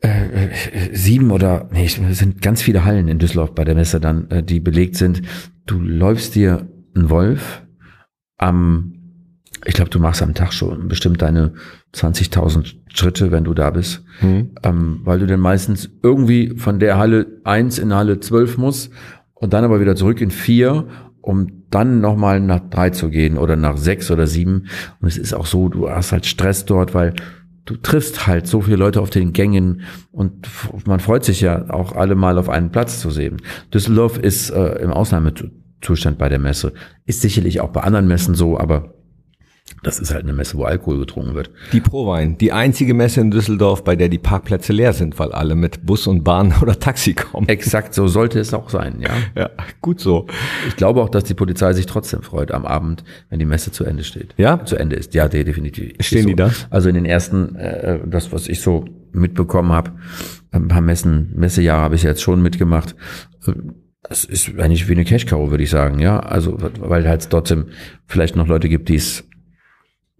äh, 0.02 0.46
äh, 0.46 0.94
sieben 0.94 1.30
oder 1.30 1.68
nee, 1.72 1.86
es 1.86 1.94
sind 2.18 2.42
ganz 2.42 2.60
viele 2.60 2.84
Hallen 2.84 3.08
in 3.08 3.18
Düsseldorf 3.18 3.54
bei 3.54 3.64
der 3.64 3.74
Messe 3.74 4.00
dann, 4.00 4.28
äh, 4.30 4.42
die 4.42 4.60
belegt 4.60 4.96
sind. 4.96 5.22
Du 5.64 5.80
läufst 5.80 6.34
dir 6.34 6.68
einen 6.94 7.08
Wolf 7.08 7.62
am, 8.36 9.01
ich 9.64 9.74
glaube, 9.74 9.90
du 9.90 9.98
machst 9.98 10.22
am 10.22 10.34
Tag 10.34 10.52
schon 10.52 10.88
bestimmt 10.88 11.22
deine 11.22 11.52
20.000 11.94 12.74
Schritte, 12.92 13.30
wenn 13.30 13.44
du 13.44 13.54
da 13.54 13.70
bist, 13.70 14.02
Hm. 14.20 14.50
ähm, 14.62 15.00
weil 15.04 15.18
du 15.18 15.26
dann 15.26 15.40
meistens 15.40 15.90
irgendwie 16.02 16.56
von 16.56 16.78
der 16.78 16.98
Halle 16.98 17.26
1 17.44 17.78
in 17.78 17.94
Halle 17.94 18.20
12 18.20 18.58
musst 18.58 18.90
und 19.34 19.52
dann 19.52 19.64
aber 19.64 19.80
wieder 19.80 19.96
zurück 19.96 20.20
in 20.20 20.30
4, 20.30 20.86
um 21.20 21.64
dann 21.70 22.00
nochmal 22.00 22.40
nach 22.40 22.60
3 22.70 22.90
zu 22.90 23.08
gehen 23.08 23.38
oder 23.38 23.56
nach 23.56 23.76
6 23.76 24.10
oder 24.10 24.26
7. 24.26 24.66
Und 25.00 25.08
es 25.08 25.16
ist 25.16 25.32
auch 25.34 25.46
so, 25.46 25.68
du 25.68 25.88
hast 25.88 26.12
halt 26.12 26.26
Stress 26.26 26.64
dort, 26.64 26.94
weil 26.94 27.14
du 27.64 27.76
triffst 27.76 28.26
halt 28.26 28.46
so 28.48 28.60
viele 28.60 28.76
Leute 28.76 29.00
auf 29.00 29.10
den 29.10 29.32
Gängen 29.32 29.82
und 30.10 30.48
man 30.86 30.98
freut 30.98 31.24
sich 31.24 31.40
ja 31.40 31.70
auch 31.70 31.94
alle 31.94 32.16
mal 32.16 32.36
auf 32.38 32.48
einen 32.48 32.72
Platz 32.72 33.00
zu 33.00 33.10
sehen. 33.10 33.36
Düsseldorf 33.72 34.18
ist 34.18 34.50
äh, 34.50 34.80
im 34.82 34.90
Ausnahmezustand 34.90 36.18
bei 36.18 36.28
der 36.28 36.40
Messe. 36.40 36.72
Ist 37.06 37.20
sicherlich 37.20 37.60
auch 37.60 37.70
bei 37.70 37.82
anderen 37.82 38.08
Messen 38.08 38.34
so, 38.34 38.58
aber 38.58 38.94
das 39.82 39.98
ist 39.98 40.12
halt 40.12 40.22
eine 40.24 40.32
Messe, 40.32 40.56
wo 40.58 40.64
Alkohol 40.64 40.98
getrunken 40.98 41.34
wird. 41.34 41.50
Die 41.72 41.80
Prowein, 41.80 42.38
die 42.38 42.52
einzige 42.52 42.94
Messe 42.94 43.20
in 43.20 43.30
Düsseldorf, 43.30 43.84
bei 43.84 43.96
der 43.96 44.08
die 44.08 44.18
Parkplätze 44.18 44.72
leer 44.72 44.92
sind, 44.92 45.18
weil 45.18 45.32
alle 45.32 45.54
mit 45.54 45.84
Bus 45.86 46.06
und 46.06 46.22
Bahn 46.24 46.54
oder 46.62 46.78
Taxi 46.78 47.14
kommen. 47.14 47.48
Exakt 47.48 47.94
so 47.94 48.06
sollte 48.08 48.38
es 48.38 48.54
auch 48.54 48.70
sein, 48.70 49.00
ja. 49.00 49.10
Ja, 49.36 49.50
gut 49.80 50.00
so. 50.00 50.26
Ich 50.68 50.76
glaube 50.76 51.02
auch, 51.02 51.08
dass 51.08 51.24
die 51.24 51.34
Polizei 51.34 51.72
sich 51.72 51.86
trotzdem 51.86 52.22
freut 52.22 52.52
am 52.52 52.64
Abend, 52.66 53.04
wenn 53.30 53.38
die 53.38 53.44
Messe 53.46 53.72
zu 53.72 53.84
Ende 53.84 54.04
steht. 54.04 54.34
Ja? 54.36 54.64
Zu 54.64 54.76
Ende 54.76 54.96
ist. 54.96 55.14
Ja, 55.14 55.28
de- 55.28 55.44
definitiv. 55.44 55.94
Stehen 56.00 56.18
Ist 56.20 56.26
die 56.26 56.30
so. 56.32 56.36
da? 56.36 56.50
Also 56.70 56.88
in 56.88 56.94
den 56.94 57.04
ersten, 57.06 57.54
äh, 57.56 57.98
das, 58.06 58.32
was 58.32 58.48
ich 58.48 58.60
so 58.60 58.84
mitbekommen 59.12 59.72
habe, 59.72 59.92
ein 60.52 60.68
paar 60.68 60.80
Messen, 60.80 61.32
Messejahre 61.34 61.82
habe 61.82 61.94
ich 61.94 62.02
jetzt 62.02 62.22
schon 62.22 62.42
mitgemacht. 62.42 62.94
Es 64.08 64.24
ist 64.24 64.58
eigentlich 64.58 64.88
wie 64.88 64.92
eine 64.92 65.04
Cash-Cow, 65.04 65.50
würde 65.50 65.62
ich 65.64 65.70
sagen, 65.70 65.98
ja. 66.00 66.18
Also, 66.20 66.56
weil 66.80 67.06
halt 67.08 67.28
trotzdem 67.30 67.66
vielleicht 68.06 68.36
noch 68.36 68.46
Leute 68.48 68.68
gibt, 68.68 68.88
die 68.88 68.96
es 68.96 69.24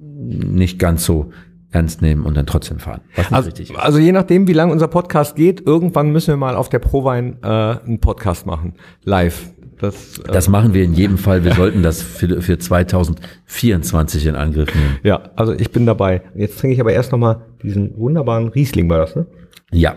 nicht 0.03 0.79
ganz 0.79 1.05
so 1.05 1.31
ernst 1.71 2.03
nehmen 2.03 2.25
und 2.25 2.37
dann 2.37 2.47
trotzdem 2.47 2.79
fahren. 2.79 3.01
Also, 3.31 3.51
also 3.77 3.99
je 3.99 4.13
nachdem, 4.13 4.47
wie 4.47 4.53
lang 4.53 4.71
unser 4.71 4.89
Podcast 4.89 5.37
geht, 5.37 5.67
irgendwann 5.67 6.11
müssen 6.13 6.29
wir 6.29 6.37
mal 6.37 6.55
auf 6.55 6.69
der 6.69 6.81
Prowein 6.81 7.39
äh, 7.43 7.47
einen 7.47 7.99
Podcast 8.01 8.47
machen. 8.47 8.75
Live. 9.05 9.51
Das, 9.79 10.19
äh, 10.19 10.31
Das 10.31 10.49
machen 10.49 10.75
wir 10.75 10.85
in 10.85 10.93
jedem 10.95 11.19
Fall. 11.19 11.45
Wir 11.45 11.55
sollten 11.55 11.83
das 11.83 12.03
für, 12.03 12.43
für 12.43 12.59
2024 12.59 14.27
in 14.27 14.35
Angriff 14.35 14.75
nehmen. 14.75 14.99
ja, 15.03 15.31
also 15.35 15.53
ich 15.55 15.71
bin 15.71 15.87
dabei. 15.87 16.23
Jetzt 16.35 16.59
trinke 16.59 16.75
ich 16.75 16.81
aber 16.81 16.93
erst 16.93 17.11
nochmal 17.11 17.47
diesen 17.63 17.97
wunderbaren 17.97 18.49
Riesling, 18.49 18.89
war 18.91 18.99
das, 18.99 19.17
ne? 19.17 19.27
Ja. 19.73 19.97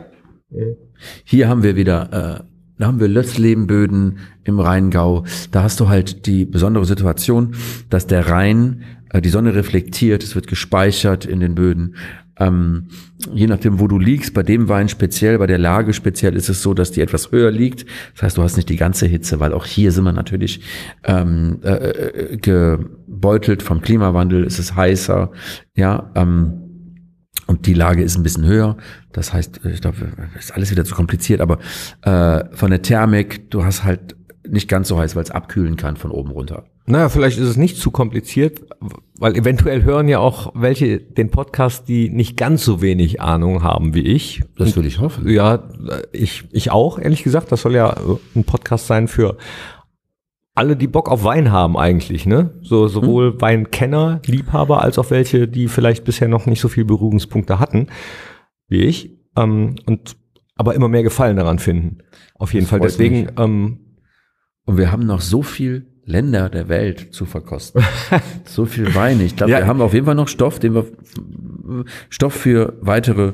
Hier 1.26 1.50
haben 1.50 1.62
wir 1.64 1.76
wieder, 1.76 2.40
äh, 2.40 2.44
da 2.78 2.88
haben 2.88 3.00
wir 3.00 3.08
Lötzlebenböden 3.08 4.20
im 4.44 4.60
Rheingau. 4.60 5.26
Da 5.52 5.64
hast 5.64 5.80
du 5.80 5.90
halt 5.90 6.26
die 6.26 6.46
besondere 6.46 6.86
Situation, 6.86 7.56
dass 7.90 8.08
der 8.08 8.30
Rhein 8.30 8.84
die 9.14 9.30
Sonne 9.30 9.56
reflektiert, 9.56 10.24
es 10.24 10.36
wird 10.36 10.48
gespeichert 10.48 11.26
in 11.26 11.40
den 11.40 11.56
Böden. 11.56 11.96
Ähm, 12.38 12.88
je 13.34 13.48
nachdem, 13.48 13.80
wo 13.80 13.88
du 13.88 13.98
liegst, 13.98 14.34
bei 14.34 14.44
dem 14.44 14.68
Wein 14.68 14.90
speziell, 14.90 15.38
bei 15.38 15.48
der 15.48 15.58
Lage 15.58 15.94
speziell 15.94 16.36
ist 16.36 16.50
es 16.50 16.62
so, 16.62 16.74
dass 16.74 16.92
die 16.92 17.02
etwas 17.02 17.32
höher 17.32 17.52
liegt. 17.52 17.86
Das 18.14 18.24
heißt, 18.24 18.38
du 18.38 18.44
hast 18.44 18.58
nicht 18.58 18.70
die 18.70 18.76
ganze 18.76 19.06
Hitze, 19.06 19.40
weil 19.40 19.54
auch 19.54 19.66
hier 19.66 19.92
sind 19.92 20.04
wir 20.04 20.12
natürlich 20.12 20.62
ähm, 21.06 21.60
äh, 21.64 21.70
äh, 21.70 22.38
gebeutelt 22.38 23.64
vom 23.64 23.82
Klimawandel. 23.82 24.44
Es 24.44 24.60
ist 24.60 24.76
heißer, 24.76 25.32
ja. 25.76 26.12
Ähm, 26.16 26.62
und 27.48 27.68
die 27.68 27.74
Lage 27.74 28.04
ist 28.04 28.18
ein 28.18 28.24
bisschen 28.24 28.46
höher. 28.46 28.76
Das 29.14 29.32
heißt, 29.32 29.62
ich 29.66 29.82
glaube, 29.82 29.98
ist 30.38 30.54
alles 30.54 30.72
wieder 30.72 30.84
zu 30.84 30.96
kompliziert, 30.96 31.42
aber 31.42 31.60
äh, 32.02 32.44
von 32.56 32.72
der 32.72 32.82
Thermik, 32.82 33.52
du 33.52 33.64
hast 33.64 33.84
halt 33.84 34.16
nicht 34.48 34.68
ganz 34.68 34.88
so 34.88 35.00
heiß, 35.00 35.16
weil 35.16 35.24
es 35.24 35.32
abkühlen 35.32 35.76
kann 35.78 35.96
von 35.96 36.12
oben 36.12 36.32
runter. 36.32 36.66
Naja, 36.88 37.10
vielleicht 37.10 37.40
ist 37.40 37.48
es 37.48 37.58
nicht 37.58 37.78
zu 37.78 37.90
kompliziert, 37.90 38.62
weil 39.18 39.36
eventuell 39.36 39.84
hören 39.84 40.08
ja 40.08 40.20
auch 40.20 40.52
welche 40.54 41.00
den 41.00 41.32
Podcast, 41.32 41.88
die 41.88 42.10
nicht 42.10 42.38
ganz 42.38 42.64
so 42.64 42.82
wenig 42.82 43.22
Ahnung 43.22 43.64
haben 43.64 43.96
wie 43.96 44.02
ich. 44.02 44.44
Das 44.58 44.76
würde 44.76 44.88
ich 44.88 45.00
hoffen. 45.00 45.28
Ja, 45.28 45.68
ich, 46.12 46.44
ich 46.52 46.70
auch, 46.70 47.00
ehrlich 47.00 47.24
gesagt. 47.24 47.52
Das 47.52 47.64
soll 47.64 47.74
ja 47.74 47.96
ein 48.36 48.44
Podcast 48.44 48.86
sein 48.86 49.08
für 49.08 49.38
alle, 50.54 50.78
die 50.78 50.88
Bock 50.88 51.10
auf 51.10 51.24
Wein 51.24 51.52
haben 51.52 51.76
eigentlich, 51.76 52.26
ne? 52.26 52.52
So, 52.62 52.88
sowohl 52.88 53.42
Weinkenner, 53.42 54.22
Liebhaber, 54.26 54.82
als 54.82 54.98
auch 54.98 55.10
welche, 55.12 55.48
die 55.48 55.68
vielleicht 55.68 56.06
bisher 56.06 56.30
noch 56.30 56.46
nicht 56.46 56.62
so 56.62 56.70
viel 56.70 56.86
Berührungspunkte 56.86 57.60
hatten, 57.60 57.88
wie 58.70 58.84
ich, 58.84 59.12
ähm, 59.36 59.76
und 59.86 60.16
aber 60.56 60.74
immer 60.76 60.88
mehr 60.88 61.04
Gefallen 61.04 61.36
daran 61.36 61.60
finden. 61.60 61.98
Auf 62.36 62.54
jeden 62.54 62.66
Das 62.66 62.70
Fall. 62.70 62.80
Deswegen, 62.80 63.28
ähm, 63.38 63.80
Und 64.66 64.78
wir 64.78 64.92
haben 64.92 65.06
noch 65.06 65.20
so 65.20 65.42
viel 65.42 65.88
Länder 66.06 66.50
der 66.50 66.70
Welt 66.70 67.14
zu 67.14 67.26
verkosten. 67.26 67.84
so 68.46 68.66
viel 68.66 68.94
Weine. 68.96 69.24
Ich 69.24 69.36
glaube, 69.36 69.52
Ja. 69.52 69.60
wir 69.60 69.68
haben 69.68 69.82
auf 69.82 69.94
jeden 69.94 70.06
Fall 70.06 70.16
noch 70.16 70.28
Stoff, 70.28 70.60
den 70.60 70.76
wir 70.76 70.86
Stoff 72.10 72.34
für 72.34 72.74
weitere 72.82 73.32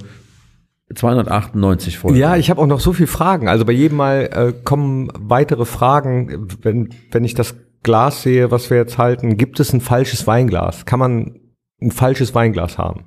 298 0.95 1.97
Folgen. 1.97 2.17
Ja, 2.17 2.35
ich 2.37 2.49
habe 2.49 2.61
auch 2.61 2.67
noch 2.67 2.79
so 2.79 2.93
viele 2.93 3.07
Fragen. 3.07 3.47
Also 3.47 3.65
bei 3.65 3.73
jedem 3.73 3.97
Mal 3.97 4.29
äh, 4.33 4.53
kommen 4.63 5.09
weitere 5.17 5.65
Fragen. 5.65 6.47
Wenn, 6.61 6.89
wenn 7.11 7.23
ich 7.23 7.33
das 7.33 7.55
Glas 7.83 8.23
sehe, 8.23 8.51
was 8.51 8.69
wir 8.69 8.77
jetzt 8.77 8.97
halten, 8.97 9.37
gibt 9.37 9.59
es 9.59 9.73
ein 9.73 9.81
falsches 9.81 10.27
Weinglas? 10.27 10.85
Kann 10.85 10.99
man 10.99 11.39
ein 11.81 11.91
falsches 11.91 12.35
Weinglas 12.35 12.77
haben? 12.77 13.05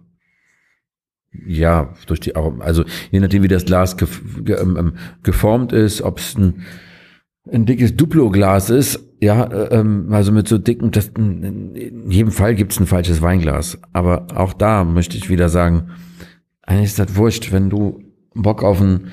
Ja, 1.47 1.95
durch 2.07 2.21
die. 2.21 2.35
Also 2.37 2.85
je 3.11 3.21
nachdem, 3.21 3.43
wie 3.43 3.49
das 3.49 3.65
Glas 3.65 3.97
gef 3.97 4.21
ge 4.45 4.57
ähm, 4.61 4.77
ähm, 4.79 4.93
geformt 5.23 5.73
ist, 5.73 6.03
ob 6.03 6.19
es 6.19 6.37
ein, 6.37 6.63
ein 7.51 7.67
dickes 7.67 7.97
Duplo-Glas 7.97 8.71
ist, 8.71 9.01
ja, 9.25 9.45
äh, 9.45 9.79
ähm, 9.81 10.09
also 10.11 10.33
mit 10.33 10.47
so 10.49 10.59
dicken, 10.59 10.91
das, 10.91 11.09
in 11.17 12.11
jedem 12.11 12.31
Fall 12.31 12.55
gibt 12.55 12.73
es 12.73 12.81
ein 12.81 12.87
falsches 12.87 13.23
Weinglas. 13.23 13.79
Aber 13.93 14.27
auch 14.35 14.53
da 14.53 14.85
möchte 14.85 15.17
ich 15.17 15.31
wieder 15.31 15.49
sagen, 15.49 15.89
eigentlich 16.63 16.91
ist 16.91 16.99
das 16.99 17.17
wurscht, 17.17 17.53
wenn 17.53 17.71
du 17.71 18.03
Bock 18.35 18.63
auf 18.63 18.81
ein 18.81 19.13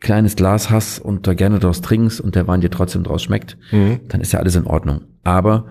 kleines 0.00 0.36
Glas 0.36 0.70
hast 0.70 0.98
und 0.98 1.26
da 1.26 1.34
gerne 1.34 1.58
draus 1.58 1.80
trinkst 1.80 2.20
und 2.20 2.34
der 2.34 2.46
Wein 2.46 2.60
dir 2.60 2.70
trotzdem 2.70 3.04
draus 3.04 3.22
schmeckt, 3.22 3.56
Mhm. 3.72 4.00
dann 4.08 4.20
ist 4.20 4.32
ja 4.32 4.38
alles 4.40 4.56
in 4.56 4.66
Ordnung. 4.66 5.02
Aber 5.22 5.66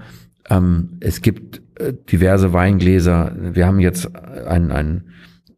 ähm, 0.50 0.98
es 1.00 1.22
gibt 1.22 1.62
äh, 1.80 1.94
diverse 2.12 2.54
Weingläser. 2.54 3.36
Wir 3.38 3.68
haben 3.68 3.80
jetzt 3.80 4.16
ein, 4.16 4.72
ein 4.72 5.04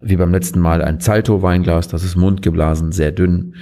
wie 0.02 0.18
beim 0.18 0.32
letzten 0.32 0.60
Mal 0.60 0.82
ein 0.84 1.00
Zalto-Weinglas, 1.00 1.88
das 1.88 2.04
ist 2.04 2.16
mundgeblasen, 2.16 2.92
sehr 2.92 3.12
dünn. 3.12 3.56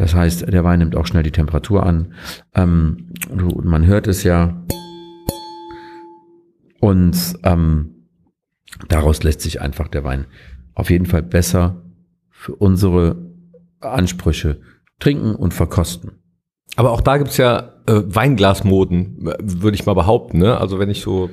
Das 0.00 0.14
heißt, 0.14 0.50
der 0.50 0.64
Wein 0.64 0.78
nimmt 0.78 0.96
auch 0.96 1.04
schnell 1.04 1.22
die 1.22 1.30
Temperatur 1.30 1.84
an. 1.84 2.14
Ähm, 2.54 3.12
man 3.28 3.84
hört 3.84 4.06
es 4.06 4.22
ja. 4.22 4.64
Und 6.80 7.34
ähm, 7.42 8.06
daraus 8.88 9.22
lässt 9.22 9.42
sich 9.42 9.60
einfach 9.60 9.88
der 9.88 10.02
Wein 10.02 10.24
auf 10.72 10.88
jeden 10.88 11.04
Fall 11.04 11.22
besser 11.22 11.82
für 12.30 12.54
unsere 12.54 13.30
Ansprüche 13.80 14.62
trinken 15.00 15.34
und 15.34 15.52
verkosten. 15.52 16.12
Aber 16.76 16.92
auch 16.92 17.02
da 17.02 17.18
gibt's 17.18 17.36
ja 17.36 17.74
äh, 17.86 18.00
Weinglasmoden, 18.06 19.34
würde 19.42 19.74
ich 19.74 19.84
mal 19.84 19.92
behaupten. 19.92 20.38
Ne? 20.38 20.56
Also 20.56 20.78
wenn 20.78 20.88
ich 20.88 21.02
so 21.02 21.28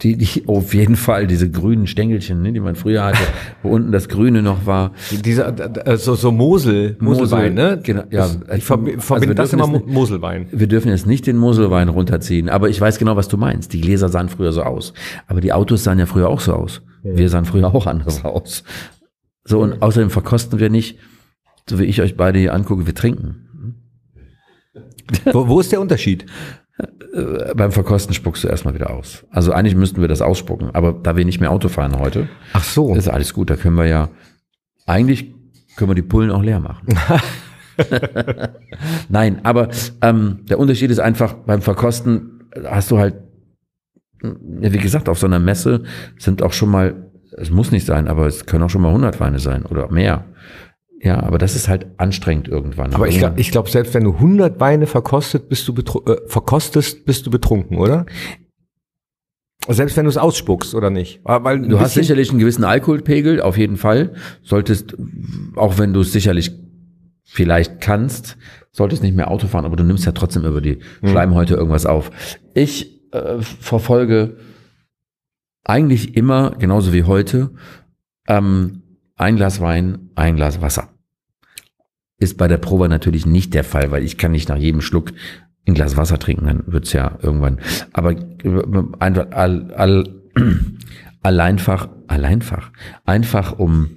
Die, 0.00 0.16
die 0.16 0.48
auf 0.48 0.74
jeden 0.74 0.96
Fall, 0.96 1.28
diese 1.28 1.48
grünen 1.48 1.86
Stängelchen, 1.86 2.42
ne, 2.42 2.52
die 2.52 2.58
man 2.58 2.74
früher 2.74 3.04
hatte, 3.04 3.22
wo 3.62 3.68
unten 3.68 3.92
das 3.92 4.08
Grüne 4.08 4.42
noch 4.42 4.66
war. 4.66 4.92
diese 5.24 5.44
äh, 5.44 5.96
so, 5.96 6.32
Mosel, 6.32 6.96
Moselwein, 6.98 7.54
ne? 7.54 7.78
Genau, 7.80 8.02
ja. 8.10 8.26
Das, 8.26 8.38
ich 8.56 8.64
verbi- 8.64 8.94
Also 8.94 9.00
verbinde 9.00 9.28
wir 9.28 9.34
das 9.36 9.52
immer 9.52 9.68
mit 9.68 9.86
Moselwein. 9.86 10.46
Wir 10.50 10.66
dürfen 10.66 10.88
jetzt 10.88 11.06
nicht 11.06 11.26
den 11.28 11.36
Moselwein 11.36 11.88
runterziehen, 11.88 12.48
aber 12.48 12.68
ich 12.68 12.80
weiß 12.80 12.98
genau, 12.98 13.14
was 13.14 13.28
du 13.28 13.36
meinst. 13.36 13.72
Die 13.74 13.80
Gläser 13.80 14.08
sahen 14.08 14.28
früher 14.28 14.52
so 14.52 14.62
aus. 14.64 14.92
Aber 15.28 15.40
die 15.40 15.52
Autos 15.52 15.84
sahen 15.84 16.00
ja 16.00 16.06
früher 16.06 16.28
auch 16.28 16.40
so 16.40 16.52
aus. 16.54 16.82
Wir 17.04 17.28
sahen 17.28 17.44
früher 17.44 17.72
auch 17.72 17.86
anders 17.86 18.24
aus. 18.24 18.64
So, 19.44 19.60
und 19.60 19.82
außerdem 19.82 20.10
verkosten 20.10 20.58
wir 20.58 20.70
nicht, 20.70 20.98
so 21.68 21.78
wie 21.78 21.84
ich 21.84 22.00
euch 22.02 22.16
beide 22.16 22.40
hier 22.40 22.54
angucke, 22.54 22.86
wir 22.86 22.94
trinken. 22.94 23.76
Wo, 25.32 25.46
wo 25.48 25.60
ist 25.60 25.70
der 25.70 25.80
Unterschied? 25.80 26.26
Äh, 27.14 27.54
Beim 27.54 27.72
Verkosten 27.72 28.14
spuckst 28.14 28.44
du 28.44 28.48
erstmal 28.48 28.74
wieder 28.74 28.90
aus. 28.90 29.24
Also 29.30 29.52
eigentlich 29.52 29.76
müssten 29.76 30.00
wir 30.00 30.08
das 30.08 30.22
ausspucken, 30.22 30.70
aber 30.74 30.92
da 30.92 31.16
wir 31.16 31.24
nicht 31.24 31.40
mehr 31.40 31.50
Auto 31.50 31.68
fahren 31.68 31.98
heute, 31.98 32.28
Ach 32.52 32.64
so. 32.64 32.94
ist 32.94 33.08
alles 33.08 33.34
gut. 33.34 33.50
Da 33.50 33.56
können 33.56 33.76
wir 33.76 33.86
ja, 33.86 34.08
eigentlich 34.86 35.32
können 35.76 35.90
wir 35.90 35.94
die 35.94 36.02
Pullen 36.02 36.30
auch 36.30 36.42
leer 36.42 36.60
machen. 36.60 36.86
Nein, 39.08 39.40
aber 39.44 39.68
ähm, 40.02 40.40
der 40.48 40.58
Unterschied 40.58 40.90
ist 40.90 40.98
einfach, 41.00 41.34
beim 41.34 41.62
Verkosten 41.62 42.44
hast 42.64 42.90
du 42.90 42.98
halt, 42.98 43.14
wie 44.22 44.78
gesagt, 44.78 45.08
auf 45.08 45.18
so 45.18 45.26
einer 45.26 45.38
Messe 45.38 45.84
sind 46.18 46.42
auch 46.42 46.52
schon 46.52 46.68
mal, 46.70 47.10
es 47.36 47.50
muss 47.50 47.72
nicht 47.72 47.86
sein, 47.86 48.08
aber 48.08 48.26
es 48.26 48.46
können 48.46 48.62
auch 48.62 48.70
schon 48.70 48.82
mal 48.82 48.88
100 48.88 49.20
Weine 49.20 49.38
sein 49.38 49.64
oder 49.64 49.90
mehr. 49.90 50.26
Ja, 51.02 51.20
aber 51.20 51.38
das 51.38 51.56
ist 51.56 51.68
halt 51.68 51.86
anstrengend 51.96 52.46
irgendwann. 52.46 52.94
Aber 52.94 53.08
ich 53.08 53.18
glaube, 53.18 53.40
ich 53.40 53.50
glaub, 53.50 53.68
selbst 53.68 53.92
wenn 53.92 54.04
du 54.04 54.14
100 54.14 54.60
Weine 54.60 54.86
verkostet, 54.86 55.48
bist 55.48 55.66
du 55.66 55.74
äh, 55.74 56.16
verkostest, 56.28 57.04
bist 57.04 57.26
du 57.26 57.30
betrunken, 57.30 57.78
oder? 57.78 58.06
Selbst 59.68 59.96
wenn 59.96 60.04
du 60.04 60.10
es 60.10 60.16
ausspuckst, 60.16 60.74
oder 60.74 60.90
nicht? 60.90 61.20
Aber 61.24 61.44
Weil 61.44 61.62
Du 61.62 61.80
hast 61.80 61.94
sicherlich 61.94 62.30
einen 62.30 62.38
gewissen 62.38 62.64
Alkoholpegel, 62.64 63.40
auf 63.40 63.58
jeden 63.58 63.76
Fall. 63.76 64.14
Solltest, 64.42 64.96
auch 65.56 65.78
wenn 65.78 65.92
du 65.92 66.00
es 66.00 66.12
sicherlich 66.12 66.52
vielleicht 67.24 67.80
kannst, 67.80 68.36
solltest 68.70 69.02
nicht 69.02 69.16
mehr 69.16 69.30
Auto 69.30 69.46
fahren, 69.48 69.64
aber 69.64 69.76
du 69.76 69.84
nimmst 69.84 70.04
ja 70.04 70.12
trotzdem 70.12 70.44
über 70.44 70.60
die 70.60 70.78
Schleimhäute 71.04 71.54
irgendwas 71.54 71.86
auf. 71.86 72.10
Ich 72.54 73.10
äh, 73.12 73.40
verfolge 73.40 74.36
eigentlich 75.64 76.16
immer, 76.16 76.52
genauso 76.58 76.92
wie 76.92 77.04
heute, 77.04 77.50
ähm, 78.28 78.82
ein 79.16 79.36
Glas 79.36 79.60
Wein, 79.60 80.10
ein 80.14 80.36
Glas 80.36 80.60
Wasser. 80.60 80.91
Ist 82.22 82.38
bei 82.38 82.46
der 82.46 82.58
Probe 82.58 82.88
natürlich 82.88 83.26
nicht 83.26 83.52
der 83.52 83.64
Fall, 83.64 83.90
weil 83.90 84.04
ich 84.04 84.16
kann 84.16 84.30
nicht 84.30 84.48
nach 84.48 84.56
jedem 84.56 84.80
Schluck 84.80 85.12
ein 85.66 85.74
Glas 85.74 85.96
Wasser 85.96 86.20
trinken, 86.20 86.46
dann 86.46 86.62
wird's 86.66 86.92
ja 86.92 87.18
irgendwann. 87.20 87.58
Aber 87.92 88.12
äh, 88.12 88.62
einfach 89.00 89.26
all, 89.32 89.72
all, 89.74 90.22
alleinfach, 91.22 91.88
alleinfach, 92.06 92.70
einfach 93.04 93.58
um 93.58 93.90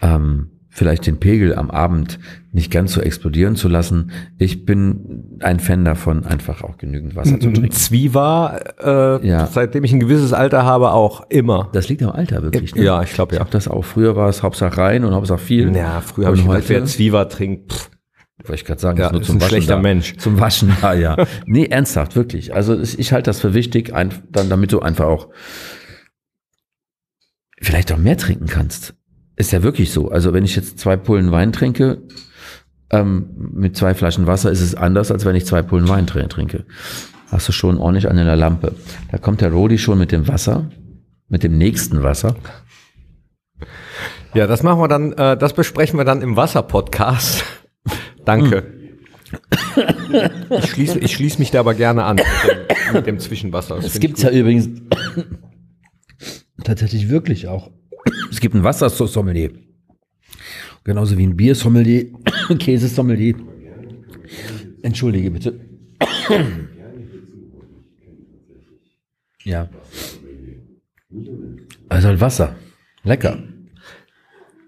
ähm, 0.00 0.49
vielleicht 0.72 1.06
den 1.06 1.18
Pegel 1.18 1.54
am 1.56 1.70
Abend 1.70 2.18
nicht 2.52 2.70
ganz 2.70 2.92
so 2.92 3.00
explodieren 3.00 3.56
zu 3.56 3.68
lassen. 3.68 4.12
Ich 4.38 4.64
bin 4.64 5.36
ein 5.40 5.58
Fan 5.60 5.84
davon, 5.84 6.24
einfach 6.24 6.62
auch 6.62 6.78
genügend 6.78 7.16
Wasser 7.16 7.38
zu 7.40 7.50
trinken. 7.52 7.70
Zwiewa, 7.72 8.56
äh, 8.80 9.26
Ja. 9.26 9.46
seitdem 9.46 9.82
ich 9.84 9.92
ein 9.92 10.00
gewisses 10.00 10.32
Alter 10.32 10.64
habe, 10.64 10.92
auch 10.92 11.28
immer. 11.28 11.68
Das 11.72 11.88
liegt 11.88 12.02
am 12.02 12.10
Alter 12.10 12.42
wirklich. 12.42 12.74
Ne? 12.74 12.82
Ja, 12.84 13.02
ich 13.02 13.12
glaube 13.12 13.34
ja. 13.34 13.40
hab 13.40 13.50
das 13.50 13.68
auch. 13.68 13.84
Früher 13.84 14.14
war 14.16 14.28
es 14.28 14.42
Hauptsache 14.42 14.76
rein 14.78 15.04
und 15.04 15.12
Hauptsache 15.12 15.38
viel. 15.38 15.74
Ja, 15.76 16.00
früher 16.00 16.26
habe 16.26 16.36
ich 16.36 16.46
heute, 16.46 16.68
wer 16.68 16.84
Zwiewa 16.84 17.24
trinkt, 17.26 17.72
pff, 17.72 17.90
wollte 18.44 18.54
ich 18.54 18.64
gerade 18.64 18.80
sagen, 18.80 18.98
Ja, 18.98 19.06
ist 19.06 19.12
nur 19.12 19.20
ist 19.22 19.26
zum 19.26 19.36
ein 19.36 19.40
Waschen 19.42 19.48
schlechter 19.50 19.74
da. 19.76 19.82
Mensch. 19.82 20.16
Zum 20.18 20.40
Waschen, 20.40 20.72
ja, 20.82 20.94
ja. 20.94 21.16
Nee, 21.46 21.66
ernsthaft, 21.66 22.16
wirklich. 22.16 22.54
Also 22.54 22.78
ich, 22.80 22.98
ich 22.98 23.12
halte 23.12 23.28
das 23.28 23.40
für 23.40 23.54
wichtig, 23.54 23.92
ein, 23.94 24.10
dann, 24.30 24.48
damit 24.48 24.72
du 24.72 24.80
einfach 24.80 25.06
auch 25.06 25.28
vielleicht 27.60 27.92
auch 27.92 27.98
mehr 27.98 28.16
trinken 28.16 28.46
kannst. 28.46 28.94
Ist 29.40 29.52
ja 29.52 29.62
wirklich 29.62 29.90
so. 29.90 30.10
Also 30.10 30.34
wenn 30.34 30.44
ich 30.44 30.54
jetzt 30.54 30.78
zwei 30.78 30.96
Pullen 30.98 31.32
Wein 31.32 31.50
trinke, 31.50 32.02
ähm, 32.90 33.30
mit 33.54 33.74
zwei 33.74 33.94
Flaschen 33.94 34.26
Wasser 34.26 34.50
ist 34.50 34.60
es 34.60 34.74
anders, 34.74 35.10
als 35.10 35.24
wenn 35.24 35.34
ich 35.34 35.46
zwei 35.46 35.62
Pullen 35.62 35.88
Wein 35.88 36.06
trin- 36.06 36.28
trinke. 36.28 36.66
Hast 37.28 37.48
du 37.48 37.52
schon 37.52 37.78
ordentlich 37.78 38.06
an 38.10 38.16
der 38.16 38.36
Lampe. 38.36 38.74
Da 39.10 39.16
kommt 39.16 39.40
der 39.40 39.50
Rodi 39.50 39.78
schon 39.78 39.98
mit 39.98 40.12
dem 40.12 40.28
Wasser, 40.28 40.68
mit 41.28 41.42
dem 41.42 41.56
nächsten 41.56 42.02
Wasser. 42.02 42.36
Ja, 44.34 44.46
das 44.46 44.62
machen 44.62 44.78
wir 44.80 44.88
dann, 44.88 45.12
äh, 45.12 45.38
das 45.38 45.54
besprechen 45.54 45.98
wir 45.98 46.04
dann 46.04 46.20
im 46.20 46.36
Wasser-Podcast. 46.36 47.42
Danke. 48.26 48.74
Ich 50.50 50.66
schließe, 50.70 50.98
ich 50.98 51.14
schließe 51.14 51.38
mich 51.38 51.50
da 51.50 51.60
aber 51.60 51.72
gerne 51.72 52.04
an 52.04 52.16
mit 52.16 52.26
dem, 52.26 52.92
mit 52.94 53.06
dem 53.06 53.18
Zwischenwasser. 53.18 53.76
Das 53.76 53.86
Es 53.86 54.00
gibt's 54.00 54.20
ja 54.22 54.30
übrigens 54.30 54.68
tatsächlich 56.62 57.08
wirklich 57.08 57.48
auch. 57.48 57.70
Es 58.40 58.42
gibt 58.42 58.54
ein 58.54 58.64
Wassersommelier. 58.64 59.50
Genauso 60.82 61.18
wie 61.18 61.26
ein 61.26 61.36
Biersommelier, 61.36 62.06
Käsesommelier. 62.58 63.34
Entschuldige 64.80 65.30
bitte. 65.30 65.60
Ja. 69.44 69.68
Also 71.90 72.08
halt 72.08 72.20
Wasser. 72.22 72.56
Lecker. 73.02 73.42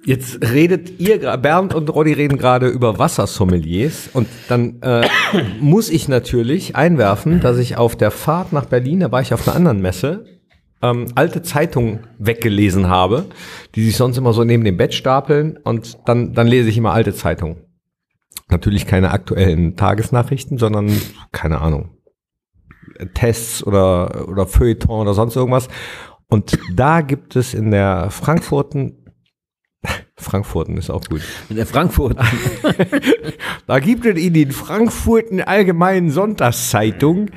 Jetzt 0.05 0.43
redet 0.43 1.01
ihr, 1.01 1.39
Bernd 1.39 1.75
und 1.75 1.89
Roddy 1.89 2.13
reden 2.13 2.37
gerade 2.37 2.69
über 2.69 2.99
Wassersommeliers 2.99 4.11
und 4.13 4.29
dann 4.49 4.83
äh, 4.83 5.09
muss 5.61 5.89
ich 5.89 6.09
natürlich 6.09 6.77
einwerfen, 6.77 7.41
dass 7.41 7.57
ich 7.57 7.79
auf 7.79 7.97
der 7.97 8.11
Fahrt 8.11 8.53
nach 8.53 8.67
Berlin, 8.67 9.01
da 9.01 9.11
war 9.11 9.23
ich 9.23 9.33
auf 9.33 9.49
einer 9.49 9.57
anderen 9.57 9.81
Messe, 9.81 10.42
ähm, 10.83 11.07
alte 11.15 11.43
Zeitungen 11.43 12.07
weggelesen 12.19 12.89
habe, 12.89 13.27
die 13.75 13.85
sich 13.85 13.97
sonst 13.97 14.19
immer 14.19 14.33
so 14.33 14.45
neben 14.45 14.65
dem 14.65 14.77
Bett 14.77 14.95
stapeln 14.95 15.57
und 15.59 15.99
dann, 16.07 16.35
dann 16.35 16.47
lese 16.47 16.69
ich 16.69 16.77
immer 16.77 16.93
alte 16.93 17.15
Zeitungen. 17.15 17.57
Natürlich 18.49 18.87
keine 18.87 19.13
aktuellen 19.13 19.77
Tagesnachrichten, 19.77 20.59
sondern 20.59 20.91
keine 21.31 21.61
Ahnung, 21.61 21.97
Tests 23.15 23.65
oder, 23.65 24.29
oder 24.29 24.47
Feuilleton 24.47 25.01
oder 25.01 25.15
sonst 25.15 25.37
irgendwas. 25.37 25.69
Und 26.29 26.59
da 26.75 27.01
gibt 27.01 27.37
es 27.37 27.55
in 27.55 27.71
der 27.71 28.11
Frankfurten 28.11 28.99
Frankfurten 30.17 30.77
ist 30.77 30.91
auch 30.91 31.05
gut. 31.05 31.23
In 31.49 31.57
der 31.57 31.67
Frankfurt. 31.67 32.17
Da 33.67 33.79
gibt 33.79 34.05
es 34.05 34.17
in 34.17 34.35
den 34.35 34.51
Frankfurten 34.51 35.41
Allgemeinen 35.41 36.11
Sonntagszeitung, 36.11 37.31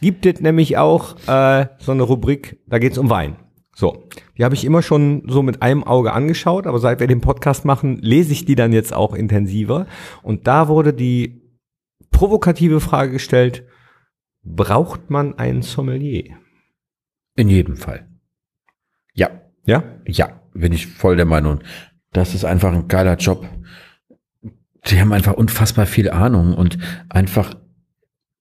gibt 0.00 0.26
es 0.26 0.40
nämlich 0.40 0.76
auch 0.76 1.16
äh, 1.26 1.66
so 1.78 1.92
eine 1.92 2.02
Rubrik, 2.02 2.60
da 2.66 2.78
geht 2.78 2.92
es 2.92 2.98
um 2.98 3.10
Wein. 3.10 3.36
So, 3.74 4.08
die 4.36 4.44
habe 4.44 4.56
ich 4.56 4.64
immer 4.64 4.82
schon 4.82 5.22
so 5.28 5.42
mit 5.42 5.62
einem 5.62 5.84
Auge 5.84 6.12
angeschaut, 6.12 6.66
aber 6.66 6.80
seit 6.80 6.98
wir 6.98 7.06
den 7.06 7.20
Podcast 7.20 7.64
machen, 7.64 7.98
lese 7.98 8.32
ich 8.32 8.44
die 8.44 8.56
dann 8.56 8.72
jetzt 8.72 8.92
auch 8.92 9.14
intensiver. 9.14 9.86
Und 10.22 10.48
da 10.48 10.66
wurde 10.66 10.92
die 10.92 11.42
provokative 12.10 12.80
Frage 12.80 13.12
gestellt, 13.12 13.64
braucht 14.42 15.10
man 15.10 15.38
einen 15.38 15.62
Sommelier? 15.62 16.36
In 17.36 17.48
jedem 17.48 17.76
Fall. 17.76 18.08
Ja. 19.14 19.30
Ja? 19.64 19.84
Ja, 20.06 20.40
bin 20.54 20.72
ich 20.72 20.88
voll 20.88 21.14
der 21.14 21.26
Meinung. 21.26 21.60
Das 22.12 22.34
ist 22.34 22.44
einfach 22.44 22.72
ein 22.72 22.88
geiler 22.88 23.14
Job. 23.14 23.46
Die 24.86 25.00
haben 25.00 25.12
einfach 25.12 25.34
unfassbar 25.34 25.86
viel 25.86 26.10
Ahnung 26.10 26.54
und 26.54 26.78
einfach 27.10 27.54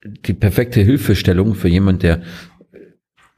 die 0.07 0.33
perfekte 0.33 0.81
Hilfestellung 0.81 1.55
für 1.55 1.67
jemand, 1.67 2.03
der 2.03 2.21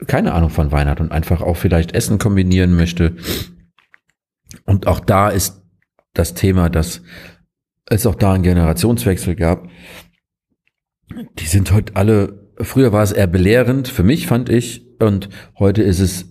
keine 0.07 0.34
Ahnung 0.34 0.49
von 0.49 0.72
Wein 0.72 0.88
hat 0.88 1.01
und 1.01 1.11
einfach 1.11 1.41
auch 1.41 1.57
vielleicht 1.57 1.93
Essen 1.93 2.20
kombinieren 2.20 2.76
möchte. 2.76 3.15
Und 4.65 4.88
auch 4.88 4.99
da 4.99 5.30
ist 5.30 5.61
das 6.13 6.34
Thema, 6.34 6.70
dass 6.70 7.01
es 7.86 8.05
auch 8.05 8.15
da 8.15 8.34
einen 8.34 8.43
Generationswechsel 8.43 9.36
gab. 9.36 9.67
Die 11.39 11.45
sind 11.45 11.72
heute 11.72 11.95
alle, 11.95 12.51
früher 12.59 12.93
war 12.93 13.03
es 13.03 13.11
eher 13.11 13.28
belehrend, 13.28 13.88
für 13.88 14.03
mich 14.03 14.28
fand 14.28 14.49
ich, 14.49 14.86
und 14.99 15.30
heute 15.57 15.82
ist 15.82 15.99
es 15.99 16.28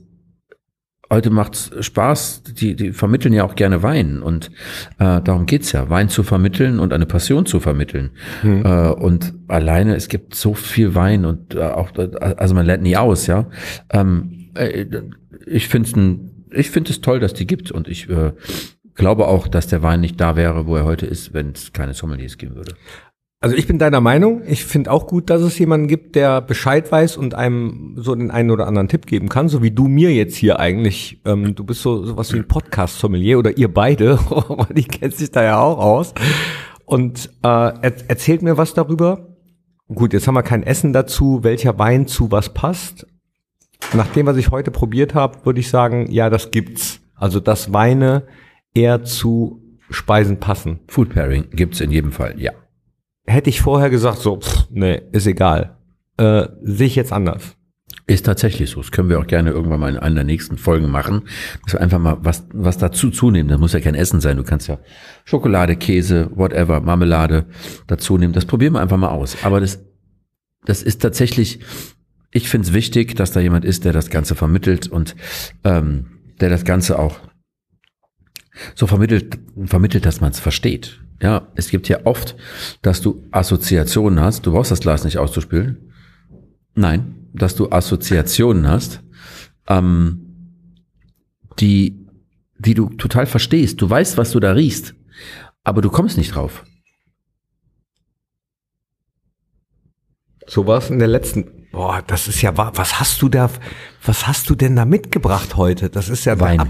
heute 1.11 1.31
macht's 1.31 1.71
Spaß, 1.81 2.43
die, 2.45 2.77
die 2.77 2.93
vermitteln 2.93 3.33
ja 3.33 3.45
auch 3.45 3.55
gerne 3.55 3.83
Wein 3.83 4.23
und 4.23 4.51
äh, 4.99 5.21
darum 5.23 5.47
geht's 5.47 5.73
ja, 5.73 5.89
Wein 5.89 6.09
zu 6.09 6.23
vermitteln 6.23 6.79
und 6.79 6.93
eine 6.93 7.07
Passion 7.07 7.47
zu 7.47 7.61
vermitteln. 7.61 8.11
Hm. 8.43 8.65
Äh, 8.65 8.89
und 8.91 9.35
alleine, 9.49 9.97
es 9.97 10.09
gibt 10.09 10.35
so 10.35 10.55
viel 10.55 10.95
Wein 10.95 11.25
und 11.25 11.55
äh, 11.55 11.61
auch, 11.61 11.91
also 11.97 12.55
man 12.55 12.67
lernt 12.67 12.83
nie 12.83 12.97
aus, 12.97 13.27
ja. 13.27 13.47
Ähm, 13.91 14.51
äh, 14.55 14.87
ich 15.47 15.69
finde 15.69 15.89
es 15.89 15.95
ich 16.51 16.71
finde 16.71 16.91
es 16.91 17.01
toll, 17.01 17.21
dass 17.21 17.35
die 17.35 17.47
gibt 17.47 17.71
und 17.71 17.89
ich 17.89 18.09
äh, 18.09 18.33
glaube 18.95 19.29
auch, 19.29 19.49
dass 19.49 19.67
der 19.67 19.83
Wein 19.83 20.01
nicht 20.01 20.21
da 20.21 20.37
wäre, 20.37 20.67
wo 20.67 20.77
er 20.77 20.85
heute 20.85 21.07
ist, 21.07 21.35
wenn 21.35 21.53
es 21.53 21.73
keine 21.73 21.95
Sommeliers 21.95 22.39
geben 22.39 22.57
würde. 22.57 22.75
Also 23.41 23.55
ich 23.55 23.69
bin 23.69 23.79
deiner 23.79 24.01
Meinung. 24.01 24.43
Ich 24.47 24.65
finde 24.65 24.91
auch 24.91 25.07
gut, 25.07 25.31
dass 25.31 25.43
es 25.43 25.57
jemanden 25.61 25.87
gibt, 25.87 26.17
der 26.17 26.41
Bescheid 26.41 26.91
weiß 26.91 27.17
und 27.17 27.35
einem 27.35 27.95
so 27.97 28.15
den 28.17 28.33
einen 28.33 28.51
oder 28.51 28.67
anderen 28.67 28.89
Tipp 28.89 29.07
geben 29.07 29.29
kann, 29.29 29.49
so 29.49 29.63
wie 29.63 29.71
du 29.71 29.87
mir 29.87 30.13
jetzt 30.13 30.35
hier 30.35 30.59
eigentlich. 30.59 31.21
Ähm, 31.25 31.55
du 31.55 31.63
bist 31.63 31.83
so 31.83 32.05
sowas 32.05 32.33
wie 32.33 32.39
ein 32.39 32.49
Podcast-Sommelier 32.49 33.39
oder 33.39 33.57
ihr 33.57 33.73
beide, 33.73 34.19
die 34.77 34.85
kennt 34.85 35.15
sich 35.15 35.31
da 35.31 35.45
ja 35.45 35.61
auch 35.61 35.79
aus. 35.79 36.15
Und 36.85 37.31
äh, 37.45 37.49
er, 37.49 38.09
erzählt 38.09 38.43
mir 38.43 38.57
was 38.57 38.75
darüber. 38.75 39.37
Gut, 39.87 40.13
jetzt 40.13 40.27
haben 40.27 40.35
wir 40.35 40.43
kein 40.43 40.65
Essen 40.65 40.93
dazu, 40.93 41.45
welcher 41.45 41.79
Wein 41.79 42.09
zu 42.09 42.33
was 42.33 42.53
passt. 42.53 43.07
Nach 43.95 44.09
dem, 44.09 44.27
was 44.27 44.37
ich 44.37 44.51
heute 44.51 44.73
probiert 44.73 45.15
habe, 45.15 45.47
würde 45.47 45.61
ich 45.61 45.71
sagen, 45.71 46.11
ja, 46.11 46.29
das 46.29 46.51
gibt's. 46.51 47.01
Also 47.15 47.39
dass 47.39 47.73
Weine 47.73 48.25
eher 48.75 49.05
zu 49.05 49.63
Speisen 49.91 50.41
passen. 50.41 50.81
Food 50.89 51.11
Pairing 51.11 51.51
gibt's 51.53 51.81
in 51.81 51.93
jedem 51.93 52.11
Fall, 52.11 52.35
ja 52.39 52.53
hätte 53.29 53.51
ich 53.51 53.61
vorher 53.61 53.91
gesagt, 53.91 54.19
so, 54.19 54.41
pff, 54.41 54.67
nee, 54.71 55.03
ist 55.13 55.27
egal. 55.27 55.77
Äh, 56.17 56.49
Sehe 56.63 56.87
ich 56.87 56.97
jetzt 56.97 57.13
anders. 57.13 57.57
Ist 58.07 58.25
tatsächlich 58.25 58.71
so. 58.71 58.81
Das 58.81 58.91
können 58.91 59.11
wir 59.11 59.19
auch 59.19 59.27
gerne 59.27 59.51
irgendwann 59.51 59.81
mal 59.81 59.91
in 59.91 59.99
einer 59.99 60.17
der 60.17 60.25
nächsten 60.25 60.57
Folgen 60.57 60.91
machen. 60.91 61.29
Dass 61.65 61.75
wir 61.75 61.81
einfach 61.83 61.99
mal 61.99 62.17
was, 62.21 62.47
was 62.55 62.79
dazu 62.79 63.11
zunehmen. 63.11 63.49
Das 63.49 63.61
muss 63.61 63.75
ja 63.75 63.81
kein 63.81 63.95
Essen 63.95 64.21
sein. 64.21 64.39
Du 64.39 64.45
kannst 64.45 64.67
ja 64.67 64.79
Schokolade, 65.25 65.77
Käse, 65.77 66.31
whatever, 66.35 66.81
Marmelade 66.81 67.45
dazu 67.87 68.17
nehmen. 68.17 68.33
Das 68.33 68.47
probieren 68.47 68.73
wir 68.73 68.81
einfach 68.81 68.97
mal 68.97 69.11
aus. 69.11 69.37
Aber 69.43 69.61
das, 69.61 69.85
das 70.65 70.83
ist 70.83 71.03
tatsächlich, 71.03 71.61
ich 72.31 72.49
finde 72.49 72.69
es 72.69 72.75
wichtig, 72.75 73.15
dass 73.15 73.33
da 73.33 73.41
jemand 73.41 73.67
ist, 73.67 73.85
der 73.85 73.93
das 73.93 74.09
Ganze 74.09 74.35
vermittelt 74.35 74.89
und 74.89 75.15
ähm, 75.65 76.07
der 76.41 76.49
das 76.49 76.65
Ganze 76.65 76.99
auch 76.99 77.19
so 78.75 78.87
vermittelt, 78.87 79.39
vermittelt, 79.67 80.07
dass 80.07 80.23
man 80.23 80.31
es 80.31 80.41
versteht. 80.41 81.01
Ja, 81.21 81.49
es 81.57 81.71
gibt 81.71 81.89
ja 81.89 82.01
oft, 82.05 82.37
dass 82.83 83.01
du 83.01 83.27
Assoziationen 83.33 84.21
hast. 84.21 84.47
Du 84.47 84.53
brauchst 84.53 84.71
das 84.71 84.81
Glas 84.81 85.05
nicht 85.05 85.19
auszuspülen. 85.19 85.93
Nein, 86.75 87.29
dass 87.33 87.57
du 87.57 87.71
Assoziationen 87.71 88.69
hast, 88.69 89.03
ähm, 89.67 90.65
die, 91.59 92.07
die 92.59 92.75
du 92.75 92.89
total 92.91 93.27
verstehst. 93.27 93.81
Du 93.81 93.91
weißt, 93.91 94.17
was 94.17 94.31
du 94.31 94.39
da 94.39 94.53
riechst, 94.53 94.95
aber 95.65 95.83
du 95.83 95.91
kommst 95.91 96.17
nicht 96.17 96.35
drauf. 96.35 96.65
So 100.47 100.67
war 100.67 100.79
es 100.79 100.89
in 100.89 101.01
der 101.01 101.09
letzten. 101.09 101.69
Boah, 101.73 102.03
das 102.07 102.29
ist 102.29 102.41
ja 102.41 102.57
was 102.57 102.99
hast 102.99 103.21
du 103.21 103.29
da? 103.29 103.51
Was 104.05 104.27
hast 104.27 104.49
du 104.49 104.55
denn 104.55 104.77
da 104.77 104.85
mitgebracht 104.85 105.57
heute? 105.57 105.91
Das 105.91 106.09
ist 106.09 106.25
ja 106.25 106.41
Wein. 106.41 106.63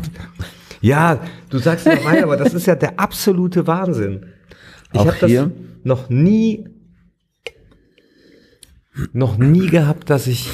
Ja, 0.81 1.21
du 1.51 1.59
sagst 1.59 1.87
ja 1.87 2.05
Wein, 2.05 2.23
aber 2.25 2.37
das 2.37 2.55
ist 2.55 2.67
ja 2.67 2.75
der 2.75 2.99
absolute 2.99 3.67
Wahnsinn. 3.67 4.27
Ich 4.93 5.01
habe 5.01 5.17
das 5.21 5.51
noch 5.85 6.09
nie, 6.09 6.69
noch 9.13 9.39
nie 9.39 9.69
gehabt, 9.69 10.11
dass 10.11 10.27
ich 10.27 10.49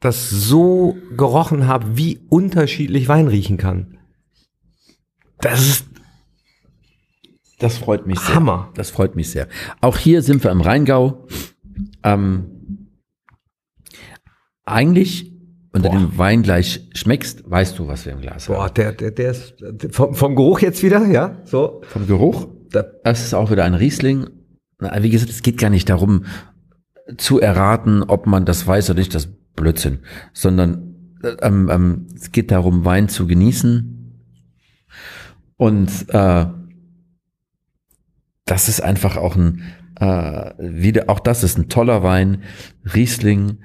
das 0.00 0.30
so 0.30 0.96
gerochen 1.16 1.66
habe, 1.66 1.96
wie 1.96 2.20
unterschiedlich 2.28 3.08
Wein 3.08 3.28
riechen 3.28 3.56
kann. 3.56 3.98
Das 5.40 5.60
ist 5.60 5.86
das 7.58 7.78
freut 7.78 8.06
mich 8.06 8.20
sehr. 8.20 8.34
Hammer. 8.34 8.70
Das 8.74 8.90
freut 8.90 9.16
mich 9.16 9.30
sehr. 9.30 9.48
Auch 9.80 9.96
hier 9.96 10.22
sind 10.22 10.44
wir 10.44 10.50
im 10.50 10.60
Rheingau. 10.60 11.26
Ähm, 12.02 12.90
eigentlich, 14.66 15.32
wenn 15.72 15.82
Boah. 15.82 15.92
du 15.92 15.98
den 15.98 16.18
Wein 16.18 16.42
gleich 16.42 16.86
schmeckst, 16.92 17.48
weißt 17.50 17.78
du, 17.78 17.88
was 17.88 18.04
wir 18.04 18.12
im 18.12 18.20
Glas 18.20 18.46
Boah, 18.46 18.56
haben. 18.56 18.62
Boah, 18.62 18.70
der, 18.74 18.92
der, 18.92 19.10
der 19.10 19.30
ist 19.30 19.54
vom, 19.90 20.14
vom 20.14 20.36
Geruch 20.36 20.60
jetzt 20.60 20.82
wieder, 20.82 21.06
ja? 21.06 21.40
So. 21.44 21.80
Vom 21.88 22.06
Geruch? 22.06 22.48
Das 22.70 23.24
ist 23.24 23.34
auch 23.34 23.50
wieder 23.50 23.64
ein 23.64 23.74
Riesling. 23.74 24.28
Wie 24.78 25.10
gesagt, 25.10 25.30
es 25.30 25.42
geht 25.42 25.58
gar 25.58 25.70
nicht 25.70 25.88
darum 25.88 26.24
zu 27.16 27.40
erraten, 27.40 28.02
ob 28.02 28.26
man 28.26 28.44
das 28.44 28.66
weiß 28.66 28.90
oder 28.90 28.98
nicht, 28.98 29.14
das 29.14 29.28
Blödsinn, 29.54 30.00
sondern 30.32 30.86
ähm, 31.40 31.70
ähm, 31.70 32.06
es 32.14 32.32
geht 32.32 32.50
darum, 32.50 32.84
Wein 32.84 33.08
zu 33.08 33.26
genießen. 33.26 33.92
Und 35.56 35.90
äh, 36.08 36.46
das 38.44 38.68
ist 38.68 38.80
einfach 38.82 39.16
auch 39.16 39.36
ein, 39.36 39.62
äh, 39.98 40.52
wieder, 40.58 41.08
auch 41.08 41.20
das 41.20 41.42
ist 41.42 41.58
ein 41.58 41.68
toller 41.68 42.02
Wein, 42.02 42.42
Riesling 42.94 43.58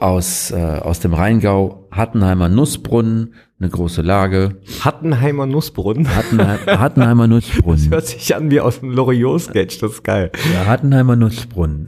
aus, 0.00 0.50
äh, 0.50 0.56
aus 0.56 1.00
dem 1.00 1.14
Rheingau, 1.14 1.88
Hattenheimer 1.90 2.48
Nussbrunnen, 2.48 3.34
eine 3.58 3.70
große 3.70 4.02
Lage. 4.02 4.56
Hattenheimer 4.80 5.46
Nussbrunnen. 5.46 6.14
Hattenheim, 6.14 6.58
Hattenheimer 6.66 7.26
Nussbrunnen. 7.26 7.90
Das 7.90 7.90
hört 7.90 8.06
sich 8.06 8.34
an 8.34 8.50
wie 8.50 8.60
aus 8.60 8.82
einem 8.82 8.92
Loriot-Sketch, 8.92 9.78
das 9.78 9.92
ist 9.92 10.04
geil. 10.04 10.30
Ja, 10.52 10.66
Hattenheimer 10.66 11.16
Nussbrunnen. 11.16 11.86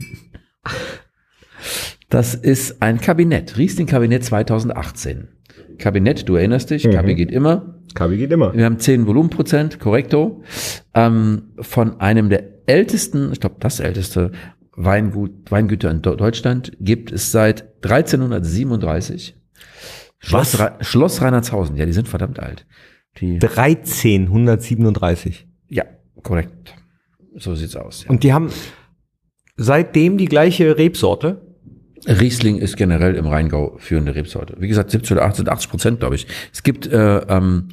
Das 2.09 2.33
ist 2.33 2.81
ein 2.81 2.99
Kabinett, 2.99 3.57
Riesling-Kabinett 3.57 4.23
2018. 4.23 5.27
Kabinett, 5.77 6.27
du 6.27 6.35
erinnerst 6.35 6.71
dich, 6.71 6.85
mhm. 6.85 6.91
KB 6.91 7.15
geht 7.15 7.31
immer. 7.31 7.75
KB 7.93 8.17
geht 8.17 8.31
immer. 8.31 8.53
Wir 8.53 8.65
haben 8.65 8.79
10 8.79 9.07
Volumenprozent, 9.07 9.79
korrekto, 9.79 10.43
ähm, 10.93 11.53
von 11.59 11.99
einem 11.99 12.29
der 12.29 12.43
ältesten, 12.65 13.31
ich 13.31 13.39
glaube 13.39 13.55
das 13.59 13.79
älteste 13.79 14.31
Weingut, 14.75 15.51
Weingüter 15.51 15.91
in 15.91 16.01
Deutschland 16.01 16.71
gibt 16.79 17.11
es 17.11 17.31
seit 17.31 17.68
1337. 17.83 19.35
Schloss, 20.19 20.57
Schloss 20.81 21.21
Reinhardshausen, 21.21 21.77
ja, 21.77 21.85
die 21.85 21.93
sind 21.93 22.07
verdammt 22.07 22.39
alt. 22.39 22.65
Die 23.19 23.39
1337. 23.41 25.47
Ja, 25.67 25.83
korrekt. 26.23 26.73
So 27.35 27.53
sieht's 27.55 27.75
aus. 27.75 28.03
Ja. 28.03 28.09
Und 28.09 28.23
die 28.23 28.33
haben 28.33 28.49
seitdem 29.55 30.17
die 30.17 30.25
gleiche 30.25 30.77
Rebsorte? 30.77 31.41
Riesling 32.07 32.57
ist 32.57 32.77
generell 32.77 33.15
im 33.15 33.27
Rheingau 33.27 33.75
führende 33.77 34.15
Rebsorte. 34.15 34.55
Wie 34.59 34.67
gesagt, 34.67 34.89
70 34.91 35.13
oder 35.13 35.25
80, 35.25 35.49
80 35.49 35.69
Prozent, 35.69 35.99
glaube 35.99 36.15
ich. 36.15 36.27
Es 36.53 36.63
gibt 36.63 36.87
äh, 36.87 37.17
ähm, 37.17 37.67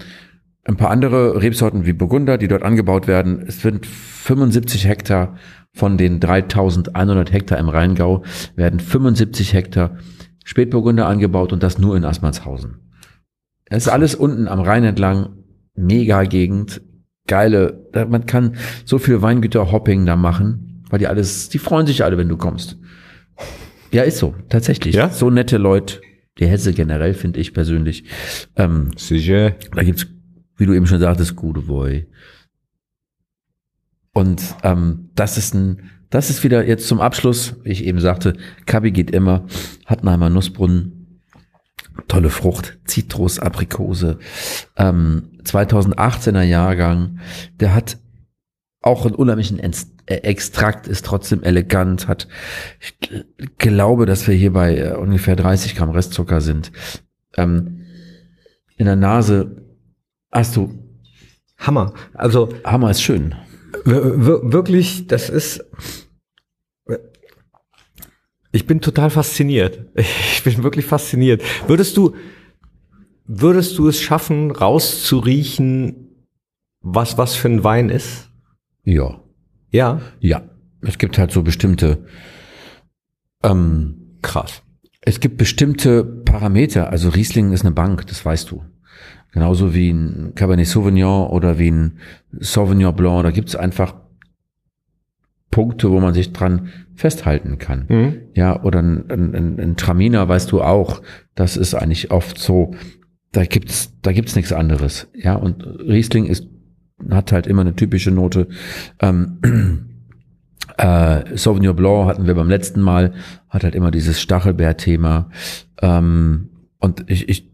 ein 0.65 0.77
paar 0.77 0.91
andere 0.91 1.41
Rebsorten 1.41 1.87
wie 1.87 1.93
Burgunder, 1.93 2.39
die 2.39 2.49
dort 2.49 2.65
angebaut 2.65 3.07
werden. 3.07 3.45
Es 3.47 3.63
sind 3.63 3.87
75 3.87 4.89
Hektar 4.89 5.37
von 5.77 5.99
den 5.99 6.21
3100 6.21 7.31
Hektar 7.31 7.59
im 7.59 7.69
Rheingau 7.69 8.25
werden 8.57 8.81
75 8.81 9.53
Hektar 9.53 9.99
Spätburgunder 10.43 11.07
angebaut 11.07 11.53
und 11.53 11.63
das 11.63 11.79
nur 11.79 11.97
in 11.97 12.05
Assmannshausen. 12.05 12.79
Es 13.67 13.85
ist 13.85 13.93
alles 13.93 14.15
unten 14.15 14.49
am 14.49 14.61
Rhein 14.61 14.85
entlang, 14.85 15.45
mega 15.75 16.23
Gegend, 16.23 16.81
geile, 17.27 17.91
man 17.93 18.25
kann 18.25 18.57
so 18.87 18.99
viel 18.99 19.21
Weingüter-Hopping 19.21 20.07
da 20.07 20.17
machen, 20.17 20.83
weil 20.89 20.99
die 20.99 21.09
alles, 21.09 21.51
die 21.51 21.59
freuen 21.59 21.87
sich 21.87 22.03
alle, 22.03 22.17
wenn 22.17 22.29
du 22.29 22.39
kommst. 22.39 22.79
Ja, 23.93 24.03
ist 24.03 24.19
so, 24.19 24.35
tatsächlich. 24.49 24.95
Ja? 24.95 25.11
So 25.11 25.29
nette 25.29 25.59
Leute, 25.59 26.01
die 26.39 26.47
Hesse 26.47 26.73
generell, 26.73 27.13
finde 27.13 27.41
ich 27.41 27.53
persönlich. 27.53 28.05
Ähm, 28.57 28.93
Sicher. 28.97 29.51
Da 29.75 29.83
gibt's, 29.83 30.07
wie 30.57 30.65
du 30.65 30.73
eben 30.73 30.87
schon 30.87 31.01
sagtest, 31.01 31.37
gute 31.37 31.61
Boy. 31.61 32.07
Und 34.15 34.43
ähm, 34.63 35.06
das 35.17 35.39
ist 35.39 35.55
ein, 35.55 35.91
das 36.11 36.31
ist 36.31 36.45
wieder 36.45 36.67
jetzt 36.67 36.87
zum 36.87 37.01
Abschluss, 37.01 37.57
wie 37.65 37.71
ich 37.71 37.85
eben 37.85 38.01
sagte, 38.01 38.35
Kabi 38.67 38.93
geht 38.93 39.11
immer, 39.11 39.47
Hattenheimer 39.87 40.31
Nussbrunnen, 40.31 41.21
tolle 42.07 42.31
Frucht, 42.31 42.79
Zitrus, 42.85 43.39
Aprikose, 43.39 44.19
ähm, 44.77 45.31
2018er 45.43 46.43
Jahrgang, 46.43 47.19
der 47.59 47.75
hat 47.75 47.99
auch 48.83 49.05
einen 49.05 49.17
unheimlichen 49.17 49.59
äh, 49.59 49.73
Extrakt, 50.07 50.87
ist 50.87 51.05
trotzdem 51.05 51.43
elegant, 51.43 52.07
hat, 52.07 52.29
ich 52.79 52.95
glaube, 53.59 54.07
dass 54.07 54.29
wir 54.29 54.35
hier 54.35 54.53
bei 54.53 54.77
äh, 54.77 54.93
ungefähr 54.93 55.35
30 55.35 55.75
Gramm 55.75 55.91
Restzucker 55.91 56.41
sind. 56.41 56.71
Ähm, 57.37 57.87
in 58.77 58.87
der 58.87 58.97
Nase 58.97 59.65
hast 60.31 60.55
du 60.55 60.73
Hammer. 61.59 61.95
Also 62.13 62.51
Hammer 62.65 62.91
ist 62.91 63.03
schön 63.03 63.35
wirklich, 63.85 65.07
das 65.07 65.31
ist. 65.31 65.65
Ich 68.53 68.67
bin 68.67 68.81
total 68.81 69.11
fasziniert. 69.11 69.87
Ich 69.97 70.43
bin 70.45 70.63
wirklich 70.63 70.87
fasziniert. 70.87 71.43
Würdest 71.67 71.97
du, 71.97 72.15
würdest 73.27 73.77
du 73.79 73.89
es 73.89 74.01
schaffen, 74.01 74.53
rauszuriechen, 74.53 76.27
was 76.81 77.19
was 77.19 77.35
für 77.35 77.49
ein 77.49 77.65
Wein 77.65 77.89
ist? 77.89 78.31
Ja. 78.85 79.21
Ja. 79.73 80.01
Ja. 80.21 80.49
Es 80.83 80.99
gibt 80.99 81.19
halt 81.19 81.33
so 81.33 81.43
bestimmte. 81.43 82.07
Ähm, 83.43 84.19
Krass. 84.23 84.63
Es 85.01 85.21
gibt 85.21 85.37
bestimmte 85.37 86.05
Parameter. 86.05 86.91
Also 86.91 87.09
Riesling 87.09 87.53
ist 87.53 87.63
eine 87.65 87.75
Bank, 87.75 88.07
das 88.07 88.25
weißt 88.25 88.51
du. 88.51 88.65
Genauso 89.33 89.75
wie 89.75 89.91
ein 89.91 90.33
Cabernet 90.35 90.67
Sauvignon 90.67 91.29
oder 91.29 91.59
wie 91.59 91.71
ein 91.71 91.99
Sauvignon 92.33 92.95
Blanc. 92.95 93.25
Da 93.25 93.31
gibt's 93.31 93.55
einfach 93.55 93.95
Punkte, 95.51 95.91
wo 95.91 96.01
man 96.01 96.15
sich 96.15 96.33
dran 96.33 96.69
festhalten 96.95 97.59
kann. 97.59 97.87
Mhm. 97.89 98.15
Ja, 98.35 98.63
oder 98.63 98.81
ein, 98.81 99.11
ein, 99.11 99.59
ein 99.59 99.77
Traminer, 99.77 100.29
weißt 100.29 100.51
du 100.53 100.63
auch, 100.63 101.03
das 101.35 101.57
ist 101.57 101.75
eigentlich 101.75 102.11
oft 102.11 102.39
so, 102.39 102.75
da 103.33 103.45
gibt's, 103.45 103.93
da 104.03 104.13
gibt's 104.13 104.37
nichts 104.37 104.53
anderes. 104.53 105.09
Ja, 105.15 105.35
und 105.35 105.65
Riesling 105.65 106.27
ist, 106.27 106.47
hat 107.11 107.33
halt 107.33 107.47
immer 107.47 107.63
eine 107.63 107.77
typische 107.77 108.11
Note. 108.11 108.49
Ähm, 109.01 109.39
äh, 110.79 111.37
Sauvignon 111.37 111.77
Blanc 111.77 112.09
hatten 112.09 112.27
wir 112.27 112.35
beim 112.35 112.49
letzten 112.49 112.81
Mal, 112.81 113.15
hat 113.49 113.65
halt 113.65 113.75
immer 113.75 113.91
dieses 113.91 114.21
Stachelbeer-Thema. 114.21 115.31
Ähm, 115.81 116.49
und 116.79 117.09
ich, 117.09 117.29
ich, 117.29 117.51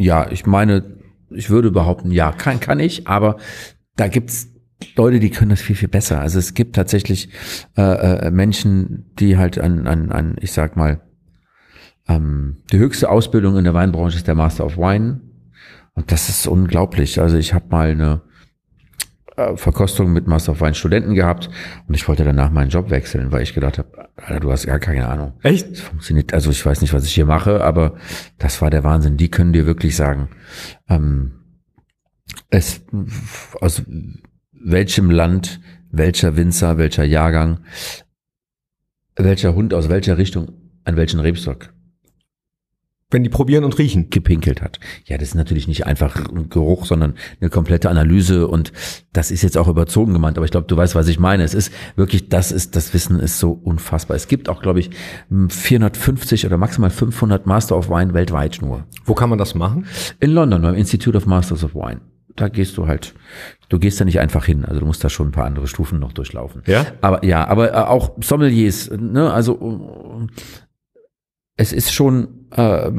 ja, 0.00 0.30
ich 0.30 0.46
meine, 0.46 0.96
ich 1.30 1.50
würde 1.50 1.70
behaupten, 1.70 2.10
ja, 2.10 2.32
kann, 2.32 2.58
kann 2.58 2.80
ich, 2.80 3.06
aber 3.06 3.36
da 3.96 4.08
gibt's 4.08 4.48
Leute, 4.96 5.20
die 5.20 5.30
können 5.30 5.50
das 5.50 5.60
viel, 5.60 5.76
viel 5.76 5.88
besser. 5.88 6.20
Also 6.20 6.38
es 6.38 6.54
gibt 6.54 6.74
tatsächlich 6.74 7.28
äh, 7.76 7.82
äh, 8.26 8.30
Menschen, 8.30 9.10
die 9.18 9.36
halt 9.36 9.58
an, 9.58 9.86
an, 9.86 10.10
an, 10.10 10.36
ich 10.40 10.52
sag 10.52 10.74
mal, 10.76 11.02
ähm, 12.08 12.62
die 12.72 12.78
höchste 12.78 13.10
Ausbildung 13.10 13.58
in 13.58 13.64
der 13.64 13.74
Weinbranche 13.74 14.16
ist 14.16 14.26
der 14.26 14.34
Master 14.34 14.64
of 14.64 14.78
Wine. 14.78 15.20
Und 15.92 16.10
das 16.10 16.30
ist 16.30 16.46
unglaublich. 16.46 17.20
Also 17.20 17.36
ich 17.36 17.52
habe 17.52 17.66
mal 17.68 17.90
eine 17.90 18.22
äh, 19.40 19.56
Verkostung 19.56 20.12
mit 20.12 20.26
Master 20.26 20.52
of 20.52 20.60
Wine 20.60 20.74
Studenten 20.74 21.14
gehabt 21.14 21.50
und 21.88 21.94
ich 21.94 22.06
wollte 22.08 22.24
danach 22.24 22.50
meinen 22.50 22.70
Job 22.70 22.90
wechseln, 22.90 23.32
weil 23.32 23.42
ich 23.42 23.54
gedacht 23.54 23.78
habe, 23.78 24.08
Alter, 24.16 24.40
du 24.40 24.52
hast 24.52 24.66
gar 24.66 24.78
keine 24.78 25.08
Ahnung. 25.08 25.32
Echt? 25.42 25.70
Das 25.70 25.80
funktioniert, 25.80 26.34
also 26.34 26.50
ich 26.50 26.64
weiß 26.64 26.80
nicht, 26.80 26.92
was 26.92 27.04
ich 27.04 27.14
hier 27.14 27.26
mache, 27.26 27.64
aber 27.64 27.94
das 28.38 28.60
war 28.60 28.70
der 28.70 28.84
Wahnsinn. 28.84 29.16
Die 29.16 29.30
können 29.30 29.52
dir 29.52 29.66
wirklich 29.66 29.96
sagen, 29.96 30.28
ähm, 30.88 31.32
es 32.50 32.82
aus 33.60 33.82
welchem 34.52 35.10
Land, 35.10 35.60
welcher 35.90 36.36
Winzer, 36.36 36.78
welcher 36.78 37.04
Jahrgang, 37.04 37.60
welcher 39.16 39.54
Hund 39.54 39.74
aus 39.74 39.88
welcher 39.88 40.18
Richtung 40.18 40.52
an 40.84 40.96
welchen 40.96 41.20
Rebstock 41.20 41.72
Wenn 43.10 43.24
die 43.24 43.28
probieren 43.30 43.64
und 43.64 43.78
riechen. 43.78 44.10
gepinkelt 44.10 44.62
hat. 44.62 44.78
Ja, 45.04 45.18
das 45.18 45.28
ist 45.28 45.34
natürlich 45.34 45.66
nicht 45.68 45.86
einfach 45.86 46.16
ein 46.16 46.48
Geruch, 46.48 46.86
sondern 46.86 47.14
eine 47.40 47.50
komplette 47.50 47.90
Analyse 47.90 48.46
und 48.46 48.72
das 49.12 49.30
ist 49.30 49.42
jetzt 49.42 49.58
auch 49.58 49.68
überzogen 49.68 50.12
gemeint, 50.12 50.36
aber 50.36 50.44
ich 50.44 50.50
glaube, 50.50 50.66
du 50.66 50.76
weißt, 50.76 50.94
was 50.94 51.08
ich 51.08 51.18
meine. 51.18 51.42
Es 51.42 51.54
ist 51.54 51.72
wirklich, 51.96 52.28
das 52.28 52.52
ist, 52.52 52.76
das 52.76 52.94
Wissen 52.94 53.18
ist 53.18 53.38
so 53.38 53.52
unfassbar. 53.52 54.16
Es 54.16 54.28
gibt 54.28 54.48
auch, 54.48 54.62
glaube 54.62 54.80
ich, 54.80 54.90
450 55.48 56.46
oder 56.46 56.56
maximal 56.56 56.90
500 56.90 57.46
Master 57.46 57.76
of 57.76 57.88
Wine 57.88 58.14
weltweit 58.14 58.58
nur. 58.60 58.84
Wo 59.04 59.14
kann 59.14 59.28
man 59.30 59.38
das 59.38 59.54
machen? 59.54 59.86
In 60.20 60.30
London 60.30 60.62
beim 60.62 60.74
Institute 60.74 61.16
of 61.16 61.26
Masters 61.26 61.64
of 61.64 61.74
Wine. 61.74 62.00
Da 62.36 62.48
gehst 62.48 62.76
du 62.76 62.86
halt, 62.86 63.14
du 63.68 63.78
gehst 63.78 64.00
da 64.00 64.04
nicht 64.04 64.20
einfach 64.20 64.44
hin. 64.44 64.64
Also 64.64 64.80
du 64.80 64.86
musst 64.86 65.02
da 65.02 65.10
schon 65.10 65.28
ein 65.28 65.32
paar 65.32 65.46
andere 65.46 65.66
Stufen 65.66 65.98
noch 65.98 66.12
durchlaufen. 66.12 66.62
Ja? 66.66 66.86
Aber 67.00 67.24
ja, 67.24 67.46
aber 67.48 67.72
äh, 67.72 67.76
auch 67.76 68.12
Sommeliers, 68.20 68.90
ne, 68.96 69.32
also 69.32 70.28
es 71.60 71.74
ist 71.74 71.92
schon, 71.92 72.46
äh, 72.52 72.90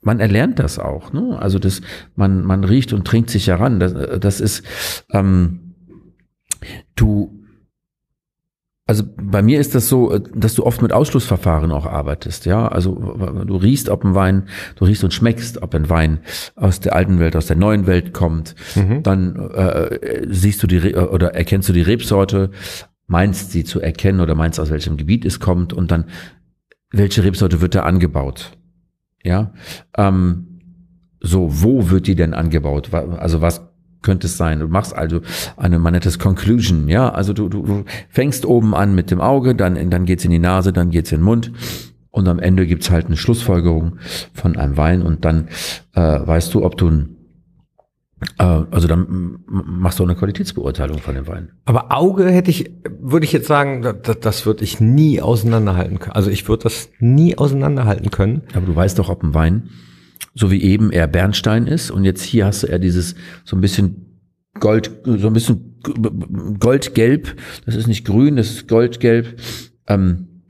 man 0.00 0.18
erlernt 0.18 0.58
das 0.58 0.78
auch, 0.78 1.12
ne? 1.12 1.38
Also 1.38 1.58
das, 1.58 1.82
man, 2.14 2.42
man 2.42 2.64
riecht 2.64 2.94
und 2.94 3.06
trinkt 3.06 3.28
sich 3.28 3.48
heran. 3.48 3.80
Das, 3.80 3.92
äh, 3.92 4.18
das 4.18 4.40
ist, 4.40 4.64
ähm, 5.10 5.74
du, 6.94 7.44
also 8.86 9.04
bei 9.14 9.42
mir 9.42 9.60
ist 9.60 9.74
das 9.74 9.90
so, 9.90 10.10
äh, 10.10 10.22
dass 10.34 10.54
du 10.54 10.64
oft 10.64 10.80
mit 10.80 10.94
Ausschlussverfahren 10.94 11.70
auch 11.70 11.84
arbeitest, 11.84 12.46
ja. 12.46 12.66
Also 12.66 12.94
du 12.94 13.56
riechst, 13.56 13.90
ob 13.90 14.02
ein 14.02 14.14
Wein, 14.14 14.48
du 14.76 14.86
riechst 14.86 15.04
und 15.04 15.12
schmeckst, 15.12 15.60
ob 15.62 15.74
ein 15.74 15.90
Wein 15.90 16.20
aus 16.54 16.80
der 16.80 16.96
alten 16.96 17.18
Welt, 17.18 17.36
aus 17.36 17.44
der 17.44 17.56
neuen 17.56 17.86
Welt 17.86 18.14
kommt. 18.14 18.54
Dann 19.02 19.36
äh, 19.36 20.26
siehst 20.30 20.62
du 20.62 20.66
die 20.66 20.78
Re- 20.78 21.10
oder 21.10 21.34
erkennst 21.34 21.68
du 21.68 21.74
die 21.74 21.82
Rebsorte, 21.82 22.52
meinst 23.06 23.52
sie 23.52 23.64
zu 23.64 23.82
erkennen 23.82 24.20
oder 24.20 24.34
meinst 24.34 24.58
aus 24.58 24.70
welchem 24.70 24.96
Gebiet 24.96 25.26
es 25.26 25.40
kommt 25.40 25.74
und 25.74 25.90
dann 25.90 26.06
welche 26.96 27.24
Rebsorte 27.24 27.60
wird 27.60 27.74
da 27.74 27.82
angebaut, 27.82 28.52
ja. 29.22 29.52
Ähm, 29.96 30.60
so, 31.20 31.48
wo 31.62 31.90
wird 31.90 32.06
die 32.06 32.14
denn 32.14 32.34
angebaut? 32.34 32.92
Also 32.92 33.40
was 33.40 33.62
könnte 34.02 34.26
es 34.26 34.36
sein? 34.36 34.60
Du 34.60 34.68
machst 34.68 34.94
also 34.94 35.20
eine, 35.56 35.78
man 35.78 35.92
nennt 35.92 36.06
das 36.06 36.18
Conclusion, 36.18 36.88
ja. 36.88 37.08
Also 37.08 37.32
du, 37.32 37.48
du, 37.48 37.62
du 37.62 37.84
fängst 38.08 38.46
oben 38.46 38.74
an 38.74 38.94
mit 38.94 39.10
dem 39.10 39.20
Auge, 39.20 39.54
dann, 39.54 39.90
dann 39.90 40.04
geht's 40.04 40.24
in 40.24 40.30
die 40.30 40.38
Nase, 40.38 40.72
dann 40.72 40.90
geht's 40.90 41.10
in 41.12 41.18
den 41.18 41.24
Mund 41.24 41.52
und 42.10 42.28
am 42.28 42.38
Ende 42.38 42.66
gibt's 42.66 42.90
halt 42.90 43.06
eine 43.06 43.16
Schlussfolgerung 43.16 43.98
von 44.32 44.56
einem 44.56 44.76
Wein 44.76 45.02
und 45.02 45.24
dann 45.24 45.48
äh, 45.94 46.00
weißt 46.00 46.54
du, 46.54 46.64
ob 46.64 46.76
du 46.76 46.88
ein 46.88 47.15
also 48.38 48.88
dann 48.88 49.40
machst 49.46 49.98
du 49.98 50.04
auch 50.04 50.08
eine 50.08 50.16
Qualitätsbeurteilung 50.16 50.98
von 50.98 51.14
dem 51.14 51.26
Wein. 51.26 51.52
Aber 51.66 51.92
Auge 51.94 52.30
hätte 52.30 52.50
ich, 52.50 52.70
würde 52.98 53.26
ich 53.26 53.32
jetzt 53.32 53.46
sagen, 53.46 53.82
das, 53.82 54.20
das 54.20 54.46
würde 54.46 54.64
ich 54.64 54.80
nie 54.80 55.20
auseinanderhalten 55.20 55.98
können. 55.98 56.12
Also 56.12 56.30
ich 56.30 56.48
würde 56.48 56.62
das 56.62 56.88
nie 56.98 57.36
auseinanderhalten 57.36 58.10
können. 58.10 58.42
Aber 58.54 58.64
du 58.64 58.74
weißt 58.74 58.98
doch, 58.98 59.10
ob 59.10 59.22
ein 59.22 59.34
Wein, 59.34 59.68
so 60.34 60.50
wie 60.50 60.62
eben 60.62 60.90
eher 60.92 61.08
Bernstein 61.08 61.66
ist 61.66 61.90
und 61.90 62.04
jetzt 62.04 62.22
hier 62.22 62.46
hast 62.46 62.62
du 62.62 62.68
eher 62.68 62.78
dieses 62.78 63.16
so 63.44 63.54
ein 63.54 63.60
bisschen 63.60 64.20
Gold, 64.60 64.90
so 65.04 65.26
ein 65.26 65.34
bisschen 65.34 65.78
Goldgelb. 66.58 67.36
Das 67.66 67.74
ist 67.74 67.86
nicht 67.86 68.06
grün, 68.06 68.36
das 68.36 68.48
ist 68.48 68.68
Goldgelb. 68.68 69.38
Ähm, 69.86 70.42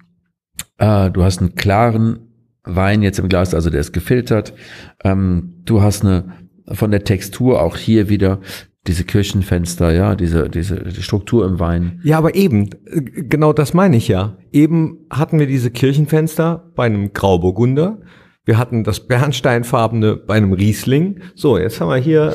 äh, 0.79 1.11
du 1.11 1.25
hast 1.25 1.41
einen 1.41 1.57
klaren 1.57 2.21
Wein 2.63 3.03
jetzt 3.03 3.19
im 3.19 3.29
Glas, 3.29 3.55
also 3.55 3.71
der 3.71 3.81
ist 3.81 3.93
gefiltert. 3.93 4.55
Ähm, 5.03 5.55
du 5.65 5.83
hast 5.83 6.05
eine 6.05 6.33
von 6.73 6.91
der 6.91 7.05
Textur 7.05 7.63
auch 7.63 7.77
hier 7.77 8.09
wieder 8.09 8.41
diese 8.87 9.05
Kirchenfenster, 9.05 9.93
ja, 9.93 10.15
diese, 10.15 10.49
diese 10.49 10.77
die 10.77 11.03
Struktur 11.03 11.45
im 11.45 11.59
Wein. 11.59 12.01
Ja, 12.05 12.19
aber 12.19 12.35
eben, 12.35 12.71
äh, 12.87 13.01
genau 13.01 13.53
das 13.53 13.75
meine 13.75 13.97
ich 13.97 14.09
ja. 14.09 14.37
Eben 14.53 15.07
hatten 15.11 15.39
wir 15.39 15.47
diese 15.47 15.71
Kirchenfenster 15.71 16.71
bei 16.75 16.87
einem 16.87 17.13
Grauburgunder. 17.13 18.01
Wir 18.45 18.59
hatten 18.59 18.85
das 18.85 19.07
Bernsteinfarbene 19.09 20.17
bei 20.17 20.35
einem 20.35 20.53
Riesling. 20.53 21.21
So, 21.35 21.59
jetzt 21.59 21.81
haben 21.81 21.89
wir 21.89 21.97
hier 21.97 22.35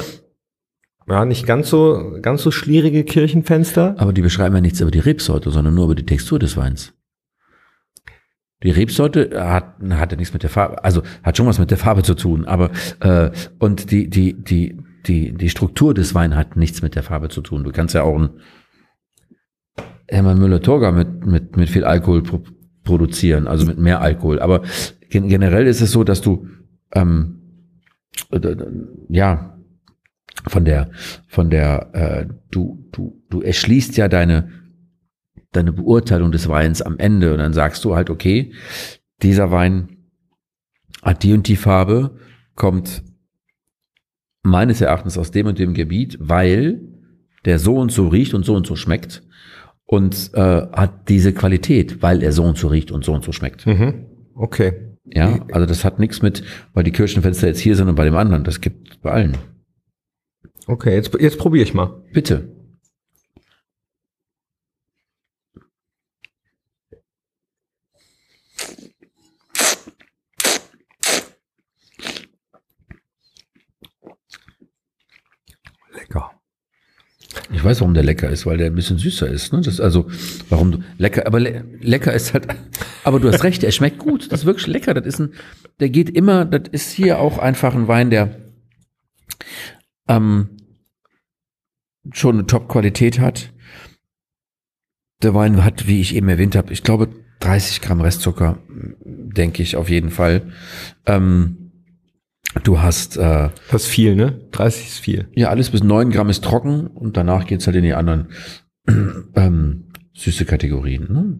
ja 1.08 1.26
nicht 1.26 1.46
ganz 1.46 1.70
so 1.70 2.18
ganz 2.22 2.42
so 2.42 2.52
schlierige 2.52 3.04
Kirchenfenster. 3.04 3.96
Aber 3.98 4.14
die 4.14 4.22
beschreiben 4.22 4.56
ja 4.56 4.62
nichts 4.62 4.82
über 4.82 4.92
die 4.92 5.00
Rebsorte, 5.00 5.52
sondern 5.52 5.74
nur 5.74 5.86
über 5.86 5.96
die 5.96 6.06
Textur 6.06 6.40
des 6.40 6.58
Weins. 6.58 6.94
Die 8.64 8.72
Rebsorte 8.72 9.32
hat, 9.43 9.76
hat 9.89 10.12
ja 10.12 10.18
nichts 10.18 10.34
mit 10.34 10.43
der 10.43 10.49
Farbe, 10.49 10.84
also 10.84 11.01
hat 11.24 11.36
schon 11.36 11.47
was 11.47 11.59
mit 11.59 11.72
der 11.72 11.78
Farbe 11.78 12.03
zu 12.03 12.14
tun, 12.14 12.45
aber 12.45 12.70
äh, 12.99 13.32
und 13.57 13.91
die, 13.91 14.09
die, 14.09 14.34
die, 14.34 14.78
die, 15.07 15.34
die 15.34 15.49
Struktur 15.49 15.93
des 15.93 16.14
Weins 16.14 16.36
hat 16.36 16.55
nichts 16.55 16.82
mit 16.82 16.95
der 16.95 17.03
Farbe 17.03 17.30
zu 17.30 17.41
tun. 17.41 17.64
Du 17.64 17.72
kannst 17.72 17.95
ja 17.95 18.03
auch 18.03 18.18
ein 18.18 18.30
Hermann 20.07 20.39
Müller-Torger 20.39 20.91
mit, 20.91 21.26
mit, 21.26 21.57
mit 21.57 21.70
viel 21.70 21.86
Alkohol 21.86 22.22
pro 22.24 22.41
produzieren, 22.84 23.47
also 23.47 23.68
mit 23.68 23.78
mehr 23.78 24.01
Alkohol. 24.01 24.39
Aber 24.39 24.64
gen 25.09 25.28
generell 25.28 25.68
ist 25.68 25.82
es 25.82 25.91
so, 25.91 26.03
dass 26.03 26.22
du 26.22 26.47
ähm, 26.93 27.41
äh, 28.32 28.55
ja 29.07 29.55
von 30.47 30.66
der 30.66 30.89
von 31.28 31.51
der 31.51 31.89
äh, 31.93 32.26
du 32.49 32.88
du 32.91 33.22
du 33.30 33.41
erschließt 33.41 33.97
ja 33.97 34.07
deine 34.07 34.49
deine 35.52 35.74
Beurteilung 35.74 36.32
des 36.32 36.47
Weins 36.47 36.82
am 36.82 36.97
Ende 36.97 37.32
und 37.34 37.39
dann 37.39 37.54
sagst 37.54 37.84
du 37.86 37.95
halt 37.95 38.10
okay 38.10 38.54
dieser 39.22 39.52
Wein 39.52 39.97
hat 41.02 41.24
die 41.24 41.34
und 41.34 41.47
die 41.47 41.56
Farbe 41.56 42.18
kommt 42.56 43.04
meines 44.43 44.82
Erachtens 44.82 45.18
aus 45.18 45.32
dem 45.32 45.47
und 45.47 45.60
dem 45.60 45.74
Gebiet 45.74 46.18
weil 46.20 46.82
der 47.45 47.60
so 47.60 47.76
und 47.78 47.91
so 47.91 48.08
riecht 48.08 48.34
und 48.34 48.45
so 48.45 48.54
und 48.56 48.66
so 48.66 48.76
schmeckt 48.76 49.24
und 49.86 50.32
äh, 50.34 50.39
hat 50.72 51.10
diese 51.10 51.34
Qualität 51.34 52.02
weil 52.02 52.24
er 52.24 52.32
so 52.32 52.43
und 52.43 52.58
so 52.58 52.68
riecht 52.70 52.91
und 52.91 53.04
so 53.04 53.14
und 53.14 53.24
so 53.24 53.32
schmeckt 53.32 53.66
Mhm. 53.68 54.06
Okay. 54.36 54.95
ja 55.06 55.45
also 55.52 55.66
das 55.66 55.84
hat 55.84 55.99
nichts 55.99 56.22
mit 56.22 56.43
weil 56.74 56.84
die 56.84 56.91
Kirchenfenster 56.91 57.47
jetzt 57.47 57.60
hier 57.60 57.76
sind 57.76 57.89
und 57.89 57.95
bei 57.95 58.06
dem 58.06 58.16
anderen 58.16 58.43
das 58.43 58.62
gibt 58.62 59.02
bei 59.02 59.12
allen 59.12 59.38
Okay, 60.68 60.93
jetzt, 60.93 61.12
jetzt 61.20 61.39
probiere 61.39 61.64
ich 61.64 61.74
mal. 61.74 62.04
bitte 62.14 62.47
Ich 77.54 77.64
weiß, 77.64 77.82
warum 77.82 77.93
der 77.93 78.04
lecker 78.04 78.30
ist, 78.30 78.45
weil 78.45 78.58
der 78.58 78.68
ein 78.68 78.76
bisschen 78.76 78.97
süßer 78.97 79.28
ist. 79.28 79.52
Ne? 79.52 79.62
Das 79.62 79.80
also, 79.80 80.10
warum 80.49 80.72
du 80.72 80.80
lecker, 80.97 81.28
aber 81.28 81.39
le 81.39 81.66
lecker 81.82 82.14
ist 82.14 82.34
halt, 82.34 82.47
aber 83.04 83.20
du 83.20 83.30
hast 83.30 83.43
recht, 83.43 83.64
er 83.64 83.72
schmeckt 83.72 83.99
gut. 83.99 84.32
Das 84.32 84.41
ist 84.41 84.45
wirklich 84.45 84.68
lecker. 84.68 84.93
Das 84.93 85.06
ist 85.06 85.20
ein, 85.20 85.34
der 85.80 85.89
geht 85.89 86.10
immer, 86.10 86.45
das 86.45 86.70
ist 86.72 86.91
hier 86.91 87.20
auch 87.20 87.38
einfach 87.38 87.76
ein 87.76 87.88
Wein, 87.88 88.10
der 88.10 88.36
ähm, 90.08 90.49
schon 92.14 92.36
eine 92.36 92.47
Top-Qualität 92.47 93.20
hat. 93.20 93.52
Der 95.22 95.34
Wein 95.34 95.64
hat, 95.64 95.88
wie 95.88 96.02
ich 96.02 96.16
eben 96.16 96.30
erwähnt 96.30 96.56
habe, 96.56 96.74
ich 96.74 96.84
glaube 96.84 97.10
30 97.41 97.82
Gramm 97.82 98.02
Restzucker, 98.02 98.60
denke 99.04 99.62
ich 99.62 99.76
auf 99.76 99.89
jeden 99.89 100.10
Fall. 100.10 100.52
Ähm, 101.06 101.61
Du 102.64 102.82
hast 102.82 103.18
äh, 103.18 103.49
Das 103.72 103.84
ist 103.84 103.88
viel, 103.88 104.16
ne? 104.16 104.41
30 104.52 104.88
ist 104.88 104.99
viel. 104.99 105.30
ja 105.36 105.49
alles 105.49 105.70
bis 105.70 105.84
9 105.84 106.12
Gramm 106.12 106.30
ist 106.30 106.43
trocken 106.43 106.88
und 106.88 107.18
danach 107.18 107.45
geht's 107.45 107.66
halt 107.66 107.78
in 107.78 107.84
die 107.84 107.93
anderen 107.93 108.30
ähm, 109.36 109.91
süße 110.14 110.45
Kategorien. 110.45 111.08
Ne? 111.12 111.39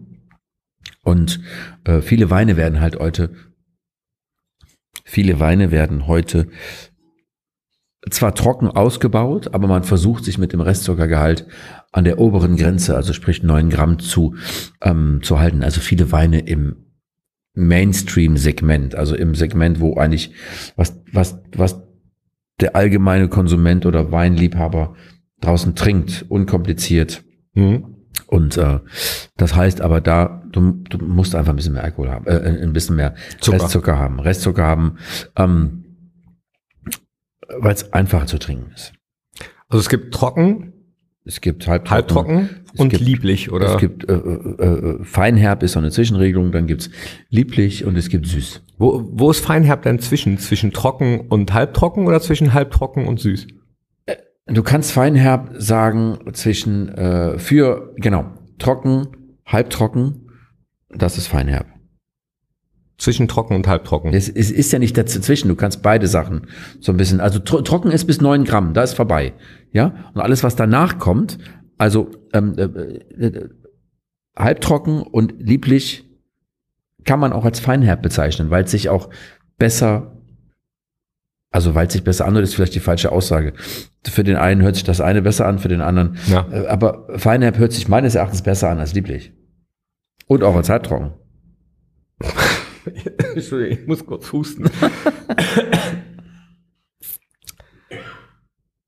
Und 1.02 1.40
äh, 1.84 2.00
viele 2.00 2.30
Weine 2.30 2.56
werden 2.56 2.80
halt 2.80 2.98
heute, 2.98 3.30
viele 5.04 5.38
Weine 5.40 5.70
werden 5.70 6.06
heute 6.06 6.48
zwar 8.10 8.34
trocken 8.34 8.68
ausgebaut, 8.68 9.54
aber 9.54 9.68
man 9.68 9.84
versucht 9.84 10.24
sich 10.24 10.38
mit 10.38 10.52
dem 10.52 10.60
Restzuckergehalt 10.60 11.46
an 11.92 12.04
der 12.04 12.18
oberen 12.18 12.56
Grenze, 12.56 12.96
also 12.96 13.12
sprich 13.12 13.42
9 13.42 13.70
Gramm 13.70 13.98
zu, 13.98 14.34
ähm, 14.80 15.20
zu 15.22 15.38
halten. 15.38 15.62
Also 15.62 15.80
viele 15.80 16.10
Weine 16.10 16.40
im 16.40 16.91
Mainstream-Segment, 17.54 18.94
also 18.94 19.14
im 19.14 19.34
Segment, 19.34 19.80
wo 19.80 19.96
eigentlich 19.96 20.32
was, 20.76 21.00
was, 21.12 21.38
was 21.54 21.82
der 22.60 22.76
allgemeine 22.76 23.28
Konsument 23.28 23.86
oder 23.86 24.12
Weinliebhaber 24.12 24.94
draußen 25.40 25.74
trinkt, 25.74 26.24
unkompliziert. 26.28 27.24
Mhm. 27.54 27.92
Und 28.26 28.56
äh, 28.56 28.80
das 29.36 29.54
heißt 29.54 29.80
aber 29.80 30.00
da, 30.00 30.42
du, 30.50 30.82
du 30.88 30.98
musst 30.98 31.34
einfach 31.34 31.52
ein 31.52 31.56
bisschen 31.56 31.74
mehr 31.74 31.84
Alkohol 31.84 32.10
haben, 32.10 32.26
äh, 32.26 32.62
ein 32.62 32.72
bisschen 32.72 32.96
mehr 32.96 33.14
Zucker. 33.40 33.64
Restzucker 33.64 33.98
haben, 33.98 34.20
Restzucker 34.20 34.64
haben, 34.64 34.96
ähm, 35.36 35.84
weil 37.58 37.74
es 37.74 37.92
einfacher 37.92 38.26
zu 38.26 38.38
trinken 38.38 38.72
ist. 38.72 38.94
Also 39.68 39.80
es 39.80 39.88
gibt 39.88 40.14
trocken, 40.14 40.72
Es 41.24 41.40
gibt 41.40 41.68
halbtrocken, 41.68 41.94
halbtrocken 41.94 42.48
und 42.78 42.88
gibt- 42.88 43.02
lieblich, 43.02 43.52
oder? 43.52 43.74
Es 43.74 43.78
gibt 43.78 44.08
äh, 44.08 44.14
äh, 44.14 44.64
äh, 44.64 45.04
Feinherb 45.04 45.62
ist 45.62 45.72
so 45.72 45.78
eine 45.78 45.90
Zwischenregelung, 45.90 46.50
dann 46.50 46.66
gibt's 46.66 46.90
lieblich 47.28 47.84
und 47.84 47.96
es 47.96 48.08
gibt 48.08 48.26
süß. 48.26 48.62
wo, 48.78 49.08
wo 49.12 49.30
ist 49.30 49.40
Feinherb 49.40 49.82
denn 49.82 50.00
zwischen? 50.00 50.38
Zwischen 50.38 50.72
trocken 50.72 51.20
und 51.28 51.52
halbtrocken 51.54 52.06
oder 52.06 52.20
zwischen 52.20 52.54
halbtrocken 52.54 53.06
und 53.06 53.20
süß? 53.20 53.46
Du 54.46 54.62
kannst 54.64 54.90
Feinherb 54.90 55.54
sagen 55.58 56.18
zwischen 56.32 56.88
äh, 56.88 57.38
für 57.38 57.94
genau 57.96 58.26
trocken, 58.58 59.06
halbtrocken, 59.46 60.28
das 60.90 61.16
ist 61.18 61.28
Feinherb. 61.28 61.66
Zwischen 63.02 63.26
trocken 63.26 63.56
und 63.56 63.66
halbtrocken. 63.66 64.14
Es, 64.14 64.28
es 64.28 64.52
ist 64.52 64.70
ja 64.72 64.78
nicht 64.78 64.96
dazwischen, 64.96 65.48
du 65.48 65.56
kannst 65.56 65.82
beide 65.82 66.06
Sachen 66.06 66.46
so 66.78 66.92
ein 66.92 66.96
bisschen, 66.96 67.18
also 67.18 67.40
tro 67.40 67.60
trocken 67.60 67.90
ist 67.90 68.04
bis 68.04 68.20
9 68.20 68.44
Gramm, 68.44 68.74
da 68.74 68.84
ist 68.84 68.94
vorbei. 68.94 69.32
Ja, 69.72 70.10
und 70.14 70.20
alles, 70.20 70.44
was 70.44 70.54
danach 70.54 71.00
kommt, 71.00 71.38
also 71.78 72.12
ähm, 72.32 72.54
äh, 72.56 72.62
äh, 72.62 73.48
halbtrocken 74.36 75.02
und 75.02 75.34
lieblich, 75.40 76.08
kann 77.04 77.18
man 77.18 77.32
auch 77.32 77.44
als 77.44 77.58
Feinherb 77.58 78.02
bezeichnen, 78.02 78.50
weil 78.50 78.62
es 78.62 78.70
sich 78.70 78.88
auch 78.88 79.10
besser, 79.58 80.22
also 81.50 81.74
weil 81.74 81.88
es 81.88 81.94
sich 81.94 82.04
besser 82.04 82.24
anhört, 82.24 82.44
ist 82.44 82.54
vielleicht 82.54 82.76
die 82.76 82.78
falsche 82.78 83.10
Aussage. 83.10 83.54
Für 84.06 84.22
den 84.22 84.36
einen 84.36 84.62
hört 84.62 84.76
sich 84.76 84.84
das 84.84 85.00
eine 85.00 85.22
besser 85.22 85.48
an, 85.48 85.58
für 85.58 85.66
den 85.66 85.80
anderen. 85.80 86.18
Ja. 86.28 86.46
Äh, 86.52 86.68
aber 86.68 87.08
Feinherb 87.18 87.58
hört 87.58 87.72
sich 87.72 87.88
meines 87.88 88.14
Erachtens 88.14 88.42
besser 88.42 88.70
an 88.70 88.78
als 88.78 88.94
lieblich. 88.94 89.32
Und 90.28 90.44
auch 90.44 90.54
als 90.54 90.68
halbtrocken. 90.68 91.14
Entschuldigung, 93.34 93.78
ich 93.82 93.86
muss 93.86 94.04
kurz 94.06 94.32
husten. 94.32 94.68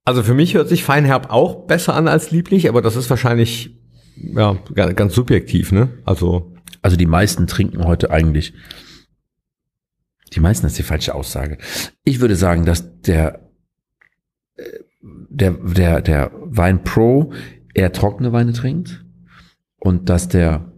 Also 0.05 0.23
für 0.23 0.35
mich 0.35 0.55
hört 0.55 0.69
sich 0.69 0.85
Feinherb 0.85 1.31
auch 1.31 1.67
besser 1.67 1.95
an 1.95 2.09
als 2.09 2.31
lieblich, 2.31 2.69
aber 2.69 2.83
das 2.83 2.97
ist 2.97 3.09
wahrscheinlich 3.11 3.79
ja 4.17 4.59
ga- 4.75 4.93
ganz 4.93 5.15
subjektiv, 5.15 5.73
ne? 5.73 5.89
Also 6.05 6.55
Also 6.83 6.97
die 6.97 7.07
meisten 7.07 7.47
trinken 7.47 7.85
heute 7.85 8.11
eigentlich. 8.11 8.53
Die 10.35 10.41
meisten 10.41 10.67
ist 10.67 10.79
die 10.79 10.83
falsche 10.83 11.15
Aussage. 11.15 11.59
Ich 12.05 12.21
würde 12.21 12.37
sagen, 12.37 12.65
dass 12.67 13.01
der 13.01 13.49
äh, 14.57 14.63
der 15.01 15.53
der 15.53 16.01
der 16.03 16.31
Wein 16.45 16.85
Pro 16.85 17.33
eher 17.73 17.93
trockene 17.93 18.33
Weine 18.33 18.53
trinkt 18.53 19.05
und 19.79 20.09
dass 20.11 20.29
der 20.29 20.71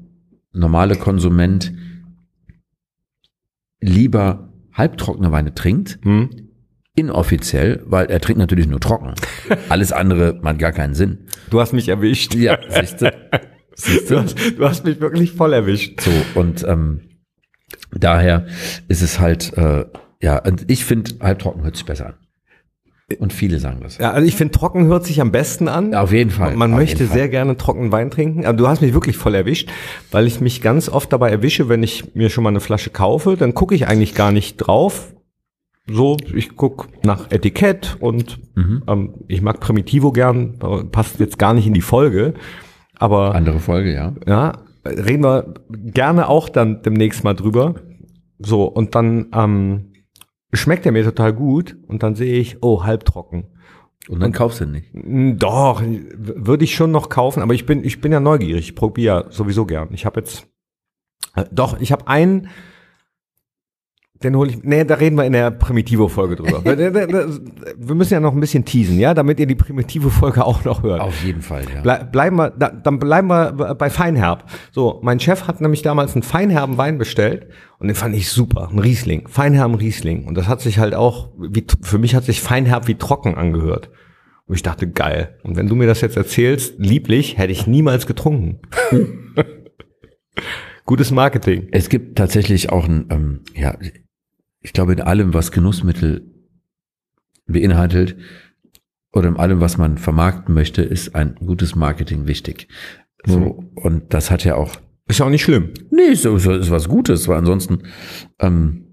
normale 0.52 0.94
Konsument 0.96 1.72
lieber 3.80 4.52
halbtrockene 4.72 5.32
Weine 5.32 5.54
trinkt, 5.54 5.98
hm? 6.02 6.30
inoffiziell, 6.94 7.82
weil 7.86 8.06
er 8.06 8.20
trinkt 8.20 8.38
natürlich 8.38 8.66
nur 8.66 8.80
trocken. 8.80 9.14
Alles 9.68 9.92
andere 9.92 10.38
macht 10.42 10.58
gar 10.58 10.72
keinen 10.72 10.94
Sinn. 10.94 11.26
du 11.50 11.60
hast 11.60 11.72
mich 11.72 11.88
erwischt. 11.88 12.34
Ja, 12.34 12.58
siehst 12.68 13.02
du. 13.02 13.12
Siehst 13.74 14.10
Du 14.10 14.14
du? 14.14 14.22
hast, 14.22 14.38
du 14.58 14.64
hast 14.68 14.84
mich 14.86 15.00
wirklich 15.00 15.32
voll 15.32 15.52
erwischt. 15.52 16.00
So, 16.00 16.10
und 16.40 16.64
ähm, 16.66 17.02
daher 17.92 18.46
ist 18.88 19.02
es 19.02 19.20
halt, 19.20 19.52
äh, 19.58 19.84
ja, 20.22 20.38
und 20.38 20.70
ich 20.70 20.84
finde, 20.86 21.12
halbtrocken 21.20 21.62
hört 21.62 21.76
sich 21.76 21.84
besser 21.84 22.06
an. 22.06 22.14
Und 23.20 23.32
viele 23.32 23.60
sagen 23.60 23.78
das. 23.82 23.98
Ja, 23.98 24.10
also 24.10 24.26
ich 24.26 24.34
finde 24.34 24.52
trocken 24.52 24.86
hört 24.86 25.04
sich 25.04 25.20
am 25.20 25.30
besten 25.30 25.68
an. 25.68 25.94
Auf 25.94 26.12
jeden 26.12 26.30
Fall. 26.30 26.56
Man 26.56 26.72
auf 26.72 26.78
möchte 26.80 26.98
jeden 26.98 27.08
Fall. 27.10 27.18
sehr 27.18 27.28
gerne 27.28 27.56
trockenen 27.56 27.92
Wein 27.92 28.10
trinken. 28.10 28.44
Aber 28.44 28.56
du 28.56 28.66
hast 28.66 28.80
mich 28.82 28.94
wirklich 28.94 29.16
voll 29.16 29.36
erwischt, 29.36 29.70
weil 30.10 30.26
ich 30.26 30.40
mich 30.40 30.60
ganz 30.60 30.88
oft 30.88 31.12
dabei 31.12 31.30
erwische, 31.30 31.68
wenn 31.68 31.84
ich 31.84 32.16
mir 32.16 32.30
schon 32.30 32.42
mal 32.42 32.50
eine 32.50 32.58
Flasche 32.60 32.90
kaufe, 32.90 33.36
dann 33.36 33.54
gucke 33.54 33.76
ich 33.76 33.86
eigentlich 33.86 34.14
gar 34.16 34.32
nicht 34.32 34.56
drauf. 34.56 35.14
So, 35.88 36.16
ich 36.34 36.56
guck 36.56 36.88
nach 37.04 37.30
Etikett 37.30 37.96
und 38.00 38.40
Mhm. 38.56 38.82
ähm, 38.88 39.14
ich 39.28 39.40
mag 39.40 39.60
Primitivo 39.60 40.10
gern, 40.10 40.58
passt 40.90 41.20
jetzt 41.20 41.38
gar 41.38 41.54
nicht 41.54 41.68
in 41.68 41.74
die 41.74 41.82
Folge. 41.82 42.34
Aber 42.98 43.36
Andere 43.36 43.60
Folge, 43.60 43.94
ja. 43.94 44.14
ja, 44.26 44.52
reden 44.84 45.22
wir 45.22 45.54
gerne 45.70 46.28
auch 46.28 46.48
dann 46.48 46.82
demnächst 46.82 47.22
mal 47.22 47.34
drüber. 47.34 47.76
So, 48.40 48.64
und 48.64 48.96
dann 48.96 49.26
ähm, 49.32 49.92
schmeckt 50.52 50.86
er 50.86 50.92
mir 50.92 51.04
total 51.04 51.32
gut 51.32 51.76
und 51.86 52.02
dann 52.02 52.14
sehe 52.14 52.38
ich, 52.38 52.62
oh, 52.62 52.84
halbtrocken. 52.84 53.44
Und 54.08 54.20
dann 54.20 54.32
kaufst 54.32 54.60
du 54.60 54.66
nicht. 54.66 54.90
Mm, 54.92 55.36
Doch, 55.36 55.82
würde 55.82 56.64
ich 56.64 56.74
schon 56.74 56.92
noch 56.92 57.08
kaufen, 57.08 57.42
aber 57.42 57.54
ich 57.54 57.66
bin, 57.66 57.84
ich 57.84 58.00
bin 58.00 58.12
ja 58.12 58.20
neugierig. 58.20 58.68
Ich 58.68 58.74
probiere 58.76 59.26
sowieso 59.30 59.66
gern. 59.66 59.88
Ich 59.92 60.06
habe 60.06 60.20
jetzt, 60.20 60.46
äh, 61.34 61.44
doch, 61.50 61.80
ich 61.80 61.90
habe 61.92 62.06
einen, 62.06 62.48
den 64.22 64.36
hole 64.36 64.50
ich, 64.50 64.62
nee, 64.62 64.84
da 64.84 64.94
reden 64.94 65.16
wir 65.16 65.24
in 65.24 65.32
der 65.32 65.50
Primitivo-Folge 65.50 66.36
drüber. 66.36 66.64
wir 66.64 67.94
müssen 67.94 68.14
ja 68.14 68.20
noch 68.20 68.32
ein 68.32 68.40
bisschen 68.40 68.64
teasen, 68.64 68.98
ja, 68.98 69.12
damit 69.14 69.38
ihr 69.38 69.46
die 69.46 69.54
Primitivo-Folge 69.54 70.44
auch 70.44 70.64
noch 70.64 70.82
hört. 70.82 71.00
Auf 71.00 71.22
jeden 71.22 71.42
Fall, 71.42 71.64
ja. 71.72 71.80
Ble 71.82 72.08
bleiben 72.10 72.36
wir, 72.36 72.50
da, 72.50 72.70
dann 72.70 72.98
bleiben 72.98 73.28
wir 73.28 73.52
bei 73.74 73.90
Feinherb. 73.90 74.44
So, 74.72 75.00
mein 75.02 75.20
Chef 75.20 75.46
hat 75.46 75.60
nämlich 75.60 75.82
damals 75.82 76.14
einen 76.14 76.22
feinherben 76.22 76.78
Wein 76.78 76.98
bestellt 76.98 77.48
und 77.78 77.88
den 77.88 77.96
fand 77.96 78.14
ich 78.14 78.30
super, 78.30 78.68
ein 78.72 78.78
Riesling, 78.78 79.28
feinherben 79.28 79.76
Riesling. 79.76 80.26
Und 80.26 80.36
das 80.36 80.48
hat 80.48 80.60
sich 80.60 80.78
halt 80.78 80.94
auch, 80.94 81.30
wie, 81.38 81.66
für 81.82 81.98
mich 81.98 82.14
hat 82.14 82.24
sich 82.24 82.40
feinherb 82.40 82.88
wie 82.88 82.94
trocken 82.94 83.34
angehört. 83.34 83.90
Und 84.46 84.54
ich 84.54 84.62
dachte, 84.62 84.88
geil. 84.88 85.38
Und 85.42 85.56
wenn 85.56 85.66
du 85.66 85.74
mir 85.74 85.86
das 85.86 86.00
jetzt 86.00 86.16
erzählst, 86.16 86.74
lieblich, 86.78 87.36
hätte 87.36 87.52
ich 87.52 87.66
niemals 87.66 88.06
getrunken. 88.06 88.60
Gutes 90.86 91.10
Marketing. 91.10 91.68
Es 91.72 91.88
gibt 91.88 92.16
tatsächlich 92.16 92.70
auch 92.70 92.86
ein, 92.86 93.06
ähm, 93.10 93.40
ja, 93.54 93.76
ich 94.66 94.72
glaube, 94.72 94.94
in 94.94 95.00
allem, 95.00 95.32
was 95.32 95.52
Genussmittel 95.52 96.28
beinhaltet 97.46 98.16
oder 99.12 99.28
in 99.28 99.36
allem, 99.36 99.60
was 99.60 99.78
man 99.78 99.96
vermarkten 99.96 100.52
möchte, 100.54 100.82
ist 100.82 101.14
ein 101.14 101.36
gutes 101.36 101.76
Marketing 101.76 102.26
wichtig. 102.26 102.66
So, 103.24 103.64
und 103.76 104.12
das 104.12 104.32
hat 104.32 104.44
ja 104.44 104.56
auch 104.56 104.74
Ist 105.06 105.20
ja 105.20 105.26
auch 105.26 105.30
nicht 105.30 105.44
schlimm. 105.44 105.70
Nee, 105.90 106.08
ist, 106.10 106.24
ist, 106.24 106.46
ist 106.46 106.70
was 106.72 106.88
Gutes, 106.88 107.28
weil 107.28 107.38
ansonsten 107.38 107.84
ähm, 108.40 108.86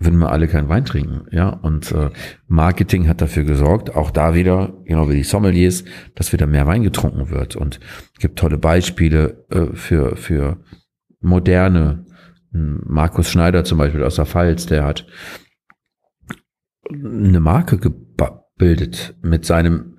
würden 0.00 0.18
wir 0.18 0.32
alle 0.32 0.48
keinen 0.48 0.68
Wein 0.68 0.84
trinken. 0.84 1.26
Ja, 1.30 1.50
und 1.50 1.92
äh, 1.92 2.10
Marketing 2.48 3.06
hat 3.06 3.20
dafür 3.20 3.44
gesorgt, 3.44 3.94
auch 3.94 4.10
da 4.10 4.34
wieder, 4.34 4.74
genau 4.86 5.08
wie 5.08 5.14
die 5.14 5.22
Sommeliers, 5.22 5.84
dass 6.16 6.32
wieder 6.32 6.48
mehr 6.48 6.66
Wein 6.66 6.82
getrunken 6.82 7.30
wird. 7.30 7.54
Und 7.54 7.78
es 8.14 8.18
gibt 8.18 8.40
tolle 8.40 8.58
Beispiele 8.58 9.44
äh, 9.50 9.66
für, 9.76 10.16
für 10.16 10.56
moderne. 11.20 12.06
Markus 12.52 13.30
Schneider 13.30 13.64
zum 13.64 13.78
Beispiel 13.78 14.02
aus 14.02 14.16
der 14.16 14.26
Pfalz, 14.26 14.66
der 14.66 14.84
hat 14.84 15.06
eine 16.88 17.40
Marke 17.40 17.78
gebildet 17.78 19.14
mit 19.22 19.44
seinem 19.44 19.98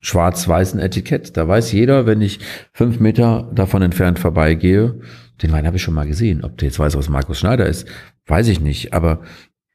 schwarz-weißen 0.00 0.78
Etikett. 0.78 1.36
Da 1.36 1.48
weiß 1.48 1.72
jeder, 1.72 2.06
wenn 2.06 2.20
ich 2.20 2.40
fünf 2.72 3.00
Meter 3.00 3.50
davon 3.54 3.82
entfernt 3.82 4.18
vorbeigehe, 4.18 5.00
den 5.42 5.52
Wein 5.52 5.66
habe 5.66 5.76
ich 5.76 5.82
schon 5.82 5.94
mal 5.94 6.06
gesehen. 6.06 6.44
Ob 6.44 6.56
der 6.58 6.68
jetzt 6.68 6.78
weiß, 6.78 6.96
was 6.96 7.08
Markus 7.08 7.38
Schneider 7.38 7.66
ist, 7.66 7.88
weiß 8.26 8.48
ich 8.48 8.60
nicht. 8.60 8.92
Aber 8.92 9.22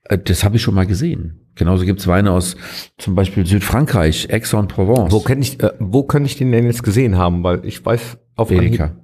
äh, 0.05 0.17
das 0.17 0.43
habe 0.43 0.55
ich 0.55 0.61
schon 0.61 0.76
mal 0.76 0.86
gesehen. 0.88 1.49
Genauso 1.55 1.86
gibt's 1.86 2.07
Weine 2.07 2.32
aus 2.32 2.55
zum 2.97 3.15
Beispiel 3.15 3.45
Südfrankreich, 3.45 4.32
Aix-en-Provence. 4.32 5.11
Wo 5.11 5.19
kann 5.19 5.41
ich, 5.41 5.61
äh, 5.61 5.72
wo 5.80 6.03
kann 6.03 6.26
ich 6.26 6.38
den 6.38 6.51
denn 6.51 6.65
jetzt 6.65 6.84
gesehen 6.84 7.17
haben? 7.17 7.43
Weil 7.43 7.65
ich 7.65 7.86
weiß 7.86 8.17
auf 8.36 8.51
Edeka. 8.51 9.00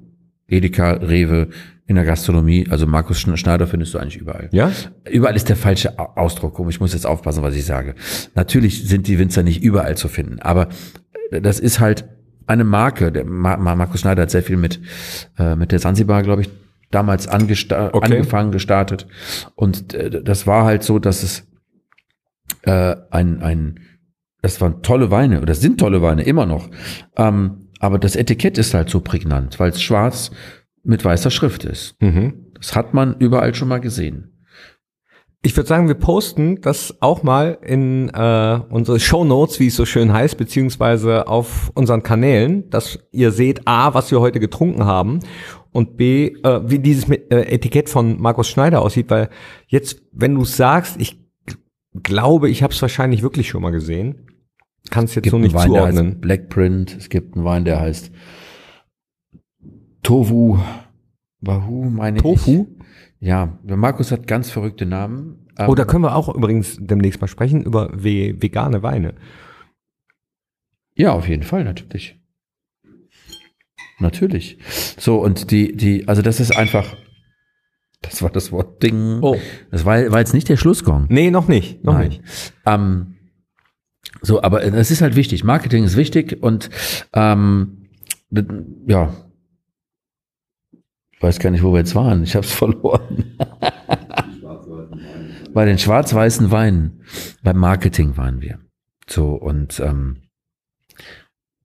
Edeka, 0.47 0.91
Rewe, 0.93 1.49
in 1.85 1.95
der 1.95 2.05
Gastronomie. 2.05 2.67
Also 2.69 2.85
Markus 2.85 3.19
Schn- 3.19 3.37
Schneider 3.37 3.65
findest 3.67 3.93
du 3.93 3.97
eigentlich 3.99 4.17
überall. 4.17 4.49
Ja? 4.51 4.71
Überall 5.09 5.35
ist 5.35 5.47
der 5.49 5.55
falsche 5.55 5.97
Au- 5.99 6.13
Ausdruck. 6.15 6.59
Und 6.59 6.69
ich 6.69 6.79
muss 6.79 6.93
jetzt 6.93 7.05
aufpassen, 7.05 7.43
was 7.43 7.55
ich 7.55 7.65
sage. 7.65 7.95
Natürlich 8.35 8.87
sind 8.87 9.07
die 9.07 9.19
Winzer 9.19 9.43
nicht 9.43 9.63
überall 9.63 9.95
zu 9.95 10.07
finden, 10.09 10.39
aber 10.39 10.67
das 11.31 11.59
ist 11.59 11.79
halt 11.79 12.05
eine 12.45 12.63
Marke. 12.63 13.11
Der 13.11 13.25
Ma 13.25 13.57
Ma 13.57 13.75
Markus 13.75 14.01
Schneider 14.01 14.23
hat 14.23 14.31
sehr 14.31 14.43
viel 14.43 14.57
mit, 14.57 14.79
äh, 15.37 15.55
mit 15.55 15.71
der 15.71 15.79
Sansibar, 15.79 16.23
glaube 16.23 16.41
ich, 16.43 16.49
damals 16.91 17.27
angesta 17.27 17.89
Okay. 17.93 18.13
angefangen, 18.17 18.51
gestartet. 18.51 19.07
Und 19.55 19.93
äh, 19.93 20.23
das 20.23 20.47
war 20.47 20.65
halt 20.65 20.83
so, 20.83 20.99
dass 20.99 21.23
es 21.23 21.45
äh, 22.63 22.95
ein, 23.11 23.41
ein, 23.41 23.79
das 24.41 24.61
waren 24.61 24.81
tolle 24.83 25.11
Weine, 25.11 25.37
oder 25.37 25.47
das 25.47 25.61
sind 25.61 25.79
tolle 25.79 26.01
Weine, 26.01 26.23
immer 26.23 26.45
noch. 26.45 26.69
Ähm, 27.17 27.66
aber 27.79 27.99
das 27.99 28.15
Etikett 28.15 28.57
ist 28.57 28.73
halt 28.73 28.89
so 28.89 29.01
prägnant, 29.01 29.59
weil 29.59 29.69
es 29.69 29.81
schwarz 29.81 30.31
mit 30.83 31.03
weißer 31.03 31.31
Schrift 31.31 31.65
ist. 31.65 31.95
Mhm. 32.01 32.45
Das 32.55 32.75
hat 32.75 32.93
man 32.93 33.15
überall 33.19 33.53
schon 33.53 33.67
mal 33.67 33.79
gesehen. 33.79 34.33
Ich 35.43 35.55
würde 35.55 35.67
sagen, 35.67 35.87
wir 35.87 35.95
posten 35.95 36.61
das 36.61 36.97
auch 36.99 37.23
mal 37.23 37.59
in 37.61 38.09
äh, 38.09 38.59
unsere 38.69 38.99
Show 38.99 39.23
Notes, 39.23 39.59
wie 39.59 39.67
es 39.67 39.75
so 39.75 39.85
schön 39.85 40.11
heißt, 40.11 40.37
beziehungsweise 40.37 41.27
auf 41.27 41.71
unseren 41.75 42.03
Kanälen, 42.03 42.69
dass 42.69 42.99
ihr 43.11 43.31
seht, 43.31 43.67
a, 43.67 43.93
was 43.93 44.11
wir 44.11 44.19
heute 44.19 44.39
getrunken 44.39 44.85
haben 44.85 45.19
und 45.71 45.95
b, 45.95 46.33
äh, 46.43 46.61
wie 46.65 46.79
dieses 46.79 47.07
äh, 47.09 47.53
Etikett 47.53 47.87
von 47.87 48.19
Markus 48.19 48.49
Schneider 48.49 48.81
aussieht, 48.81 49.09
weil 49.09 49.29
jetzt, 49.67 50.01
wenn 50.11 50.33
du 50.33 50.43
sagst, 50.43 50.99
ich 50.99 51.23
glaube, 51.93 52.49
ich 52.49 52.63
habe 52.63 52.73
es 52.73 52.81
wahrscheinlich 52.81 53.21
wirklich 53.21 53.47
schon 53.47 53.61
mal 53.61 53.71
gesehen, 53.71 54.27
kannst 54.89 55.15
jetzt 55.15 55.29
so 55.29 55.37
nicht 55.37 55.55
einen 55.55 55.63
Wein, 55.63 55.73
der 55.73 55.91
zuordnen. 55.91 56.19
Blackprint. 56.19 56.95
Es 56.97 57.09
gibt 57.09 57.35
einen 57.35 57.45
Wein, 57.45 57.65
der 57.65 57.79
heißt 57.79 58.11
Tovu. 60.03 60.59
Wahoo, 61.41 61.89
meine 61.89 62.19
Tofu? 62.19 62.67
ich. 62.79 62.85
Ja, 63.27 63.57
der 63.63 63.77
Markus 63.77 64.11
hat 64.11 64.27
ganz 64.27 64.49
verrückte 64.49 64.85
Namen. 64.85 65.47
Ähm, 65.57 65.69
Oh, 65.69 65.75
da 65.75 65.85
können 65.85 66.03
wir 66.03 66.15
auch 66.15 66.33
übrigens 66.33 66.77
demnächst 66.79 67.19
mal 67.21 67.27
sprechen 67.27 67.63
über 67.63 67.89
ve 67.93 68.35
vegane 68.39 68.83
Weine. 68.83 69.15
Ja, 70.95 71.13
auf 71.13 71.27
jeden 71.27 71.43
Fall, 71.43 71.63
natürlich. 71.63 72.19
Natürlich. 73.99 74.57
So, 74.97 75.17
und 75.19 75.51
die, 75.51 75.75
die, 75.75 76.07
also 76.07 76.21
das 76.21 76.39
ist 76.39 76.55
einfach, 76.55 76.95
das 78.01 78.21
war 78.21 78.29
das 78.29 78.51
Wort 78.51 78.83
Ding. 78.83 79.19
Oh. 79.21 79.37
Das 79.71 79.85
war, 79.85 80.11
war 80.11 80.19
jetzt 80.19 80.33
nicht 80.33 80.49
der 80.49 80.57
Schlussgong. 80.57 81.07
Nee, 81.09 81.31
noch 81.31 81.47
nicht, 81.47 81.83
noch 81.83 81.93
Nein. 81.93 82.09
nicht. 82.09 82.23
Ähm, 82.65 83.16
so, 84.21 84.41
aber 84.41 84.63
es 84.63 84.91
ist 84.91 85.01
halt 85.01 85.15
wichtig. 85.15 85.43
Marketing 85.43 85.83
ist 85.83 85.95
wichtig 85.95 86.41
und 86.41 86.69
ähm, 87.13 87.87
ja. 88.87 89.13
Weiß 91.19 91.39
gar 91.39 91.49
nicht, 91.49 91.63
wo 91.63 91.71
wir 91.73 91.79
jetzt 91.79 91.95
waren. 91.95 92.23
Ich 92.23 92.35
habe 92.35 92.45
es 92.45 92.53
verloren. 92.53 93.37
Bei 95.53 95.65
den 95.65 95.79
schwarz-weißen 95.79 96.51
Weinen. 96.51 97.01
Beim 97.41 97.57
Marketing 97.57 98.17
waren 98.17 98.41
wir. 98.41 98.59
So, 99.07 99.29
und 99.29 99.79
ähm, 99.79 100.17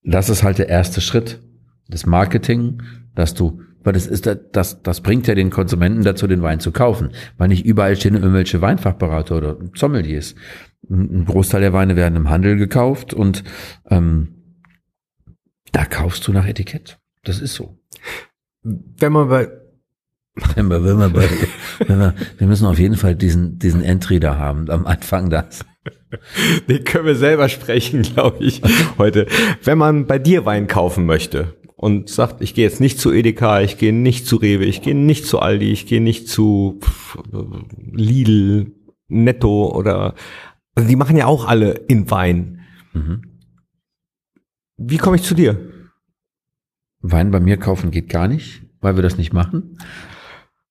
das 0.03 0.31
ist 0.31 0.43
halt 0.43 0.59
der 0.59 0.69
erste 0.69 1.01
Schritt. 1.01 1.43
Das 1.89 2.07
Marketing, 2.07 2.83
dass 3.15 3.35
du, 3.35 3.61
weil 3.83 3.93
das 3.93 4.07
ist, 4.07 4.27
das, 4.53 4.83
das 4.83 5.01
bringt 5.03 5.27
ja 5.27 5.35
den 5.35 5.51
Konsumenten 5.51 6.03
dazu, 6.05 6.27
den 6.27 6.43
Wein 6.43 6.61
zu 6.61 6.73
kaufen. 6.73 7.11
Weil 7.37 7.49
nicht 7.49 7.67
überall 7.67 7.97
stehen 7.97 8.15
irgendwelche 8.15 8.63
Weinfachberater 8.63 9.37
oder 9.37 9.59
Sommeliers. 9.75 10.35
Ein 10.89 11.25
Großteil 11.25 11.61
der 11.61 11.73
Weine 11.73 11.97
werden 11.97 12.17
im 12.17 12.29
Handel 12.29 12.57
gekauft 12.57 13.15
und 13.15 13.45
ähm, 13.89 14.59
da 15.73 15.85
kaufst 15.85 16.27
du 16.27 16.33
nach 16.33 16.47
Etikett. 16.47 16.99
Das 17.25 17.41
ist 17.41 17.55
so. 17.55 17.79
Wenn 18.63 19.13
man 19.13 19.29
bei 19.29 19.49
Wenn 20.55 20.69
wir, 20.69 20.83
wenn 20.83 20.99
wir, 20.99 21.11
bei, 21.11 21.29
wenn 21.87 21.99
wir, 21.99 22.15
wir 22.39 22.47
müssen 22.47 22.67
auf 22.67 22.79
jeden 22.79 22.97
Fall 22.97 23.15
diesen, 23.15 23.59
diesen 23.59 23.83
Entry 23.83 24.19
da 24.19 24.37
haben, 24.39 24.71
am 24.71 24.87
Anfang 24.87 25.29
das. 25.29 25.65
Den 26.69 26.85
können 26.85 27.05
wir 27.05 27.17
selber 27.17 27.51
sprechen, 27.51 28.03
glaube 28.03 28.43
ich, 28.43 28.63
heute. 28.97 29.27
Wenn 29.63 29.77
man 29.77 30.07
bei 30.07 30.19
dir 30.19 30.47
Wein 30.47 30.69
kaufen 30.69 31.05
möchte 31.05 31.55
und 31.77 32.09
sagt, 32.09 32.41
ich 32.41 32.55
gehe 32.55 32.65
jetzt 32.65 32.81
nicht 32.81 32.99
zu 32.99 33.13
Edeka, 33.13 33.61
ich 33.61 33.77
gehe 33.77 33.93
nicht 33.93 34.27
zu 34.27 34.37
Rewe, 34.37 34.65
ich 34.65 34.81
gehe 34.81 34.95
nicht 34.95 35.27
zu 35.27 35.39
Aldi, 35.39 35.71
ich 35.71 35.87
gehe 35.87 36.01
nicht 36.01 36.29
zu 36.29 36.81
Lidl, 37.93 38.73
Netto 39.09 39.71
oder 39.75 40.15
also 40.75 40.89
die 40.89 40.97
machen 40.97 41.17
ja 41.17 41.27
auch 41.27 41.47
alle 41.47 41.73
in 41.89 42.11
Wein. 42.11 42.61
Mhm. 42.93 43.23
Wie 44.77 44.99
komme 44.99 45.17
ich 45.17 45.23
zu 45.23 45.35
dir? 45.35 45.59
Wein 47.01 47.31
bei 47.31 47.41
mir 47.41 47.57
kaufen 47.57 47.91
geht 47.91 48.09
gar 48.09 48.29
nicht, 48.29 48.63
weil 48.81 48.97
wir 48.97 49.03
das 49.03 49.17
nicht 49.19 49.33
machen. 49.33 49.77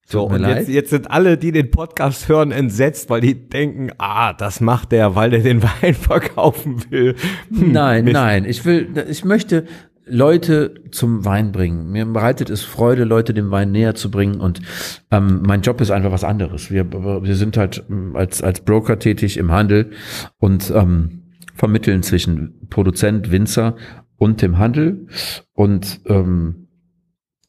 So, 0.06 0.24
und 0.26 0.45
jetzt, 0.45 0.68
jetzt 0.68 0.89
sind 0.89 1.10
alle, 1.10 1.38
die 1.38 1.54
den 1.54 1.72
Podcast 1.72 2.28
hören, 2.28 2.52
entsetzt, 2.52 3.10
weil 3.10 3.22
die 3.22 3.47
denken, 3.47 3.91
ah, 3.97 4.34
das 4.34 4.60
macht 4.60 4.91
der, 4.91 5.16
weil 5.16 5.30
der 5.30 5.39
den 5.39 5.64
Wein 5.82 5.93
verkaufen 5.93 6.84
will. 6.91 7.16
Hm, 7.49 7.72
Nein, 7.72 8.04
Mist. 8.06 8.14
nein, 8.14 8.43
ich 8.45 8.66
will, 8.66 8.89
ich 9.10 9.24
möchte 9.24 9.68
Leute 10.12 10.74
zum 10.91 11.26
Wein 11.26 11.51
bringen. 11.51 11.91
Mir 11.91 12.05
bereitet 12.05 12.49
es 12.49 12.64
Freude, 12.64 13.05
Leute 13.05 13.34
dem 13.34 13.49
Wein 13.49 13.72
näher 13.72 13.95
zu 13.95 14.12
bringen 14.12 14.41
und 14.41 14.62
ähm, 15.09 15.41
mein 15.45 15.62
Job 15.62 15.80
ist 15.80 15.89
einfach 15.89 16.12
was 16.12 16.24
anderes. 16.24 16.70
Wir, 16.70 16.91
wir 16.91 17.36
sind 17.36 17.57
halt 17.57 17.84
ähm, 17.89 18.16
als, 18.16 18.41
als 18.43 18.62
Broker 18.62 18.99
tätig 18.99 19.38
im 19.38 19.51
Handel 19.51 19.91
und 20.38 20.72
ähm, 20.76 21.24
vermitteln 21.55 22.03
zwischen 22.03 22.68
Produzent, 22.70 23.32
Winzer 23.32 23.76
und 24.18 24.41
dem 24.41 24.57
Handel 24.57 25.07
und 25.53 26.01
ähm, 26.05 26.68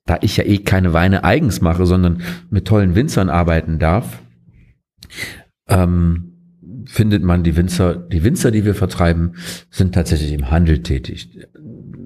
da 0.06 0.18
ich 0.20 0.36
ja 0.36 0.44
eh 0.44 0.58
keine 0.58 0.92
Weine 0.92 1.24
eigens 1.24 1.60
mache, 1.60 1.86
sondern 1.86 2.22
mit 2.50 2.66
tollen 2.66 2.94
Winzern 2.94 3.28
arbeiten 3.28 3.78
darf, 3.78 4.22
ähm, 5.68 6.32
findet 6.87 7.22
man 7.22 7.43
die 7.43 7.57
Winzer, 7.57 7.95
die 7.95 8.24
Winzer, 8.24 8.51
die 8.51 8.64
wir 8.64 8.74
vertreiben, 8.74 9.35
sind 9.70 9.95
tatsächlich 9.95 10.33
im 10.33 10.51
Handel 10.51 10.83
tätig. 10.83 11.49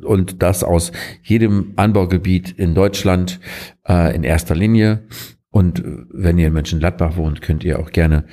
Und 0.03 0.43
das 0.43 0.63
aus 0.63 0.93
jedem 1.23 1.73
Anbaugebiet 1.77 2.53
in 2.53 2.75
Deutschland 2.75 3.41
äh, 3.89 4.15
in 4.15 4.23
erster 4.23 4.55
Linie. 4.55 5.05
Und 5.51 5.83
wenn 6.11 6.39
ihr 6.39 6.49
in 6.49 6.53
Mönchengladbach 6.53 7.17
wohnt, 7.17 7.43
könnt 7.43 7.65
ihr 7.65 7.81
auch 7.81 7.91
gerne 7.91 8.25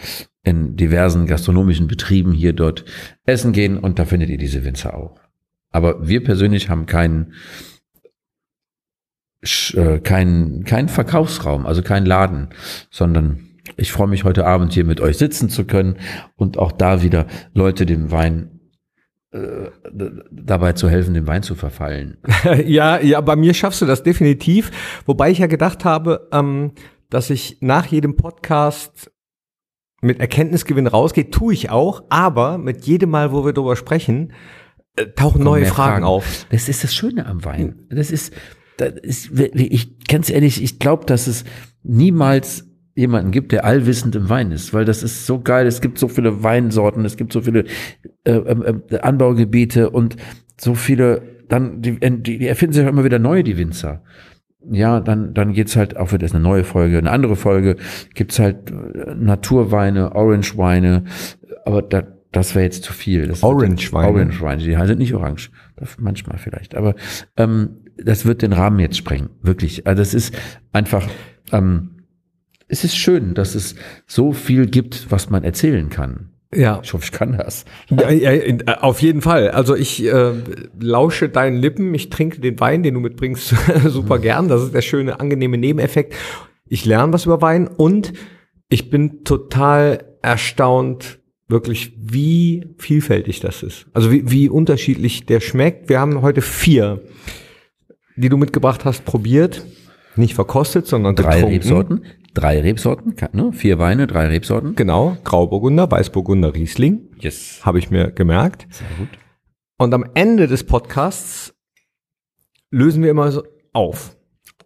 in 0.44 0.76
diversen 0.76 1.26
gastronomischen 1.26 1.88
Betrieben 1.88 2.34
hier 2.34 2.54
dort 2.54 2.86
essen 3.26 3.54
gehen 3.54 3.78
und 3.78 3.98
da 3.98 4.06
findet 4.06 4.30
ihr 4.30 4.38
diese 4.38 4.66
Winzer 4.66 4.94
auch. 4.94 5.20
Aber 5.72 6.08
wir 6.08 6.24
persönlich 6.24 6.70
haben 6.70 6.86
keinen 6.86 7.34
äh, 9.74 10.00
keinen 10.00 10.64
keinen 10.64 10.89
Verkaufsraum, 10.89 11.66
also 11.66 11.82
keinen 11.82 12.06
Laden, 12.06 12.50
sondern 12.89 13.53
ich 13.78 13.91
freue 13.91 14.07
mich 14.07 14.24
heute 14.24 14.45
Abend 14.45 14.74
hier 14.74 14.86
mit 14.86 15.01
euch 15.01 15.17
sitzen 15.17 15.49
zu 15.49 15.65
können 15.65 15.97
und 16.36 16.57
auch 16.57 16.71
da 16.71 17.01
wieder 17.01 17.28
Leute 17.53 17.86
dem 17.86 18.11
Wein 18.11 18.59
äh, 19.34 19.71
dabei 20.32 20.74
zu 20.74 20.89
helfen, 20.89 21.15
dem 21.15 21.28
Wein 21.28 21.43
zu 21.43 21.55
verfallen. 21.55 22.17
Ja, 22.65 22.99
ja, 22.99 23.19
bei 23.21 23.36
mir 23.36 23.53
schaffst 23.53 23.82
du 23.82 23.86
das 23.86 24.03
definitiv. 24.03 24.71
Wobei 25.05 25.32
ich 25.32 25.39
ja 25.39 25.47
gedacht 25.47 25.86
habe, 25.86 26.28
ähm, 26.32 26.74
dass 27.09 27.30
ich 27.30 27.57
nach 27.61 27.88
jedem 27.88 28.15
Podcast 28.15 29.11
mit 30.01 30.19
Erkenntnisgewinn 30.19 30.88
rausgehe, 30.88 31.30
tue 31.30 31.53
ich 31.53 31.69
auch, 31.69 32.03
aber 32.09 32.57
mit 32.57 32.86
jedem 32.86 33.09
Mal, 33.09 33.32
wo 33.32 33.45
wir 33.45 33.53
darüber 33.53 33.76
sprechen, 33.76 34.34
äh, 34.95 35.07
tauchen 35.07 35.34
Kommen 35.34 35.45
neue 35.45 35.61
mehr 35.61 35.71
Fragen, 35.71 36.03
auf. 36.03 36.45
Das 36.51 36.69
ist 36.69 36.84
das 36.84 36.93
Schöne 36.93 37.26
am 37.26 37.43
Wein. 37.43 37.88
Das 37.89 38.11
ist, 38.11 38.34
das 38.78 38.93
ist 39.01 39.32
ich 39.39 40.05
ganz 40.07 40.30
ehrlich, 40.30 40.61
ich 40.61 40.78
glaube, 40.78 41.05
dass 41.05 41.28
es 41.28 41.45
niemals 41.82 42.67
jemanden 42.96 43.32
gibt, 43.32 43.52
der 43.52 43.66
allwissend 43.66 44.16
im 44.16 44.30
Wein 44.30 44.52
ist, 44.52 44.74
weil 44.74 44.86
das 44.86 45.04
ist 45.04 45.26
so 45.26 45.39
geil. 45.39 45.66
Es 45.66 45.82
gibt 45.82 45.98
so 45.98 46.08
viele 46.08 46.44
Weinsorten, 46.44 47.06
es 47.06 47.18
gibt 47.18 47.34
so 47.34 47.41
viele 47.41 47.66
äh, 48.24 48.34
äh, 48.34 49.00
Anbaugebiete 49.00 49.89
und 49.89 50.16
so 50.59 50.76
viele, 50.76 51.22
dann 51.50 51.82
die, 51.82 52.00
die, 52.00 52.38
die 52.39 52.47
erfinden 52.47 52.74
sich 52.74 52.86
auch 52.86 52.89
immer 52.89 53.04
wieder 53.04 53.20
neue, 53.20 53.43
die 53.43 53.58
Winzer. 53.58 54.04
Ja, 54.72 55.01
dann, 55.01 55.34
dann 55.34 55.54
geht's 55.54 55.76
halt 55.76 55.97
auch 55.97 56.13
wieder 56.13 56.26
ist 56.26 56.36
eine 56.36 56.43
neue 56.43 56.63
Folge, 56.63 56.97
eine 56.97 57.12
andere 57.12 57.36
Folge, 57.36 57.76
gibt's 58.13 58.39
halt 58.39 58.72
äh, 58.72 59.16
Naturweine, 59.16 60.16
Orange-Weine, 60.16 61.04
aber 61.66 61.82
da, 61.82 62.04
das 62.32 62.55
wäre 62.55 62.63
jetzt 62.63 62.84
zu 62.84 62.93
viel. 62.93 63.28
Das 63.28 63.43
Orange-Weine? 63.43 64.08
Orange-Weine, 64.08 64.63
die 64.63 64.88
sind 64.88 65.00
nicht 65.00 65.13
orange. 65.13 65.51
Das 65.76 65.97
manchmal 66.00 66.38
vielleicht, 66.38 66.76
aber 66.76 66.96
ähm, 67.36 67.82
das 67.97 68.26
wird 68.26 68.42
den 68.42 68.54
Rahmen 68.54 68.80
jetzt 68.80 68.97
sprengen, 68.97 69.32
wirklich. 69.42 69.86
Also 69.86 70.01
es 70.01 70.13
ist 70.13 70.36
einfach, 70.72 71.08
ähm, 71.51 71.92
es 72.74 72.83
ist 72.83 72.97
schön, 72.97 73.36
dass 73.36 73.54
es 73.54 73.75
so 74.08 74.33
viel 74.33 74.66
gibt, 74.66 75.12
was 75.12 75.29
man 75.29 75.43
erzählen 75.43 75.89
kann. 75.89 76.32
Ja. 76.55 76.82
Ich 76.83 76.93
hoffe, 76.93 77.05
ich 77.05 77.12
kann 77.12 77.37
das. 77.37 77.66
Ja, 77.89 78.09
ja, 78.09 78.32
äh, 78.32 78.58
auf 78.82 79.01
jeden 79.01 79.21
Fall. 79.21 79.51
Also 79.51 79.75
ich 79.75 80.04
äh, 80.04 80.33
lausche 80.79 81.29
deinen 81.29 81.58
Lippen, 81.58 81.93
ich 81.93 82.09
trinke 82.09 82.41
den 82.41 82.59
Wein, 82.59 82.83
den 82.83 82.95
du 82.95 83.00
mitbringst, 83.00 83.55
super 83.87 84.20
gern. 84.20 84.47
Das 84.47 84.63
ist 84.63 84.74
der 84.74 84.82
schöne, 84.82 85.20
angenehme 85.20 85.58
Nebeneffekt. 85.58 86.16
Ich 86.67 86.86
lerne 86.86 87.13
was 87.13 87.25
über 87.25 87.41
Wein 87.41 87.67
und 87.67 88.13
ich 88.70 88.89
bin 88.89 89.24
total 89.24 90.05
erstaunt, 90.21 91.20
wirklich, 91.47 91.93
wie 91.97 92.66
vielfältig 92.78 93.39
das 93.39 93.62
ist. 93.62 93.86
Also 93.93 94.12
wie, 94.12 94.32
wie 94.32 94.50
unterschiedlich 94.50 95.25
der 95.28 95.41
schmeckt. 95.41 95.89
Wir 95.89 96.00
haben 96.00 96.21
heute 96.24 96.41
vier, 96.41 97.04
die 98.16 98.29
du 98.29 98.37
mitgebracht 98.37 98.86
hast, 98.86 99.05
probiert. 99.05 99.63
Nicht 100.16 100.33
verkostet, 100.33 100.87
sondern 100.87 101.16
Drei 101.16 101.36
getrunken. 101.36 101.54
Rebsorten, 101.54 102.05
drei 102.34 102.62
Rebsorten, 102.62 103.16
ne? 103.34 103.51
vier 103.54 103.80
Weine, 103.80 104.08
drei 104.08 104.28
Rebsorten. 104.28 104.76
Genau, 104.76 105.18
Grauburgunder, 105.24 105.89
Weißburgunder, 105.89 106.54
Riesling. 106.54 107.10
Yes. 107.20 107.62
Habe 107.66 107.80
ich 107.80 107.89
mir 107.89 108.12
gemerkt. 108.12 108.68
Sehr 108.70 108.88
gut. 108.97 109.10
Und 109.78 109.93
am 109.93 110.05
Ende 110.14 110.47
des 110.47 110.64
Podcasts 110.64 111.54
lösen 112.72 113.04
wir 113.04 113.12
immer 113.12 113.32
so 113.32 113.43
auf. 113.74 114.16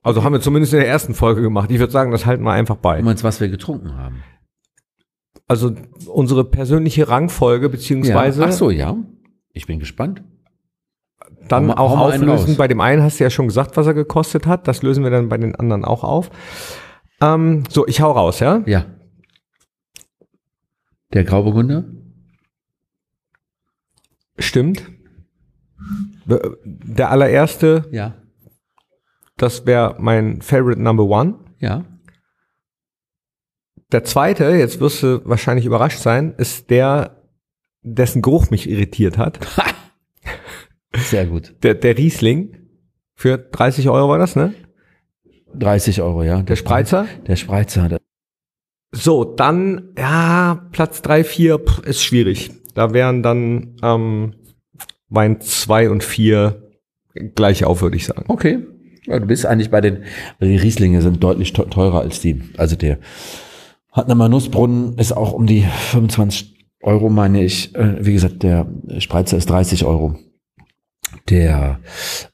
Also 0.02 0.24
haben 0.24 0.34
wir 0.34 0.42
zumindest 0.42 0.74
in 0.74 0.80
der 0.80 0.88
ersten 0.88 1.14
Folge 1.14 1.42
gemacht. 1.42 1.70
Ich 1.72 1.80
würde 1.80 1.92
sagen, 1.92 2.12
das 2.12 2.26
halten 2.26 2.44
wir 2.44 2.52
einfach 2.52 2.78
bei. 2.78 3.00
Du 3.00 3.06
meinst, 3.06 3.24
was 3.24 3.42
wir 3.42 3.50
getrunken 3.50 3.96
haben? 3.98 4.24
also 5.48 5.74
unsere 6.08 6.44
persönliche 6.44 7.08
Rangfolge 7.08 7.70
beziehungsweise 7.70 8.42
Ja. 8.42 8.48
Ach 8.48 8.52
so, 8.52 8.70
ja. 8.70 8.98
Ich 9.54 9.66
bin 9.66 9.80
gespannt. 9.80 10.24
dann 11.48 11.72
auch 11.72 12.12
einen 12.12 12.30
auflösen. 12.30 12.58
Bei 12.58 12.68
dem 12.68 12.82
einen 12.82 13.02
hast 13.02 13.20
du 13.20 13.24
ja 13.24 13.30
schon 13.30 13.48
gesagt, 13.48 13.78
was 13.78 13.88
er 13.88 13.94
gekostet 13.94 14.46
hat. 14.46 14.68
Das 14.68 14.84
lösen 14.84 15.04
wir 15.04 15.12
dann 15.12 15.30
bei 15.30 15.38
den 15.38 15.56
anderen 15.56 15.86
auch 15.86 16.04
auf. 16.04 16.30
Ähm, 17.22 17.64
so, 17.70 17.88
ich 17.88 18.02
hau 18.02 18.12
raus, 18.12 18.40
ja? 18.40 18.64
Ja. 18.66 18.86
Der 21.14 21.24
Grauburgunder? 21.24 21.86
Stimmt. 24.40 24.84
Der 26.26 27.10
allererste, 27.12 27.88
Ja. 27.92 28.22
das 29.38 29.66
wäre 29.66 29.96
mein 30.00 30.42
Favorite 30.42 30.82
Number 30.82 31.06
One. 31.06 31.40
Ja. 31.60 31.86
Der 33.92 34.04
zweite, 34.04 34.46
jetzt 34.52 34.80
wirst 34.82 35.02
du 35.02 35.22
wahrscheinlich 35.26 35.66
überrascht 35.66 36.00
sein, 36.00 36.34
ist 36.38 36.70
der, 36.70 37.24
dessen 37.84 38.22
Geruch 38.22 38.50
mich 38.50 38.70
irritiert 38.70 39.18
hat. 39.18 39.40
Sehr 40.96 41.26
gut. 41.26 41.56
Der, 41.64 41.74
der 41.74 41.98
Riesling. 41.98 42.54
Für 43.16 43.38
30 43.38 43.90
Euro 43.90 44.10
war 44.10 44.20
das, 44.20 44.36
ne? 44.36 44.54
30 45.56 46.02
Euro, 46.02 46.24
ja. 46.24 46.42
Der 46.42 46.56
Spreizer. 46.56 47.08
Der 47.28 47.36
Spreizer. 47.36 47.90
Der 47.90 48.00
So, 48.92 49.24
dann, 49.24 49.90
ja, 49.98 50.68
Platz 50.72 51.02
drei, 51.02 51.24
vier 51.24 51.60
pff, 51.60 51.80
ist 51.80 52.04
schwierig. 52.04 52.52
Da 52.74 52.94
wären 52.94 53.24
dann 53.24 53.76
ähm, 53.82 54.34
Wein 55.10 55.42
zwei 55.42 55.90
und 55.90 56.04
vier 56.04 56.64
gleich 57.36 57.64
auf, 57.66 57.82
würde 57.82 57.98
ich 57.98 58.06
sagen. 58.06 58.26
okay. 58.28 58.60
Ja, 59.06 59.18
du 59.20 59.26
bist 59.26 59.46
eigentlich 59.46 59.72
bei 59.72 59.80
den, 59.80 60.04
die 60.42 60.58
Rieslinge 60.58 61.02
sind 61.02 61.24
deutlich 61.24 61.54
te- 61.54 61.70
teurer 61.70 62.02
als 62.02 62.20
die. 62.20 62.42
Also 62.58 62.76
der 62.76 63.00
Hartnamer 63.94 64.28
Nussbrunnen 64.28 64.98
ist 64.98 65.14
auch 65.14 65.32
um 65.32 65.48
die 65.48 65.62
25 65.62 66.68
Euro, 66.84 67.10
meine 67.10 67.42
ich. 67.42 67.74
Äh, 67.74 68.06
Wie 68.06 68.12
gesagt, 68.12 68.44
der 68.44 68.68
Spreizer 69.00 69.38
ist 69.38 69.50
30 69.50 69.86
Euro. 69.86 70.16
Der 71.30 71.80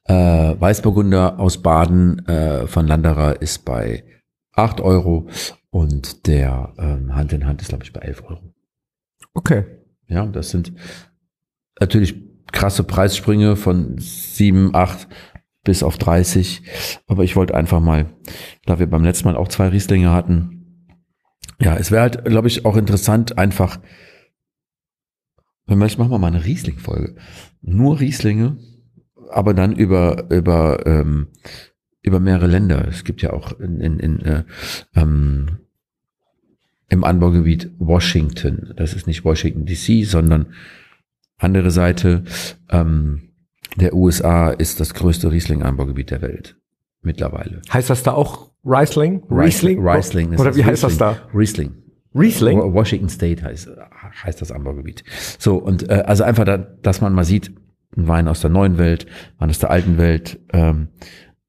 äh, 0.06 0.14
Weißburgunder 0.14 1.40
aus 1.40 1.62
Baden 1.62 2.26
äh, 2.28 2.68
von 2.68 2.88
Landerer 2.88 3.42
ist 3.42 3.66
bei 3.66 4.04
8 4.54 4.82
Euro 4.82 5.28
und 5.72 6.28
der 6.28 6.74
ähm, 6.78 7.16
Hand 7.16 7.34
in 7.34 7.46
Hand 7.46 7.62
ist, 7.62 7.70
glaube 7.70 7.84
ich, 7.84 7.94
bei 7.94 8.02
11 8.02 8.24
Euro. 8.26 8.54
Okay. 9.34 9.66
Ja, 10.08 10.26
das 10.28 10.52
sind 10.52 10.74
natürlich 11.80 12.16
krasse 12.52 12.84
Preissprünge 12.84 13.56
von 13.56 13.96
7, 13.98 14.76
8 14.76 15.08
bis 15.64 15.82
auf 15.82 15.98
30. 15.98 16.62
Aber 17.08 17.24
ich 17.24 17.36
wollte 17.36 17.56
einfach 17.56 17.80
mal, 17.80 18.14
da 18.66 18.80
wir 18.80 18.88
beim 18.88 19.04
letzten 19.04 19.28
Mal 19.28 19.36
auch 19.36 19.48
zwei 19.48 19.70
Rieslinge 19.70 20.12
hatten, 20.12 20.64
ja, 21.60 21.76
es 21.78 21.92
wäre 21.92 22.02
halt, 22.02 22.26
glaube 22.26 22.48
ich, 22.48 22.66
auch 22.66 22.76
interessant, 22.76 23.38
einfach, 23.38 23.80
vielleicht 25.68 25.98
machen 25.98 26.12
wir 26.12 26.20
mal 26.20 26.28
eine 26.28 26.46
Riesling-Folge. 26.46 27.16
Nur 27.62 28.00
Rieslinge, 28.00 28.58
aber 29.36 29.54
dann 29.54 29.74
über, 29.76 30.26
über, 30.30 30.86
ähm, 30.86 31.28
über 32.02 32.20
mehrere 32.20 32.48
Länder. 32.48 32.88
Es 32.88 33.04
gibt 33.04 33.22
ja 33.22 33.34
auch 33.34 33.60
in, 33.60 33.80
in, 33.80 34.00
in 34.00 34.20
äh, 34.22 34.44
ähm, 34.96 35.60
im 36.90 37.04
Anbaugebiet 37.04 37.72
Washington. 37.80 38.74
Das 38.76 38.94
ist 38.94 39.08
nicht 39.08 39.26
Washington 39.26 39.66
DC, 39.66 40.06
sondern 40.06 40.48
andere 41.38 41.72
Seite 41.72 42.24
ähm, 42.70 43.30
der 43.76 43.96
USA 43.96 44.50
ist 44.52 44.80
das 44.80 44.94
größte 44.94 45.32
Riesling-Anbaugebiet 45.32 46.12
der 46.12 46.22
Welt 46.22 46.56
mittlerweile. 47.02 47.62
Heißt 47.72 47.90
das 47.90 48.04
da 48.04 48.12
auch 48.14 48.52
Riesling? 48.64 49.24
Riesling, 49.30 49.86
Riesling 49.86 50.34
ist 50.34 50.40
Oder 50.40 50.56
wie 50.56 50.64
heißt 50.64 50.84
das 50.84 50.98
da? 50.98 51.18
Riesling. 51.34 51.72
Riesling? 52.16 52.60
Wa- 52.60 52.72
Washington 52.74 53.10
State 53.10 53.44
heißt, 53.44 53.70
heißt 54.24 54.40
das 54.42 54.52
Anbaugebiet. 54.52 55.04
So, 55.40 55.58
und 55.58 55.90
äh, 55.90 56.04
also 56.06 56.24
einfach, 56.24 56.46
da, 56.46 56.58
dass 56.58 57.02
man 57.02 57.14
mal 57.14 57.26
sieht, 57.26 57.52
Wein 57.96 58.28
aus 58.28 58.42
der 58.42 58.50
neuen 58.50 58.78
Welt, 58.78 59.06
Wein 59.38 59.50
aus 59.50 59.60
der 59.60 59.72
alten 59.72 59.98
Welt 59.98 60.40
ähm, 60.52 60.90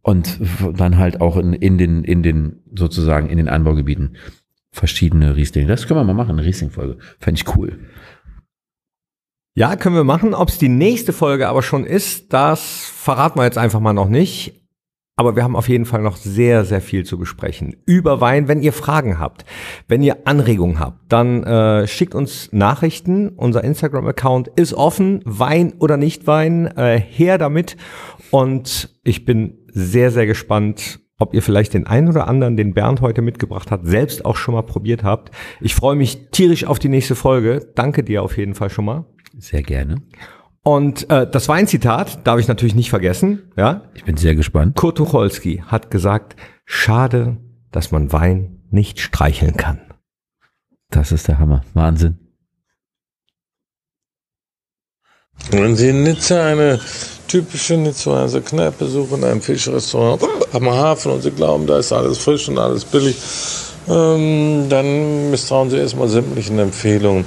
und 0.02 0.38
dann 0.76 0.98
halt 0.98 1.20
auch 1.20 1.36
in, 1.36 1.52
in 1.52 1.78
den, 1.78 2.04
in 2.04 2.22
den, 2.22 2.62
sozusagen 2.74 3.28
in 3.28 3.38
den 3.38 3.48
Anbaugebieten 3.48 4.16
verschiedene 4.70 5.36
Rieslinge. 5.36 5.68
Das 5.68 5.86
können 5.86 6.00
wir 6.00 6.04
mal 6.04 6.14
machen, 6.14 6.32
eine 6.32 6.44
Riesling-Folge. 6.44 6.98
Fände 7.20 7.40
ich 7.40 7.56
cool. 7.56 7.78
Ja, 9.56 9.76
können 9.76 9.94
wir 9.94 10.04
machen. 10.04 10.34
Ob 10.34 10.48
es 10.48 10.58
die 10.58 10.68
nächste 10.68 11.12
Folge 11.12 11.48
aber 11.48 11.62
schon 11.62 11.84
ist, 11.84 12.32
das 12.32 12.90
verraten 12.92 13.38
wir 13.38 13.44
jetzt 13.44 13.58
einfach 13.58 13.78
mal 13.78 13.92
noch 13.92 14.08
nicht. 14.08 14.64
Aber 15.16 15.36
wir 15.36 15.45
haben 15.45 15.55
auf 15.55 15.69
jeden 15.69 15.85
Fall 15.85 16.03
noch 16.03 16.16
sehr, 16.16 16.65
sehr 16.65 16.81
viel 16.81 17.05
zu 17.05 17.19
besprechen. 17.19 17.77
Über 17.86 18.20
Wein, 18.20 18.49
wenn 18.49 18.62
ihr 18.62 18.73
Fragen 18.73 19.20
habt, 19.20 19.45
wenn 19.86 20.03
ihr 20.03 20.27
Anregungen 20.27 20.81
habt, 20.81 21.12
dann 21.12 21.45
äh, 21.45 21.86
schickt 21.86 22.16
uns 22.16 22.53
Nachrichten. 22.53 23.28
Unser 23.28 23.62
Instagram-Account 23.62 24.49
ist 24.57 24.74
offen. 24.74 25.20
Wein 25.24 25.74
oder 25.78 25.97
nicht 25.97 26.27
Wein, 26.27 26.66
äh, 26.77 26.99
her 26.99 27.39
damit. 27.39 27.77
Und 28.31 28.91
ich 29.05 29.24
bin 29.24 29.59
sehr, 29.69 30.11
sehr 30.11 30.27
gespannt, 30.27 30.99
ob 31.19 31.32
ihr 31.32 31.43
vielleicht 31.43 31.74
den 31.74 31.86
einen 31.86 32.09
oder 32.09 32.27
anderen, 32.27 32.57
den 32.57 32.74
Bernd 32.74 33.01
heute 33.01 33.23
mitgebracht 33.23 33.70
hat, 33.70 33.86
selbst 33.86 34.24
auch 34.24 34.36
schon 34.36 34.55
mal 34.55 34.62
probiert 34.62 35.05
habt. 35.05 35.31
Ich 35.61 35.77
freue 35.77 35.95
mich 35.95 36.31
tierisch 36.32 36.65
auf 36.65 36.81
die 36.81 36.89
nächste 36.89 37.15
Folge. 37.15 37.70
Danke 37.77 38.03
dir 38.03 38.24
auf 38.24 38.36
jeden 38.36 38.55
Fall 38.55 38.70
schon 38.70 38.85
mal. 38.85 39.05
Sehr 39.39 39.62
gerne. 39.62 40.03
Und 40.65 41.11
äh, 41.11 41.31
das 41.31 41.49
Weinzitat 41.49 42.27
darf 42.27 42.41
ich 42.41 42.49
natürlich 42.49 42.74
nicht 42.74 42.89
vergessen. 42.89 43.53
Ja, 43.57 43.82
Ich 43.95 44.05
bin 44.05 44.16
sehr 44.16 44.35
gespannt. 44.35 44.77
Kurt 44.77 44.97
Tucholsky 44.97 45.62
hat 45.66 45.91
gesagt: 45.91 46.36
Schade, 46.65 47.36
dass 47.70 47.91
man 47.91 48.12
Wein 48.12 48.62
nicht 48.70 48.99
streicheln 48.99 49.57
kann. 49.57 49.81
Das 50.91 51.12
ist 51.12 51.28
der 51.28 51.39
Hammer. 51.39 51.62
Wahnsinn. 51.74 52.19
Wenn 55.51 55.77
Sie 55.77 55.91
in 55.91 56.03
Nizza 56.03 56.47
eine 56.47 56.81
typische 57.28 57.77
Nizzaer 57.77 58.28
Kneipe 58.41 58.86
suchen, 58.86 59.23
ein 59.23 59.43
Fischrestaurant 59.43 60.23
am 60.53 60.70
Hafen 60.70 61.12
und 61.12 61.23
Sie 61.23 61.31
glauben, 61.31 61.66
da 61.66 61.78
ist 61.78 61.93
alles 61.93 62.19
frisch 62.19 62.49
und 62.49 62.59
alles 62.59 62.85
billig, 62.85 63.16
ähm, 63.89 64.66
dann 64.70 65.31
misstrauen 65.31 65.69
Sie 65.69 65.77
erstmal 65.77 66.09
sämtlichen 66.09 66.59
Empfehlungen. 66.59 67.27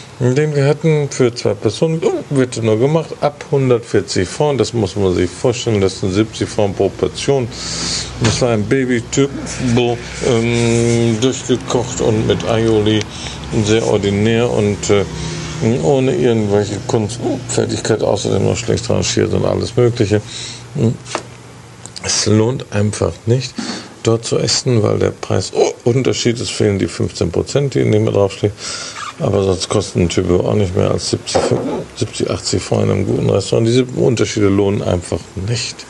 den 0.21 0.55
wir 0.55 0.65
hatten 0.65 1.09
für 1.09 1.33
zwei 1.33 1.55
Personen, 1.55 1.99
wird 2.29 2.61
nur 2.61 2.77
gemacht 2.77 3.09
ab 3.21 3.43
140 3.45 4.29
Franc. 4.29 4.59
Das 4.59 4.71
muss 4.71 4.95
man 4.95 5.15
sich 5.15 5.29
vorstellen, 5.29 5.81
das 5.81 5.99
sind 5.99 6.13
70 6.13 6.47
Franc 6.47 6.77
pro 6.77 6.89
Portion. 6.89 7.47
Das 8.23 8.39
war 8.41 8.49
ein 8.49 8.63
Baby-Turbo, 8.63 9.97
ähm, 10.27 11.17
durchgekocht 11.19 12.01
und 12.01 12.27
mit 12.27 12.47
Aioli, 12.47 12.99
sehr 13.65 13.83
ordinär 13.87 14.47
und 14.47 14.91
äh, 14.91 15.03
ohne 15.81 16.15
irgendwelche 16.15 16.77
Kunstfertigkeit, 16.85 18.03
außerdem 18.03 18.45
noch 18.45 18.57
schlecht 18.57 18.87
rangiert 18.91 19.33
und 19.33 19.43
alles 19.43 19.75
Mögliche. 19.75 20.21
Es 22.03 22.27
lohnt 22.27 22.71
einfach 22.71 23.13
nicht, 23.25 23.55
dort 24.03 24.25
zu 24.25 24.37
essen, 24.37 24.83
weil 24.83 24.99
der 24.99 25.11
Preisunterschied 25.11 26.39
ist, 26.39 26.51
fehlen 26.51 26.77
die 26.77 26.87
15 26.87 27.31
Prozent, 27.31 27.73
die 27.73 27.83
neben 27.83 28.05
mir 28.05 28.11
draufstehen. 28.11 28.53
Aber 29.21 29.43
sonst 29.43 29.69
kosten 29.69 30.01
ein 30.01 30.09
Typ 30.09 30.29
auch 30.31 30.55
nicht 30.55 30.75
mehr 30.75 30.91
als 30.91 31.11
70, 31.11 31.41
70 31.95 32.31
80 32.31 32.61
Franc 32.61 32.83
in 32.83 32.91
einem 32.91 33.05
guten 33.05 33.29
Restaurant. 33.29 33.67
Diese 33.67 33.85
Unterschiede 33.85 34.47
lohnen 34.47 34.81
einfach 34.81 35.19
nicht. 35.47 35.85